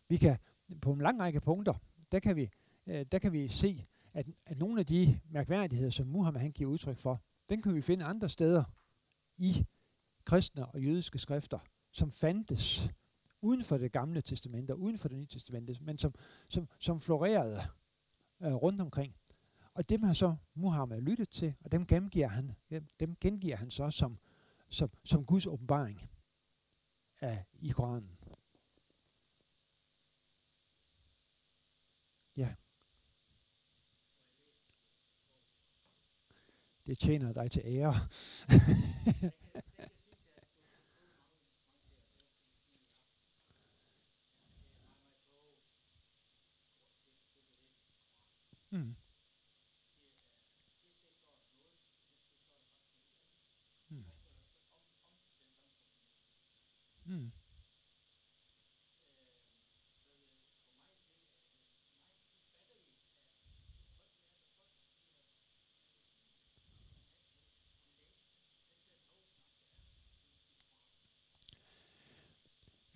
Vi 0.07 0.17
kan 0.17 0.37
på 0.81 0.93
en 0.93 1.01
lang 1.01 1.19
række 1.19 1.41
punkter, 1.41 1.73
der 2.11 2.19
kan 2.19 2.35
vi, 2.35 2.49
øh, 2.87 3.05
der 3.11 3.19
kan 3.19 3.33
vi 3.33 3.47
se, 3.47 3.85
at, 4.13 4.27
at 4.45 4.57
nogle 4.57 4.79
af 4.79 4.85
de 4.85 5.19
mærkværdigheder, 5.29 5.89
som 5.89 6.07
Muhammed 6.07 6.41
han 6.41 6.51
giver 6.51 6.69
udtryk 6.69 6.97
for, 6.97 7.21
den 7.49 7.61
kan 7.61 7.75
vi 7.75 7.81
finde 7.81 8.05
andre 8.05 8.29
steder 8.29 8.63
i 9.37 9.65
kristne 10.25 10.65
og 10.65 10.81
jødiske 10.81 11.19
skrifter, 11.19 11.59
som 11.91 12.11
fandtes 12.11 12.89
uden 13.41 13.63
for 13.63 13.77
det 13.77 13.91
gamle 13.91 14.21
testamente 14.21 14.71
og 14.71 14.79
uden 14.79 14.97
for 14.97 15.07
det 15.07 15.17
nye 15.17 15.25
testamente, 15.25 15.77
men 15.81 15.97
som, 15.97 16.13
som, 16.49 16.67
som 16.79 17.01
florerede 17.01 17.61
øh, 18.41 18.53
rundt 18.53 18.81
omkring. 18.81 19.15
Og 19.73 19.89
dem 19.89 20.03
har 20.03 20.13
så 20.13 20.35
Muhammed 20.53 21.01
lyttet 21.01 21.29
til, 21.29 21.55
og 21.61 21.71
dem 21.71 21.85
gengiver 21.85 22.27
han, 22.27 22.55
øh, 22.71 22.81
dem 22.99 23.15
gengiver 23.15 23.55
han 23.55 23.71
så 23.71 23.89
som, 23.89 24.17
som, 24.69 24.89
som 25.03 25.25
Guds 25.25 25.45
åbenbaring 25.45 26.09
af, 27.21 27.45
i 27.59 27.69
Koranen. 27.69 28.17
Ja. 32.35 32.55
Det 36.85 36.99
tjener 36.99 37.33
dig 37.33 37.51
til 37.51 37.61
ære. 37.65 37.93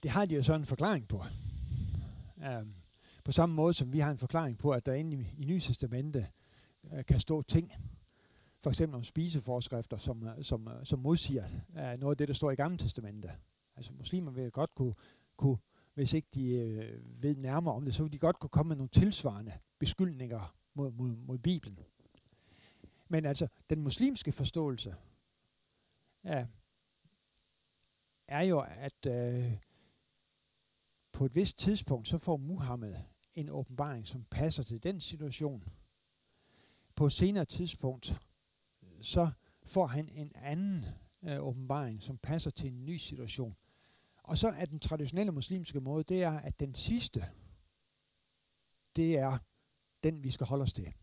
Det 0.03 0.11
har 0.11 0.25
de 0.25 0.35
jo 0.35 0.43
så 0.43 0.53
en 0.53 0.65
forklaring 0.65 1.07
på. 1.07 1.23
Um, 2.37 2.75
på 3.23 3.31
samme 3.31 3.55
måde 3.55 3.73
som 3.73 3.93
vi 3.93 3.99
har 3.99 4.11
en 4.11 4.17
forklaring 4.17 4.57
på, 4.57 4.71
at 4.71 4.85
der 4.85 4.93
inde 4.93 5.17
i, 5.17 5.41
i 5.41 5.45
Nye 5.45 5.59
Testamente 5.59 6.27
uh, 6.83 7.05
kan 7.07 7.19
stå 7.19 7.41
ting, 7.41 7.71
for 8.59 8.69
eksempel 8.69 8.95
om 8.95 9.03
spiseforskrifter, 9.03 9.97
som, 9.97 10.23
uh, 10.23 10.29
som, 10.41 10.67
uh, 10.67 10.73
som 10.83 10.99
modsiger 10.99 11.45
uh, 11.69 11.75
noget 11.75 12.11
af 12.11 12.17
det, 12.17 12.27
der 12.27 12.33
står 12.33 12.51
i 12.51 12.55
Gamle 12.55 12.77
Testamente. 12.77 13.31
Altså 13.75 13.93
muslimer 13.93 14.31
vil 14.31 14.51
godt 14.51 14.75
kunne, 14.75 14.93
kunne 15.37 15.57
hvis 15.93 16.13
ikke 16.13 16.27
de 16.33 16.45
øh, 16.51 17.23
ved 17.23 17.35
nærmere 17.35 17.75
om 17.75 17.85
det, 17.85 17.95
så 17.95 18.03
vil 18.03 18.13
de 18.13 18.19
godt 18.19 18.39
kunne 18.39 18.49
komme 18.49 18.67
med 18.67 18.75
nogle 18.75 18.89
tilsvarende 18.89 19.53
beskyldninger 19.79 20.55
mod, 20.73 20.91
mod, 20.91 21.15
mod 21.15 21.37
Bibelen. 21.37 21.79
Men 23.07 23.25
altså, 23.25 23.47
den 23.69 23.81
muslimske 23.81 24.31
forståelse 24.31 24.95
uh, 26.23 26.45
er 28.27 28.41
jo, 28.41 28.59
at 28.59 29.05
øh, 29.05 29.51
på 31.21 31.25
et 31.25 31.35
vist 31.35 31.57
tidspunkt, 31.57 32.07
så 32.07 32.17
får 32.17 32.37
Muhammed 32.37 32.95
en 33.35 33.49
åbenbaring, 33.49 34.07
som 34.07 34.23
passer 34.23 34.63
til 34.63 34.83
den 34.83 35.01
situation. 35.01 35.63
På 36.95 37.05
et 37.05 37.11
senere 37.11 37.45
tidspunkt, 37.45 38.21
så 39.01 39.31
får 39.63 39.87
han 39.87 40.09
en 40.09 40.31
anden 40.35 40.85
øh, 41.23 41.39
åbenbaring, 41.39 42.03
som 42.03 42.17
passer 42.17 42.51
til 42.51 42.67
en 42.67 42.85
ny 42.85 42.97
situation. 42.97 43.55
Og 44.23 44.37
så 44.37 44.49
er 44.49 44.65
den 44.65 44.79
traditionelle 44.79 45.31
muslimske 45.31 45.79
måde, 45.79 46.03
det 46.03 46.23
er, 46.23 46.31
at 46.31 46.59
den 46.59 46.75
sidste, 46.75 47.25
det 48.95 49.17
er 49.17 49.37
den, 50.03 50.23
vi 50.23 50.31
skal 50.31 50.47
holde 50.47 50.63
os 50.63 50.73
til. 50.73 50.93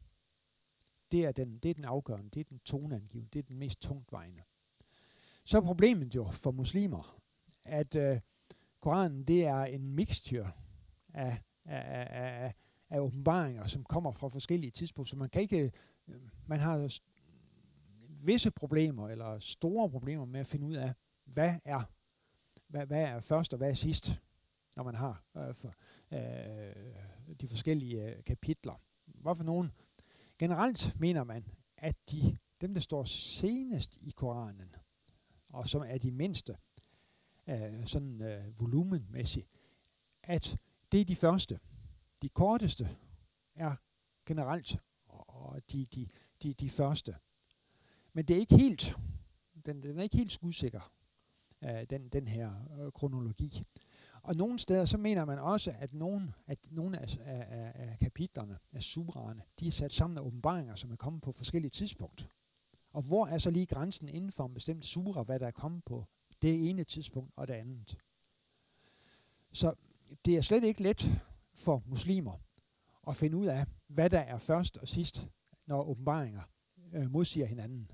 Det 1.13 1.25
er 1.25 1.33
den, 1.33 1.59
det 1.59 1.71
er 1.71 1.75
den 1.75 1.85
afgørende, 1.85 2.31
det 2.31 2.41
er 2.41 2.45
den 2.45 2.59
toneangivende, 2.59 3.31
det 3.33 3.39
er 3.39 3.49
den 3.49 3.59
mest 3.59 3.81
tungtvejende. 3.81 4.43
Så 5.45 5.57
er 5.57 5.63
problemet 5.63 6.15
jo 6.15 6.31
for 6.33 6.51
muslimer, 6.51 7.21
at 7.65 7.95
øh, 7.95 8.21
Koranen 8.81 9.25
det 9.25 9.47
er 9.47 9.65
en 9.65 9.95
mixture 9.95 10.51
af, 11.15 11.39
af, 11.65 12.09
af, 12.11 12.45
af 12.45 12.55
af 12.91 13.01
åbenbaringer, 13.01 13.67
som 13.67 13.85
kommer 13.85 14.11
fra 14.13 14.29
forskellige 14.29 14.71
tidspunkter. 14.71 15.11
Så 15.11 15.17
man 15.17 15.31
kan 15.31 15.43
ikke, 15.43 15.73
øh, 16.09 16.21
man 16.47 16.61
har 16.61 17.01
visse 18.25 18.51
problemer, 18.51 19.09
eller 19.09 19.39
store 19.39 19.91
problemer 19.91 20.25
med 20.25 20.41
at 20.41 20.47
finde 20.47 20.67
ud 20.67 20.75
af, 20.75 20.93
hvad 21.25 21.55
er, 21.65 21.83
hvad, 22.69 22.87
hvad 22.87 23.03
er 23.03 23.21
først 23.21 23.53
og 23.53 23.57
hvad 23.59 23.71
er 23.71 23.75
sidst, 23.75 24.21
når 24.77 24.83
man 24.83 24.95
har 24.95 25.25
øh, 25.37 25.55
for, 25.55 25.75
øh, 26.13 27.37
de 27.41 27.49
forskellige 27.49 28.03
øh, 28.03 28.25
kapitler. 28.25 28.81
Hvorfor 29.07 29.45
nogen? 29.45 29.73
Generelt 30.39 31.01
mener 31.01 31.25
man, 31.25 31.47
at 31.77 31.97
de, 32.11 32.39
dem, 32.61 32.75
der 32.75 32.81
står 32.81 33.05
senest 33.05 33.99
i 34.01 34.11
Koranen, 34.11 34.75
og 35.49 35.69
som 35.69 35.83
er 35.83 35.99
de 35.99 36.11
mindste, 36.11 36.57
øh, 37.49 37.87
sådan 37.87 38.23
øh, 38.23 38.61
volumenmæssigt, 38.61 39.49
at 40.23 40.59
det 40.93 41.01
er 41.01 41.05
de 41.05 41.17
første. 41.17 41.61
De 42.23 42.29
korteste 42.29 42.97
er 43.55 43.77
generelt 44.27 44.79
og 45.09 45.63
de, 45.73 45.87
de, 45.87 46.09
de, 46.43 46.55
de 46.55 46.71
første. 46.71 47.15
Men 48.13 48.25
det 48.25 48.37
er 48.37 48.41
ikke 48.41 48.57
helt, 48.57 48.97
den, 49.67 49.83
den 49.83 49.99
er 49.99 50.03
ikke 50.03 50.17
helt 50.17 50.33
skudsikker, 50.33 50.93
øh, 51.65 51.87
den, 51.91 52.09
den 52.09 52.29
her 52.29 52.53
øh, 52.81 52.93
kronologi. 52.93 53.65
Og 54.23 54.35
nogle 54.37 54.59
steder, 54.59 54.85
så 54.85 54.99
mener 54.99 55.25
man 55.25 55.39
også, 55.39 55.75
at 55.79 55.95
nogle, 55.95 56.33
at 56.47 56.59
nogle 56.71 56.99
af, 56.99 57.19
af, 57.21 57.73
af 57.75 57.99
kapitlerne, 57.99 58.59
af 58.73 58.83
suraerne, 58.83 59.43
de 59.61 59.67
er 59.67 59.73
sat 59.73 59.93
sammen 59.93 60.19
af 60.19 60.23
åbenbaringer, 60.23 60.75
som 60.75 60.93
er 60.93 60.97
kommet 60.97 61.23
på 61.23 61.33
forskellige 61.33 61.71
tidspunkter. 61.71 62.27
Og 62.93 63.03
hvor 63.03 63.27
er 63.27 63.39
så 63.39 63.51
lige 63.51 63.67
grænsen 63.67 64.09
inden 64.09 64.33
for 64.33 64.47
en 64.47 64.55
bestemt 64.55 64.85
sura, 64.85 65.23
hvad 65.23 65.41
der 65.41 65.47
er 65.47 65.51
kommet 65.51 65.85
på 65.85 66.07
det 66.43 66.71
ene 66.71 66.85
tidspunkt 66.85 67.33
og 67.37 67.49
det 67.49 67.55
andet. 67.55 67.99
Så 69.53 69.75
det 70.25 70.37
er 70.37 70.41
slet 70.41 70.65
ikke 70.65 70.83
let 70.83 71.11
for 71.55 71.83
muslimer 71.87 72.39
at 73.09 73.17
finde 73.17 73.37
ud 73.37 73.47
af, 73.47 73.67
hvad 73.87 74.11
der 74.11 74.21
er 74.21 74.39
først 74.39 74.79
og 74.79 74.89
sidst, 74.89 75.29
når 75.67 75.83
åbenbaringer 75.83 76.43
øh, 76.93 77.11
modsiger 77.11 77.47
hinanden. 77.47 77.91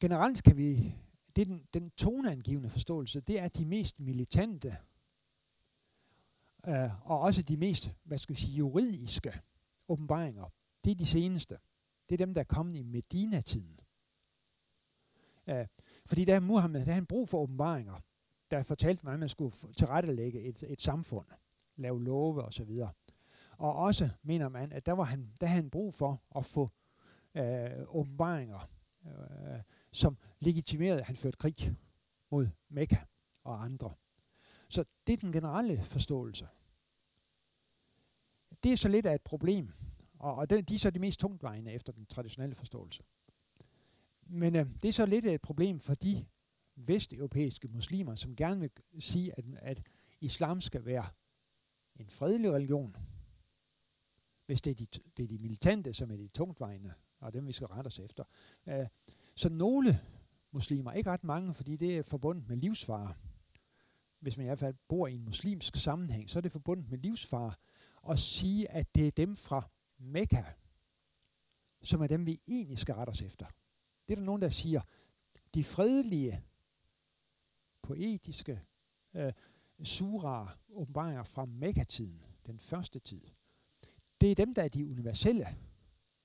Generelt 0.00 0.42
kan 0.42 0.56
vi 0.56 0.94
det 1.36 1.42
er 1.42 1.46
den, 1.46 1.68
den 1.74 1.90
toneangivende 1.90 2.70
forståelse, 2.70 3.20
det 3.20 3.40
er 3.40 3.48
de 3.48 3.64
mest 3.64 4.00
militante, 4.00 4.76
øh, 6.68 7.10
og 7.10 7.20
også 7.20 7.42
de 7.42 7.56
mest, 7.56 7.90
hvad 8.04 8.18
skal 8.18 8.34
vi 8.36 8.40
sige, 8.40 8.56
juridiske 8.56 9.40
åbenbaringer. 9.88 10.52
Det 10.84 10.90
er 10.90 10.94
de 10.94 11.06
seneste. 11.06 11.58
Det 12.08 12.14
er 12.14 12.26
dem, 12.26 12.34
der 12.34 12.40
er 12.40 12.44
kommet 12.44 12.76
i 12.76 12.82
Medina-tiden. 12.82 13.80
Uh, 15.60 15.66
fordi 16.06 16.24
der 16.24 16.34
er 16.34 16.40
Muhammed, 16.40 16.84
der 16.86 16.92
han 16.92 17.06
brug 17.06 17.28
for 17.28 17.38
åbenbaringer, 17.38 17.94
der 18.50 18.62
fortalte 18.62 19.04
mig, 19.04 19.12
at 19.12 19.20
man 19.20 19.28
skulle 19.28 19.52
tilrettelægge 19.76 20.40
et, 20.40 20.64
et 20.68 20.82
samfund, 20.82 21.26
lave 21.76 22.04
love 22.04 22.42
osv. 22.42 22.70
Og 23.58 23.76
også 23.76 24.10
mener 24.22 24.48
man, 24.48 24.72
at 24.72 24.86
der 24.86 24.92
var 24.92 25.04
han, 25.04 25.32
der 25.40 25.46
havde 25.46 25.62
han 25.62 25.70
brug 25.70 25.94
for 25.94 26.22
at 26.36 26.44
få 26.44 26.70
uh, 27.38 27.96
åbenbaringer, 27.96 28.68
uh, 29.04 29.60
som 29.92 30.16
legitimerede, 30.40 31.00
at 31.00 31.06
han 31.06 31.16
førte 31.16 31.38
krig 31.38 31.76
mod 32.30 32.48
Mekka 32.68 32.96
og 33.44 33.64
andre. 33.64 33.94
Så 34.68 34.84
det 35.06 35.12
er 35.12 35.16
den 35.16 35.32
generelle 35.32 35.82
forståelse. 35.82 36.48
Det 38.62 38.72
er 38.72 38.76
så 38.76 38.88
lidt 38.88 39.06
af 39.06 39.14
et 39.14 39.22
problem, 39.22 39.72
og, 40.18 40.34
og 40.34 40.50
de 40.50 40.74
er 40.74 40.78
så 40.78 40.90
de 40.90 40.98
mest 40.98 41.20
tungtvejende 41.20 41.72
efter 41.72 41.92
den 41.92 42.06
traditionelle 42.06 42.54
forståelse. 42.54 43.02
Men 44.26 44.56
øh, 44.56 44.66
det 44.82 44.88
er 44.88 44.92
så 44.92 45.06
lidt 45.06 45.26
af 45.26 45.34
et 45.34 45.40
problem 45.40 45.78
for 45.78 45.94
de 45.94 46.26
vesteuropæiske 46.76 47.68
muslimer, 47.68 48.14
som 48.14 48.36
gerne 48.36 48.60
vil 48.60 48.70
sige, 48.98 49.38
at, 49.38 49.44
at 49.58 49.82
islam 50.20 50.60
skal 50.60 50.84
være 50.84 51.06
en 51.96 52.08
fredelig 52.08 52.52
religion, 52.52 52.96
hvis 54.46 54.62
det 54.62 54.70
er 54.70 54.74
de, 54.74 54.86
det 55.16 55.22
er 55.22 55.28
de 55.28 55.38
militante, 55.38 55.92
som 55.92 56.10
er 56.10 56.16
de 56.16 56.28
tungtvejende, 56.28 56.92
og 57.20 57.32
dem 57.32 57.46
vi 57.46 57.52
skal 57.52 57.66
rette 57.66 57.88
os 57.88 57.98
efter. 57.98 58.24
Øh, 58.66 58.86
så 59.34 59.48
nogle 59.48 60.00
muslimer, 60.50 60.92
ikke 60.92 61.10
ret 61.10 61.24
mange, 61.24 61.54
fordi 61.54 61.76
det 61.76 61.98
er 61.98 62.02
forbundet 62.02 62.48
med 62.48 62.56
livsfare. 62.56 63.14
Hvis 64.20 64.36
man 64.36 64.46
i 64.46 64.48
hvert 64.48 64.58
fald 64.58 64.74
bor 64.88 65.06
i 65.06 65.14
en 65.14 65.24
muslimsk 65.24 65.76
sammenhæng, 65.76 66.30
så 66.30 66.38
er 66.38 66.40
det 66.40 66.52
forbundet 66.52 66.90
med 66.90 66.98
livsfare 66.98 67.54
at 68.10 68.18
sige, 68.18 68.70
at 68.70 68.94
det 68.94 69.06
er 69.06 69.10
dem 69.10 69.36
fra 69.36 69.70
Mekka, 69.98 70.44
som 71.82 72.02
er 72.02 72.06
dem, 72.06 72.26
vi 72.26 72.40
egentlig 72.46 72.78
skal 72.78 72.94
rette 72.94 73.10
os 73.10 73.22
efter. 73.22 73.46
Det 74.08 74.12
er 74.12 74.16
der 74.16 74.24
nogen, 74.24 74.42
der 74.42 74.48
siger, 74.48 74.80
de 75.54 75.64
fredelige, 75.64 76.44
poetiske, 77.82 78.62
øh, 79.14 79.32
sura 79.82 80.58
åbenbaringer 80.68 81.22
fra 81.22 81.44
Mekka-tiden, 81.44 82.22
den 82.46 82.58
første 82.58 82.98
tid, 82.98 83.20
det 84.20 84.30
er 84.30 84.34
dem, 84.34 84.54
der 84.54 84.62
er 84.62 84.68
de 84.68 84.86
universelle 84.86 85.46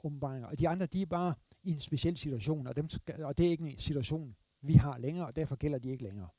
åbenbaringer, 0.03 0.47
og 0.47 0.59
de 0.59 0.69
andre, 0.69 0.86
de 0.86 1.01
er 1.01 1.05
bare 1.05 1.34
i 1.63 1.71
en 1.71 1.80
speciel 1.80 2.17
situation, 2.17 2.67
og, 2.67 2.75
dem 2.75 2.89
skal, 2.89 3.23
og 3.23 3.38
det 3.38 3.45
er 3.45 3.49
ikke 3.49 3.69
en 3.69 3.78
situation, 3.78 4.36
vi 4.61 4.73
har 4.73 4.97
længere, 4.97 5.25
og 5.28 5.36
derfor 5.36 5.55
gælder 5.55 5.80
de 5.80 5.89
ikke 5.89 6.03
længere. 6.03 6.30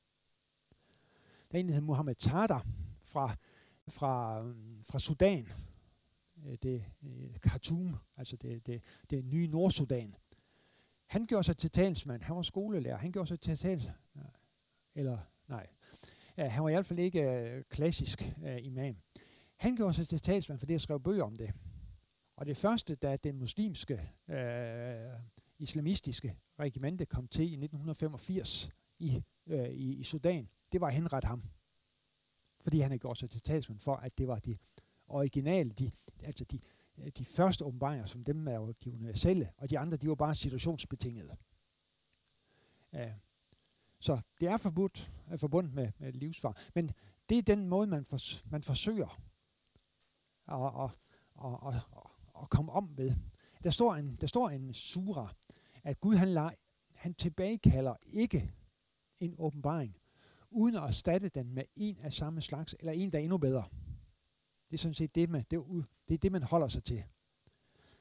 Der 1.50 1.58
er 1.58 1.60
en, 1.60 1.66
der 1.66 1.72
hedder 1.72 1.86
Mohammed 1.86 2.14
Tata 2.14 2.58
fra, 3.00 3.36
fra, 3.88 4.42
fra 4.82 4.98
Sudan, 4.98 5.48
øh, 6.46 6.56
det 6.62 6.84
øh, 7.02 7.40
Khartoum, 7.42 7.94
altså 8.16 8.36
det, 8.36 8.66
det, 8.66 8.82
det 9.10 9.24
nye 9.24 9.46
Nordsudan. 9.46 10.14
Han 11.08 11.26
gjorde 11.26 11.44
sig 11.44 11.56
til 11.56 11.70
talsmand, 11.70 12.22
han 12.22 12.36
var 12.36 12.42
skolelærer, 12.42 12.96
han 12.96 13.12
gjorde 13.12 13.28
sig 13.28 13.40
til 13.40 13.58
talsmand, 13.58 13.96
eller 14.94 15.18
nej, 15.48 15.66
ja, 16.36 16.48
han 16.48 16.62
var 16.62 16.68
i 16.68 16.72
hvert 16.72 16.86
fald 16.86 16.98
ikke 16.98 17.22
øh, 17.22 17.64
klassisk 17.64 18.34
øh, 18.44 18.58
imam. 18.64 18.96
Han 19.56 19.76
gjorde 19.76 19.92
sig 19.92 20.08
til 20.08 20.20
talsmand 20.20 20.58
for 20.58 20.66
det 20.66 20.80
skrev 20.80 21.00
bøger 21.00 21.24
om 21.24 21.36
det. 21.36 21.52
Og 22.36 22.46
det 22.46 22.56
første, 22.56 22.94
da 22.94 23.16
den 23.16 23.38
muslimske 23.38 24.10
øh, 24.28 25.12
islamistiske 25.58 26.36
regimente 26.58 27.06
kom 27.06 27.28
til 27.28 27.42
i 27.42 27.64
1985 27.64 28.70
i, 28.98 29.22
øh, 29.46 29.68
i, 29.68 29.94
i 29.94 30.04
Sudan, 30.04 30.48
det 30.72 30.80
var 30.80 30.86
at 30.86 30.94
henrette 30.94 31.26
ham. 31.26 31.42
Fordi 32.60 32.80
han 32.80 32.90
havde 32.90 32.98
gjort 32.98 33.18
sig 33.18 33.30
til 33.30 33.40
talsmand 33.40 33.80
for, 33.80 33.96
at 33.96 34.18
det 34.18 34.28
var 34.28 34.38
de 34.38 34.58
originale, 35.06 35.70
de, 35.70 35.90
altså 36.22 36.44
de, 36.44 36.60
Øh, 37.00 37.12
de 37.18 37.24
første 37.24 37.64
åbenbaringer, 37.64 38.06
som 38.06 38.24
dem 38.24 38.48
er 38.48 38.72
de 38.84 38.92
universelle, 38.92 39.52
og 39.56 39.70
de 39.70 39.78
andre, 39.78 39.96
de 39.96 40.08
var 40.08 40.14
bare 40.14 40.34
situationsbetingede. 40.34 41.36
Uh, 42.92 43.00
så 44.00 44.20
det 44.40 44.48
er 44.48 44.56
forbudt, 44.56 45.12
er 45.26 45.36
forbundet 45.36 45.74
med, 45.74 45.92
med 45.98 46.12
livsfar. 46.12 46.62
Men 46.74 46.90
det 47.28 47.38
er 47.38 47.42
den 47.42 47.68
måde, 47.68 47.86
man, 47.86 48.06
fors- 48.12 48.42
man 48.50 48.62
forsøger 48.62 49.20
at, 50.48 50.84
at, 50.84 50.90
at, 51.44 51.74
at, 51.74 51.82
at 52.42 52.50
komme 52.50 52.72
om 52.72 52.98
ved. 52.98 53.14
Der 53.64 53.70
står 53.70 53.94
en, 53.94 54.16
der 54.20 54.26
står 54.26 54.48
en 54.48 54.74
sura, 54.74 55.34
at 55.84 56.00
Gud 56.00 56.14
han, 56.14 56.28
la, 56.28 56.50
han 56.94 57.14
tilbagekalder 57.14 57.94
ikke 58.12 58.52
en 59.20 59.34
åbenbaring, 59.38 59.96
uden 60.50 60.74
at 60.74 60.82
erstatte 60.82 61.28
den 61.28 61.54
med 61.54 61.64
en 61.76 61.98
af 61.98 62.12
samme 62.12 62.40
slags, 62.40 62.76
eller 62.78 62.92
en, 62.92 63.12
der 63.12 63.18
er 63.18 63.22
endnu 63.22 63.38
bedre. 63.38 63.64
Det 64.70 64.74
er 64.74 64.78
sådan 64.78 64.94
set 64.94 65.14
det, 65.14 65.30
man, 65.30 65.44
det, 65.50 65.56
er, 65.56 65.82
det, 66.08 66.14
er 66.14 66.18
det, 66.18 66.32
man 66.32 66.42
holder 66.42 66.68
sig 66.68 66.84
til. 66.84 67.04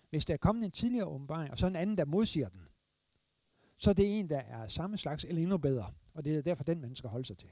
Hvis 0.09 0.25
der 0.25 0.33
er 0.33 0.37
kommet 0.37 0.65
en 0.65 0.71
tidligere 0.71 1.05
åbenbaring, 1.05 1.51
og 1.51 1.57
så 1.57 1.67
en 1.67 1.75
anden, 1.75 1.97
der 1.97 2.05
modsiger 2.05 2.49
den, 2.49 2.61
så 3.77 3.89
er 3.89 3.93
det 3.93 4.19
en, 4.19 4.29
der 4.29 4.39
er 4.39 4.67
samme 4.67 4.97
slags 4.97 5.25
eller 5.25 5.41
endnu 5.41 5.57
bedre. 5.57 5.93
Og 6.13 6.25
det 6.25 6.37
er 6.37 6.41
derfor, 6.41 6.63
den 6.63 6.81
man 6.81 6.95
skal 6.95 7.09
holde 7.09 7.25
sig 7.25 7.37
til. 7.37 7.49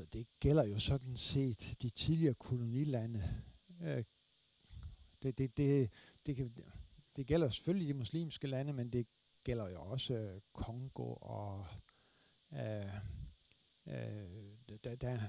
Altså 0.00 0.10
det 0.12 0.26
gælder 0.40 0.64
jo 0.64 0.78
sådan 0.78 1.16
set 1.16 1.76
de 1.82 1.90
tidligere 1.90 2.34
kolonilande. 2.34 3.44
Øh, 3.82 4.04
det, 5.22 5.38
det, 5.38 5.56
det, 5.56 5.90
det, 6.26 6.36
kan, 6.36 6.56
det 7.16 7.26
gælder 7.26 7.48
selvfølgelig 7.48 7.88
de 7.88 7.94
muslimske 7.94 8.46
lande, 8.46 8.72
men 8.72 8.90
det 8.92 9.06
gælder 9.44 9.68
jo 9.68 9.82
også 9.82 10.14
øh, 10.14 10.40
Kongo 10.52 11.14
og 11.20 11.66
øh, 12.52 12.94
øh, 13.86 14.78
der, 14.84 14.96
der, 14.96 15.20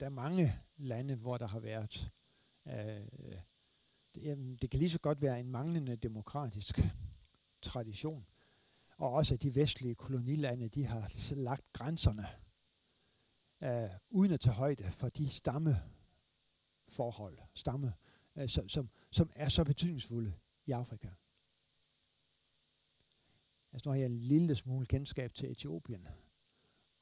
der 0.00 0.06
er 0.06 0.08
mange 0.08 0.54
lande, 0.76 1.14
hvor 1.14 1.38
der 1.38 1.46
har 1.46 1.60
været 1.60 2.10
øh, 2.66 2.96
øh 2.96 3.40
det, 4.14 4.62
det 4.62 4.70
kan 4.70 4.78
lige 4.78 4.90
så 4.90 5.00
godt 5.00 5.22
være 5.22 5.40
en 5.40 5.50
manglende 5.50 5.96
demokratisk 5.96 6.78
tradition. 7.62 8.26
Og 8.96 9.12
også 9.12 9.34
at 9.34 9.42
de 9.42 9.54
vestlige 9.54 9.94
kolonilande, 9.94 10.68
de 10.68 10.86
har 10.86 11.34
lagt 11.34 11.72
grænserne 11.72 12.26
øh, 13.62 13.90
uden 14.10 14.32
at 14.32 14.40
tage 14.40 14.54
højde 14.54 14.90
for 14.90 15.08
de 15.08 15.28
stammeforhold, 15.28 17.38
stamme, 17.54 17.94
øh, 18.36 18.48
som, 18.48 18.68
som, 18.68 18.90
som 19.10 19.30
er 19.34 19.48
så 19.48 19.64
betydningsfulde 19.64 20.34
i 20.66 20.70
Afrika. 20.70 21.08
Altså 23.72 23.88
nu 23.88 23.92
har 23.92 23.98
jeg 23.98 24.06
en 24.06 24.18
lille 24.18 24.54
smule 24.54 24.86
kendskab 24.86 25.34
til 25.34 25.50
Etiopien. 25.50 26.08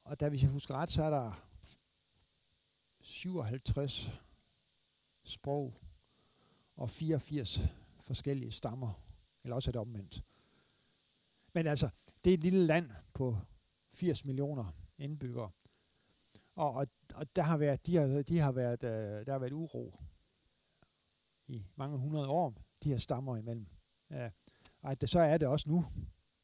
Og 0.03 0.19
der, 0.19 0.29
hvis 0.29 0.43
jeg 0.43 0.51
husker 0.51 0.75
ret, 0.75 0.91
så 0.91 1.03
er 1.03 1.09
der 1.09 1.47
57 2.99 4.11
sprog 5.23 5.75
og 6.75 6.89
84 6.89 7.61
forskellige 8.01 8.51
stammer. 8.51 8.93
Eller 9.43 9.55
også 9.55 9.69
er 9.69 9.71
det 9.71 9.81
omvendt. 9.81 10.23
Men 11.53 11.67
altså, 11.67 11.89
det 12.23 12.29
er 12.29 12.33
et 12.33 12.43
lille 12.43 12.65
land 12.65 12.89
på 13.13 13.37
80 13.93 14.25
millioner 14.25 14.71
indbyggere. 14.97 15.51
Og, 16.55 16.73
og, 16.73 16.87
og 17.13 17.35
der 17.35 17.41
har 17.41 17.57
været, 17.57 17.85
de 17.85 17.95
har, 17.95 18.21
de 18.21 18.39
har 18.39 18.51
været, 18.51 18.83
øh, 18.83 19.25
der 19.25 19.31
har 19.31 19.39
været 19.39 19.53
uro 19.53 19.95
i 21.47 21.65
mange 21.75 21.97
hundrede 21.97 22.27
år, 22.27 22.53
de 22.83 22.89
her 22.89 22.97
stammer 22.97 23.37
imellem. 23.37 23.67
Øh, 24.11 24.31
og 24.81 24.91
at 24.91 25.01
det, 25.01 25.09
så 25.09 25.19
er 25.19 25.37
det 25.37 25.47
også 25.47 25.69
nu, 25.69 25.85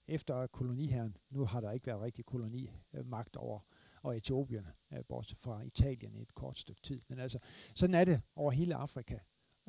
efter 0.07 0.47
koloniherren, 0.47 1.17
nu 1.29 1.45
har 1.45 1.61
der 1.61 1.71
ikke 1.71 1.87
været 1.87 2.01
rigtig 2.01 2.25
kolonimagt 2.25 3.35
over 3.35 3.59
og 4.01 4.17
Etiopien, 4.17 4.67
øh, 4.93 5.05
bortset 5.05 5.37
fra 5.37 5.61
Italien 5.61 6.15
i 6.15 6.21
et 6.21 6.35
kort 6.35 6.59
stykke 6.59 6.81
tid. 6.81 7.01
Men 7.07 7.19
altså, 7.19 7.39
sådan 7.75 7.95
er 7.95 8.05
det 8.05 8.21
over 8.35 8.51
hele 8.51 8.75
Afrika, 8.75 9.13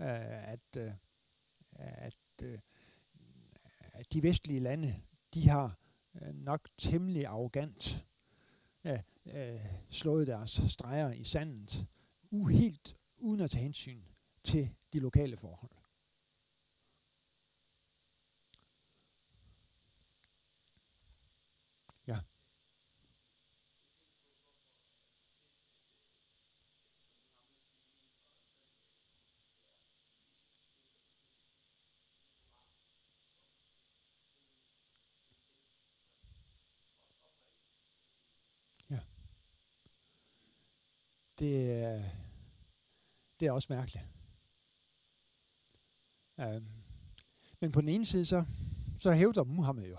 øh, 0.01 0.49
at, 0.53 0.77
øh, 0.77 0.93
at, 1.79 2.17
øh, 2.43 2.59
at 3.81 4.13
de 4.13 4.23
vestlige 4.23 4.61
lande, 4.61 5.03
de 5.35 5.49
har 5.49 5.79
øh, 6.15 6.35
nok 6.35 6.69
temmelig 6.79 7.27
arrogant 7.27 8.07
øh, 8.85 8.99
øh, 9.27 9.61
slået 9.91 10.27
deres 10.27 10.51
streger 10.69 11.13
i 11.13 11.25
sandet, 11.25 11.87
u 12.31 12.47
helt 12.47 12.97
uden 13.19 13.41
at 13.41 13.51
tage 13.51 13.63
hensyn 13.63 14.03
til 14.45 14.71
de 14.93 14.99
lokale 14.99 15.37
forhold. 15.37 15.71
Ja 22.07 22.21
det, 41.39 41.55
øh, 41.55 42.05
det 43.41 43.49
er 43.49 43.53
også 43.53 43.67
mærkeligt. 43.71 44.05
Um, 46.37 46.69
men 47.61 47.73
på 47.73 47.81
den 47.81 47.89
ene 47.89 48.07
side, 48.07 48.27
så, 48.27 48.45
så 49.01 49.13
hævder 49.13 49.45
Muhammed 49.45 49.89
jo, 49.89 49.99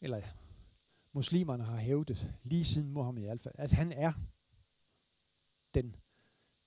eller 0.00 0.22
muslimerne 1.12 1.64
har 1.64 1.76
hævdet, 1.76 2.34
lige 2.42 2.64
siden 2.64 2.92
Muhammed 2.92 3.22
i 3.22 3.26
hvert 3.26 3.40
fald, 3.40 3.54
at 3.58 3.72
han 3.72 3.92
er 3.92 4.12
den, 5.74 5.96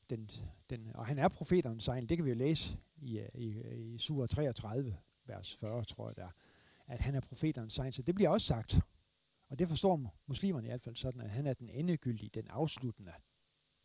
den, 0.10 0.30
den 0.70 0.96
og 0.96 1.06
han 1.06 1.20
er 1.20 1.28
profeternes 1.28 1.88
egen, 1.88 2.10
det 2.10 2.18
kan 2.18 2.26
vi 2.26 2.30
jo 2.30 2.36
læse 2.36 2.78
i, 2.98 3.22
i, 3.34 3.62
i 3.94 3.98
sur 3.98 4.26
33, 4.26 4.98
vers 5.26 5.56
40, 5.56 5.84
tror 5.84 6.10
jeg 6.10 6.16
der, 6.16 6.30
at 6.88 7.02
han 7.02 7.16
er 7.16 7.20
profeternes 7.20 7.78
egen, 7.78 7.94
så 7.94 8.02
det 8.02 8.16
bliver 8.16 8.30
også 8.30 8.48
sagt. 8.48 8.80
Og 9.52 9.60
det 9.60 9.68
forstår 9.68 10.14
muslimerne 10.28 10.68
i 10.68 10.70
hvert 10.70 10.82
fald 10.82 10.95
sådan, 10.95 11.22
at 11.22 11.30
han 11.30 11.47
er 11.47 11.54
den 11.54 11.70
endegyldige, 11.70 12.30
den 12.30 12.47
afsluttende 12.47 13.14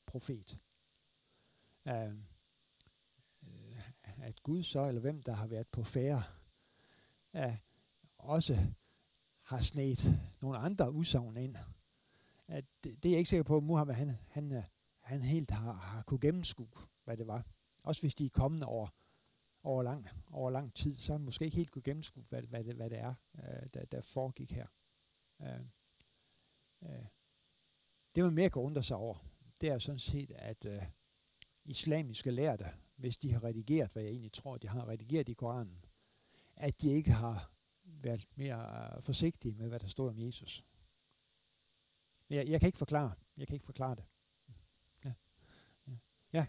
profet. 0.07 0.59
Uh, 1.85 2.13
at 4.23 4.43
Gud 4.43 4.63
så, 4.63 4.87
eller 4.89 5.01
hvem 5.01 5.23
der 5.23 5.33
har 5.33 5.47
været 5.47 5.69
på 5.69 5.83
færre, 5.83 6.23
uh, 7.33 7.57
også 8.19 8.67
har 9.43 9.61
snedt 9.61 10.07
nogle 10.41 10.59
andre 10.59 10.93
udsagn 10.93 11.37
ind. 11.37 11.57
At 12.49 12.65
det, 12.85 13.03
det 13.03 13.09
er 13.09 13.13
jeg 13.13 13.19
ikke 13.19 13.31
sikker 13.31 13.45
på, 13.45 13.57
at 13.57 13.63
Muhammed 13.63 13.95
han, 13.95 14.17
han, 14.29 14.63
han 15.01 15.23
helt 15.23 15.51
har, 15.51 15.73
har 15.73 16.03
kunne 16.03 16.21
gennemskue, 16.21 16.69
hvad 17.05 17.17
det 17.17 17.27
var. 17.27 17.47
Også 17.83 18.03
hvis 18.03 18.15
de 18.15 18.25
er 18.25 18.31
kommende 18.31 18.67
over, 18.67 18.89
over, 19.63 19.83
lang, 19.83 20.09
over 20.31 20.51
lang 20.51 20.75
tid, 20.75 20.95
så 20.95 21.13
har 21.13 21.19
han 21.19 21.25
måske 21.25 21.45
ikke 21.45 21.57
helt 21.57 21.71
kunne 21.71 21.83
gennemskue, 21.83 22.25
hvad, 22.29 22.43
hvad, 22.43 22.65
det, 22.65 22.75
hvad 22.77 22.91
det 22.91 22.99
er, 22.99 23.15
øh, 23.35 23.67
der, 23.75 23.85
der 23.85 24.01
foregik 24.01 24.53
her. 24.53 24.67
Øh, 25.41 25.61
øh, 26.83 27.07
det 28.15 28.25
man 28.25 28.35
mere 28.35 28.51
kan 28.51 28.63
undre 28.63 28.83
sig 28.83 28.97
over, 28.97 29.17
det 29.61 29.69
er 29.69 29.79
sådan 29.79 29.99
set, 29.99 30.31
at 30.31 30.65
øh, 30.65 30.83
islamiske 31.65 32.31
lærte, 32.31 32.67
hvis 32.97 33.19
de 33.19 33.33
har 33.33 33.45
redigeret, 33.45 33.91
hvad 33.93 34.03
jeg 34.03 34.11
egentlig 34.11 34.33
tror, 34.33 34.57
de 34.57 34.69
har 34.69 34.89
redigeret 34.89 35.29
i 35.29 35.35
Koranen, 35.35 35.85
at 36.57 36.81
de 36.83 36.91
ikke 36.91 37.13
har 37.13 37.53
været 37.85 38.29
mere 38.35 38.93
øh, 38.97 39.03
forsigtige 39.03 39.55
med, 39.55 39.69
hvad 39.69 39.81
der 39.81 39.87
står 39.87 40.09
om 40.09 40.19
Jesus. 40.19 40.65
Jeg, 42.31 42.49
jeg 42.49 42.61
kan 42.61 42.67
ikke 42.67 42.79
forklare. 42.79 43.13
Jeg 43.37 43.47
kan 43.47 43.55
ikke 43.55 43.67
forklare 43.67 43.95
det. 43.95 44.05
Ja. 45.05 45.13
Ja. 45.87 45.97
ja. 46.33 46.47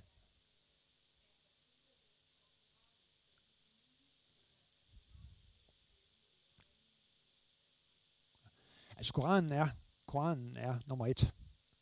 Altså 8.98 9.14
Koranen 9.14 9.52
er, 9.52 9.70
Koranen 10.06 10.58
er 10.58 10.80
nummer 10.86 11.08
et, 11.08 11.34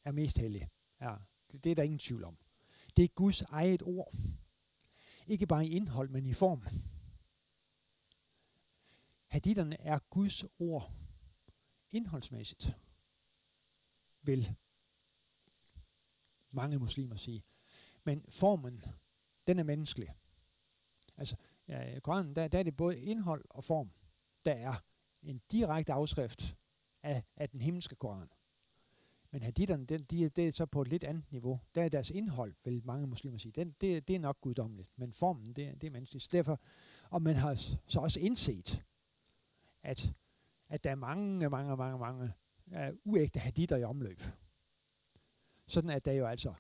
er 0.04 0.12
mest 0.12 0.38
hellig. 0.38 0.70
Ja, 1.02 1.16
det, 1.52 1.64
det 1.64 1.72
er 1.72 1.76
der 1.76 1.84
ingen 1.84 2.00
tvivl 2.00 2.24
om. 2.24 2.38
Det 2.98 3.04
er 3.04 3.08
Guds 3.08 3.42
eget 3.42 3.82
ord. 3.82 4.16
Ikke 5.28 5.48
bare 5.48 5.66
i 5.66 5.72
indhold, 5.72 6.10
men 6.10 6.26
i 6.26 6.34
form. 6.34 6.64
Haditherne 9.28 9.82
er 9.82 10.00
Guds 10.10 10.44
ord 10.60 10.92
indholdsmæssigt, 11.92 12.78
vil 14.22 14.56
mange 16.52 16.80
muslimer 16.80 17.16
sige. 17.16 17.44
Men 18.04 18.26
formen, 18.30 18.84
den 19.48 19.60
er 19.60 19.64
menneskelig. 19.64 20.14
Altså, 21.18 21.36
ja, 21.68 21.96
i 21.96 22.00
Koranen, 22.00 22.36
der, 22.36 22.48
der 22.48 22.60
er 22.60 22.64
det 22.64 22.78
både 22.78 23.00
indhold 23.00 23.46
og 23.50 23.64
form, 23.64 23.92
der 24.46 24.54
er 24.54 24.84
en 25.22 25.42
direkte 25.52 25.94
afskrift 25.94 26.56
af, 27.06 27.24
af 27.36 27.50
den 27.50 27.62
himmelske 27.62 27.96
Koran. 27.96 28.30
Men 29.32 29.42
haditterne, 29.42 29.86
den, 29.86 30.04
de, 30.04 30.30
det 30.30 30.48
er 30.48 30.52
så 30.52 30.66
på 30.66 30.82
et 30.82 30.88
lidt 30.88 31.04
andet 31.04 31.32
niveau. 31.32 31.60
Der 31.76 31.84
er 31.84 31.90
deres 31.90 32.10
indhold, 32.10 32.56
vil 32.64 32.82
mange 32.86 33.08
muslimer 33.08 33.38
sige. 33.38 33.52
Den, 33.52 33.76
det, 33.82 34.08
det 34.08 34.16
er 34.16 34.20
nok 34.20 34.42
guddommeligt, 34.42 34.92
men 34.96 35.14
formen, 35.14 35.54
det, 35.54 35.82
det 35.82 35.88
er 35.88 35.92
menneskeligt. 35.92 36.32
Derfor, 36.32 36.60
og 37.10 37.22
man 37.22 37.36
har 37.36 37.56
så 37.88 38.00
også 38.00 38.20
indset, 38.20 38.84
at, 39.84 40.14
at 40.70 40.84
der 40.84 40.92
er 40.92 40.96
mange, 40.96 41.50
mange, 41.50 41.78
mange, 41.78 42.00
mange 42.00 42.34
uh, 42.68 43.14
uægte 43.14 43.40
haditter 43.40 43.78
i 43.78 43.84
omløb. 43.84 44.22
Sådan 45.68 45.90
at 45.90 46.06
der 46.06 46.12
jo 46.12 46.26
altså, 46.26 46.54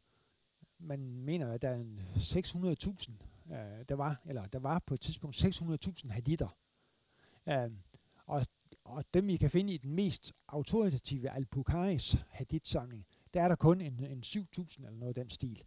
man 0.78 1.00
mener, 1.00 1.52
at 1.52 1.62
der 1.62 1.70
er 1.70 1.84
600.000, 2.16 3.12
uh, 3.46 3.52
øh, 3.52 3.86
der 3.89 3.96
var, 3.96 4.22
eller 4.26 4.46
der 4.46 4.60
var 4.60 4.80
på 4.80 4.93
et 4.93 5.02
tidspunkt 5.02 5.46
600.000 5.46 6.12
haditter. 6.12 6.58
Uh, 7.46 7.72
og, 8.26 8.46
og 8.84 9.03
dem, 9.13 9.30
I 9.30 9.38
kan 9.38 9.49
finde 9.49 9.74
i 9.74 9.78
den 9.78 9.93
mest 9.93 10.34
autoritative 10.47 11.30
Al-Bukharis 11.30 12.26
hadith-samling, 12.30 13.05
der 13.34 13.41
er 13.41 13.47
der 13.47 13.55
kun 13.55 13.82
en, 13.82 14.03
en 14.03 14.24
7.000 14.26 14.86
eller 14.86 14.97
noget 14.97 15.18
af 15.18 15.24
den 15.24 15.30
stil. 15.30 15.63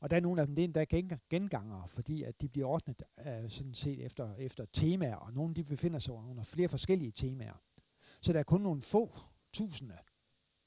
Og 0.00 0.10
der 0.10 0.16
er 0.16 0.20
nogle 0.20 0.40
af 0.40 0.46
dem, 0.46 0.56
det 0.56 0.62
er 0.62 0.64
endda 0.64 0.84
gengangere, 1.30 1.88
fordi 1.88 2.22
at 2.22 2.40
de 2.40 2.48
bliver 2.48 2.68
ordnet 2.68 3.02
øh, 3.26 3.50
sådan 3.50 3.74
set 3.74 4.04
efter, 4.04 4.34
efter 4.34 4.64
temaer, 4.64 5.16
og 5.16 5.32
nogle 5.32 5.54
de 5.54 5.64
befinder 5.64 5.98
sig 5.98 6.14
under 6.14 6.44
flere 6.44 6.68
forskellige 6.68 7.12
temaer. 7.12 7.62
Så 8.20 8.32
der 8.32 8.38
er 8.38 8.42
kun 8.42 8.60
nogle 8.60 8.82
få 8.82 9.14
tusinde, 9.52 9.98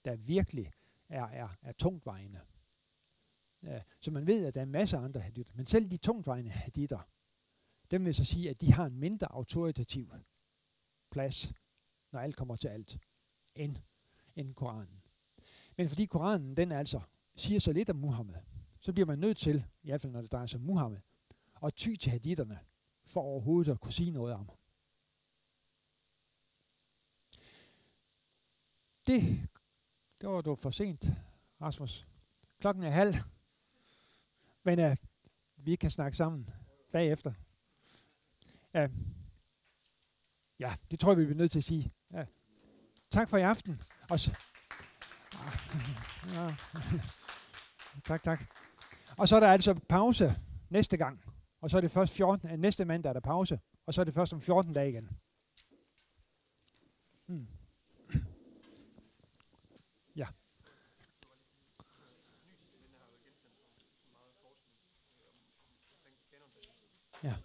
der 0.06 0.16
virkelig 0.16 0.72
er, 1.10 1.24
er, 1.24 1.50
er 1.62 1.72
tungtvejende. 1.72 2.40
Øh, 3.64 3.82
så 4.00 4.12
man 4.12 4.28
ved, 4.28 4.46
at 4.46 4.56
der 4.56 4.62
er 4.62 4.66
masser 4.66 5.00
af 5.00 5.04
andre 5.04 5.20
hadith, 5.20 5.58
Men 5.58 5.68
selv 5.68 5.92
de 5.92 5.98
tungtvejende 5.98 6.52
hadither, 6.52 7.10
dem 7.92 8.06
vil 8.06 8.16
så 8.16 8.26
sige, 8.26 8.50
at 8.50 8.62
de 8.62 8.74
har 8.74 8.86
en 8.86 9.00
mindre 9.00 9.32
autoritativ 9.32 10.12
plads, 11.12 11.54
når 12.16 12.22
alt 12.22 12.36
kommer 12.36 12.56
til 12.56 12.68
alt, 12.68 12.98
end, 13.56 13.78
end 14.36 14.54
Koranen. 14.54 15.02
Men 15.78 15.90
fordi 15.90 16.06
Koranen, 16.06 16.58
den 16.58 16.72
altså 16.72 17.02
siger 17.36 17.60
så 17.60 17.72
lidt 17.72 17.90
om 17.90 17.96
Muhammed, 17.96 18.36
så 18.80 18.94
bliver 18.94 19.06
man 19.06 19.20
nødt 19.20 19.38
til, 19.38 19.66
i 19.84 19.90
hvert 19.90 20.02
fald 20.02 20.14
når 20.14 20.22
det 20.22 20.32
drejer 20.32 20.46
sig 20.46 20.60
om 20.60 20.66
Muhammed, 20.66 21.00
at 21.64 21.74
ty 21.74 21.96
til 21.96 22.12
haditherne, 22.12 22.60
for 23.06 23.22
overhovedet 23.22 23.72
at 23.72 23.80
kunne 23.80 23.94
sige 23.94 24.12
noget 24.12 24.34
om 24.34 24.40
ham. 24.40 24.58
Det, 29.08 29.50
det 30.22 30.30
var 30.30 30.42
du 30.42 30.56
for 30.56 30.70
sent, 30.70 31.06
Rasmus. 31.62 32.08
Klokken 32.60 32.84
er 32.84 32.90
halv, 32.90 33.16
men 34.64 34.80
uh, 34.80 34.98
vi 35.56 35.76
kan 35.76 35.92
snakke 35.92 36.18
sammen 36.18 36.50
bagefter. 36.92 37.34
Uh, 38.74 38.90
ja, 40.60 40.76
det 40.92 41.00
tror 41.00 41.12
jeg, 41.12 41.18
vi 41.18 41.26
bliver 41.26 41.38
nødt 41.38 41.52
til 41.52 41.60
at 41.60 41.64
sige. 41.64 41.92
Ja. 42.14 42.26
tak 43.12 43.30
for 43.30 43.38
i 43.38 43.42
aften. 43.42 43.82
Og 44.10 44.20
så, 44.20 44.32
ja. 46.34 46.56
tak, 48.08 48.24
tak. 48.24 48.44
Og 49.18 49.28
så 49.28 49.36
er 49.36 49.40
der 49.40 49.48
altså 49.48 49.74
pause 49.90 50.36
næste 50.70 50.98
gang. 50.98 51.22
Og 51.62 51.70
så 51.70 51.78
er 51.78 51.82
det 51.82 51.92
først 51.92 52.14
14, 52.14 52.50
øh, 52.50 52.58
næste 52.58 52.86
mandag 52.86 53.10
er 53.10 53.14
der 53.14 53.20
pause. 53.20 53.60
Og 53.86 53.94
så 53.94 54.02
er 54.02 54.06
det 54.06 54.14
først 54.14 54.34
om 54.34 54.42
14 54.42 54.74
dage 54.74 54.90
igen. 54.90 55.10
Hmm. 57.28 57.48
Ja. 60.16 60.28
Ja 67.24 67.36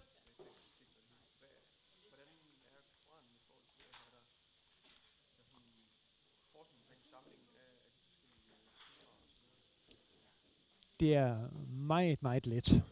det 11.01 11.15
er 11.15 11.49
meget, 11.67 12.23
meget 12.23 12.47
let. 12.47 12.83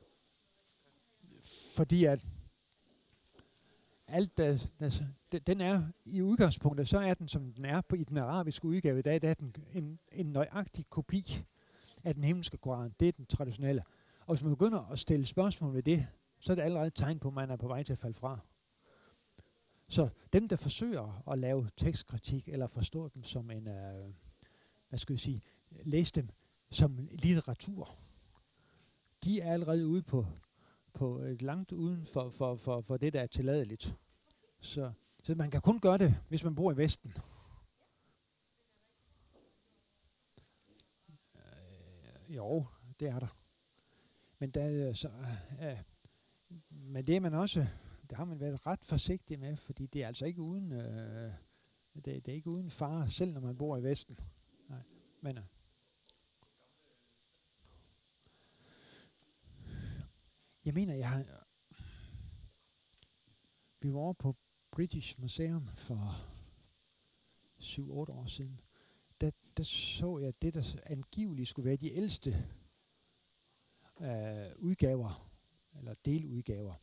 Fordi 1.76 2.06
at 2.06 2.26
alt, 4.08 4.38
der, 4.38 4.68
der, 5.32 5.40
den 5.40 5.62
er 5.62 5.84
i 6.06 6.22
udgangspunktet, 6.22 6.88
så 6.88 7.00
er 7.00 7.14
den, 7.14 7.28
som 7.28 7.54
den 7.54 7.66
er 7.66 7.82
på, 7.82 7.96
i 7.96 8.04
den 8.04 8.18
arabiske 8.18 8.68
udgave 8.68 9.00
i 9.00 9.02
dag, 9.02 9.22
der 9.22 9.30
er 9.30 9.34
den 9.34 9.56
en, 9.74 10.00
en 10.12 10.26
nøjagtig 10.26 10.86
kopi 10.90 11.44
af 12.04 12.14
den 12.14 12.24
himmelske 12.24 12.58
Koran. 12.58 12.94
Det 13.00 13.08
er 13.08 13.12
den 13.12 13.26
traditionelle. 13.26 13.84
Og 14.20 14.36
hvis 14.36 14.44
man 14.44 14.52
begynder 14.52 14.92
at 14.92 15.00
stille 15.00 15.26
spørgsmål 15.26 15.74
ved 15.74 15.84
det, 15.84 16.08
så 16.40 16.54
er 16.54 16.56
det 16.56 16.62
allerede 16.62 16.88
et 16.88 16.96
tegn 16.96 17.20
på, 17.20 17.28
at 17.28 17.34
man 17.34 17.50
er 17.50 17.56
på 17.56 17.68
vej 17.68 17.84
til 17.84 17.94
at 17.94 18.00
falde 18.00 18.18
fra. 18.18 18.40
Så 19.88 20.10
dem, 20.34 20.48
der 20.48 20.56
forsøger 20.56 21.24
at 21.32 21.40
lave 21.40 21.70
tekstkritik, 21.78 22.50
eller 22.50 22.68
forstå 22.68 23.08
dem 23.08 23.24
som 23.24 23.52
en, 23.52 23.68
øh, 23.68 24.14
hvad 24.90 25.00
skal 25.00 25.14
jeg 25.14 25.20
sige, 25.20 25.42
læse 25.72 26.12
dem 26.12 26.30
som 26.72 27.10
litteratur, 27.12 27.96
de 29.24 29.42
er 29.42 29.54
allerede 29.54 29.88
ude 29.88 30.02
på, 30.02 30.26
på 30.94 31.18
et 31.20 31.42
langt 31.42 31.72
uden 31.72 32.06
for, 32.06 32.30
for, 32.30 32.56
for, 32.56 32.82
for 32.82 32.98
det, 32.98 33.14
der 33.14 33.22
er 33.22 33.28
tilladeligt. 33.28 33.96
Så, 34.60 34.92
så 35.24 35.36
man 35.36 35.52
kan 35.52 35.62
kun 35.62 35.80
gøre 35.80 35.98
det, 35.98 36.16
hvis 36.30 36.44
man 36.44 36.56
bor 36.56 36.72
i 36.72 36.78
Vesten. 36.78 37.14
Øh, 41.36 42.36
jo, 42.36 42.66
det 43.00 43.08
er 43.08 43.20
der. 43.20 43.38
Men, 44.40 44.52
der, 44.52 44.88
øh, 44.88 44.96
så, 44.96 45.10
øh, 45.62 45.78
men 46.70 47.08
det 47.08 47.16
er 47.16 47.20
man 47.20 47.34
også, 47.34 47.68
det 48.10 48.18
har 48.18 48.26
man 48.26 48.40
været 48.40 48.66
ret 48.68 48.84
forsigtig 48.84 49.40
med, 49.40 49.58
fordi 49.58 49.86
det 49.86 50.04
er 50.04 50.08
altså 50.08 50.26
ikke 50.26 50.42
uden, 50.42 50.72
øh, 50.72 51.32
det, 51.96 52.06
det 52.06 52.28
er 52.28 52.34
ikke 52.34 52.50
uden 52.50 52.72
fare, 52.72 53.10
selv 53.10 53.34
når 53.34 53.42
man 53.42 53.58
bor 53.58 53.78
i 53.78 53.84
Vesten. 53.84 54.20
Nej, 54.70 54.82
men, 55.22 55.38
øh, 55.38 55.44
Jeg 60.70 60.76
mener, 60.76 60.94
jeg 60.94 61.10
har... 61.10 61.26
Vi 63.82 63.94
var 63.94 64.00
over 64.00 64.14
på 64.14 64.36
British 64.72 65.22
Museum 65.22 65.70
for 65.78 66.26
7-8 67.62 67.92
år 67.92 68.26
siden. 68.26 68.62
Der, 69.22 69.32
der 69.58 69.64
så 69.64 70.18
jeg 70.18 70.42
det, 70.42 70.54
der 70.54 70.76
angiveligt 70.86 71.50
skulle 71.50 71.66
være 71.66 71.76
de 71.76 71.94
ældste 71.94 72.30
øh, 74.02 74.46
udgaver, 74.58 75.32
eller 75.78 75.94
deludgaver. 76.06 76.74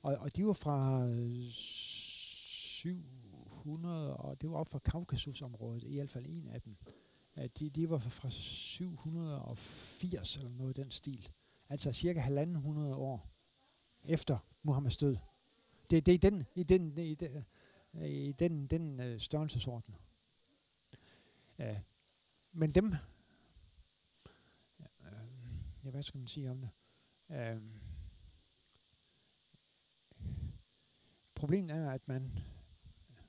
Og, 0.00 0.16
og 0.16 0.36
de 0.36 0.46
var 0.46 0.52
fra 0.52 1.06
øh, 1.06 1.50
700, 1.50 4.16
og 4.16 4.40
det 4.40 4.50
var 4.50 4.56
op 4.56 4.68
fra 4.68 4.78
Kaukasusområdet, 4.78 5.84
i 5.84 5.94
hvert 5.94 6.10
fald 6.10 6.26
en 6.26 6.48
af 6.48 6.62
dem. 6.62 6.76
At 7.34 7.58
de, 7.58 7.70
de 7.70 7.90
var 7.90 7.98
fra 7.98 8.30
780 8.30 10.36
eller 10.36 10.50
noget 10.50 10.78
i 10.78 10.82
den 10.82 10.90
stil. 10.90 11.28
Altså 11.72 11.92
cirka 11.92 12.20
halvanden 12.20 12.56
hundrede 12.56 12.94
år 12.94 13.28
efter 14.04 14.38
Muhammeds 14.62 14.96
død. 14.96 15.16
Det, 15.90 16.06
det 16.06 16.12
er 16.12 16.14
i 16.14 16.18
den, 16.18 16.46
i 16.54 16.62
den, 16.62 16.98
i 16.98 17.14
den, 17.14 17.44
i 18.04 18.32
den, 18.32 18.66
den 18.66 19.00
øh, 19.00 19.20
størrelsesorden. 19.20 19.94
Uh, 21.58 21.76
men 22.52 22.72
dem, 22.72 22.86
uh, 24.78 24.84
ja, 25.84 25.90
hvad 25.90 26.02
skal 26.02 26.18
man 26.18 26.28
sige 26.28 26.50
om 26.50 26.60
det? 26.60 26.70
Uh, 27.28 27.62
problemet 31.34 31.76
er, 31.76 31.90
at 31.90 32.08
man 32.08 32.38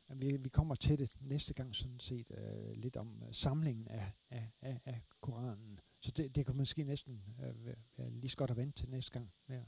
at 0.07 0.21
vi, 0.21 0.37
vi 0.37 0.49
kommer 0.49 0.75
til 0.75 0.99
det 0.99 1.09
næste 1.21 1.53
gang 1.53 1.75
sådan 1.75 1.99
set 1.99 2.31
øh, 2.37 2.71
lidt 2.71 2.95
om 2.95 3.23
øh, 3.27 3.33
samlingen 3.33 3.87
af, 3.87 4.11
af, 4.29 4.51
af, 4.61 4.81
af 4.85 5.01
Koranen. 5.21 5.79
Så 6.03 6.11
det, 6.11 6.35
det 6.35 6.45
kan 6.45 6.55
måske 6.55 6.83
næsten 6.83 7.23
øh, 7.43 7.65
være 7.97 8.09
lige 8.09 8.29
så 8.29 8.37
godt 8.37 8.51
at 8.51 8.57
vente 8.57 8.79
til 8.79 8.89
næste 8.89 9.11
gang 9.11 9.33
med 9.47 9.57
at, 9.57 9.67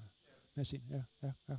med 0.56 0.62
at 0.62 0.68
se. 0.68 0.82
ja, 0.90 1.04
ja, 1.24 1.32
ja. 1.50 1.58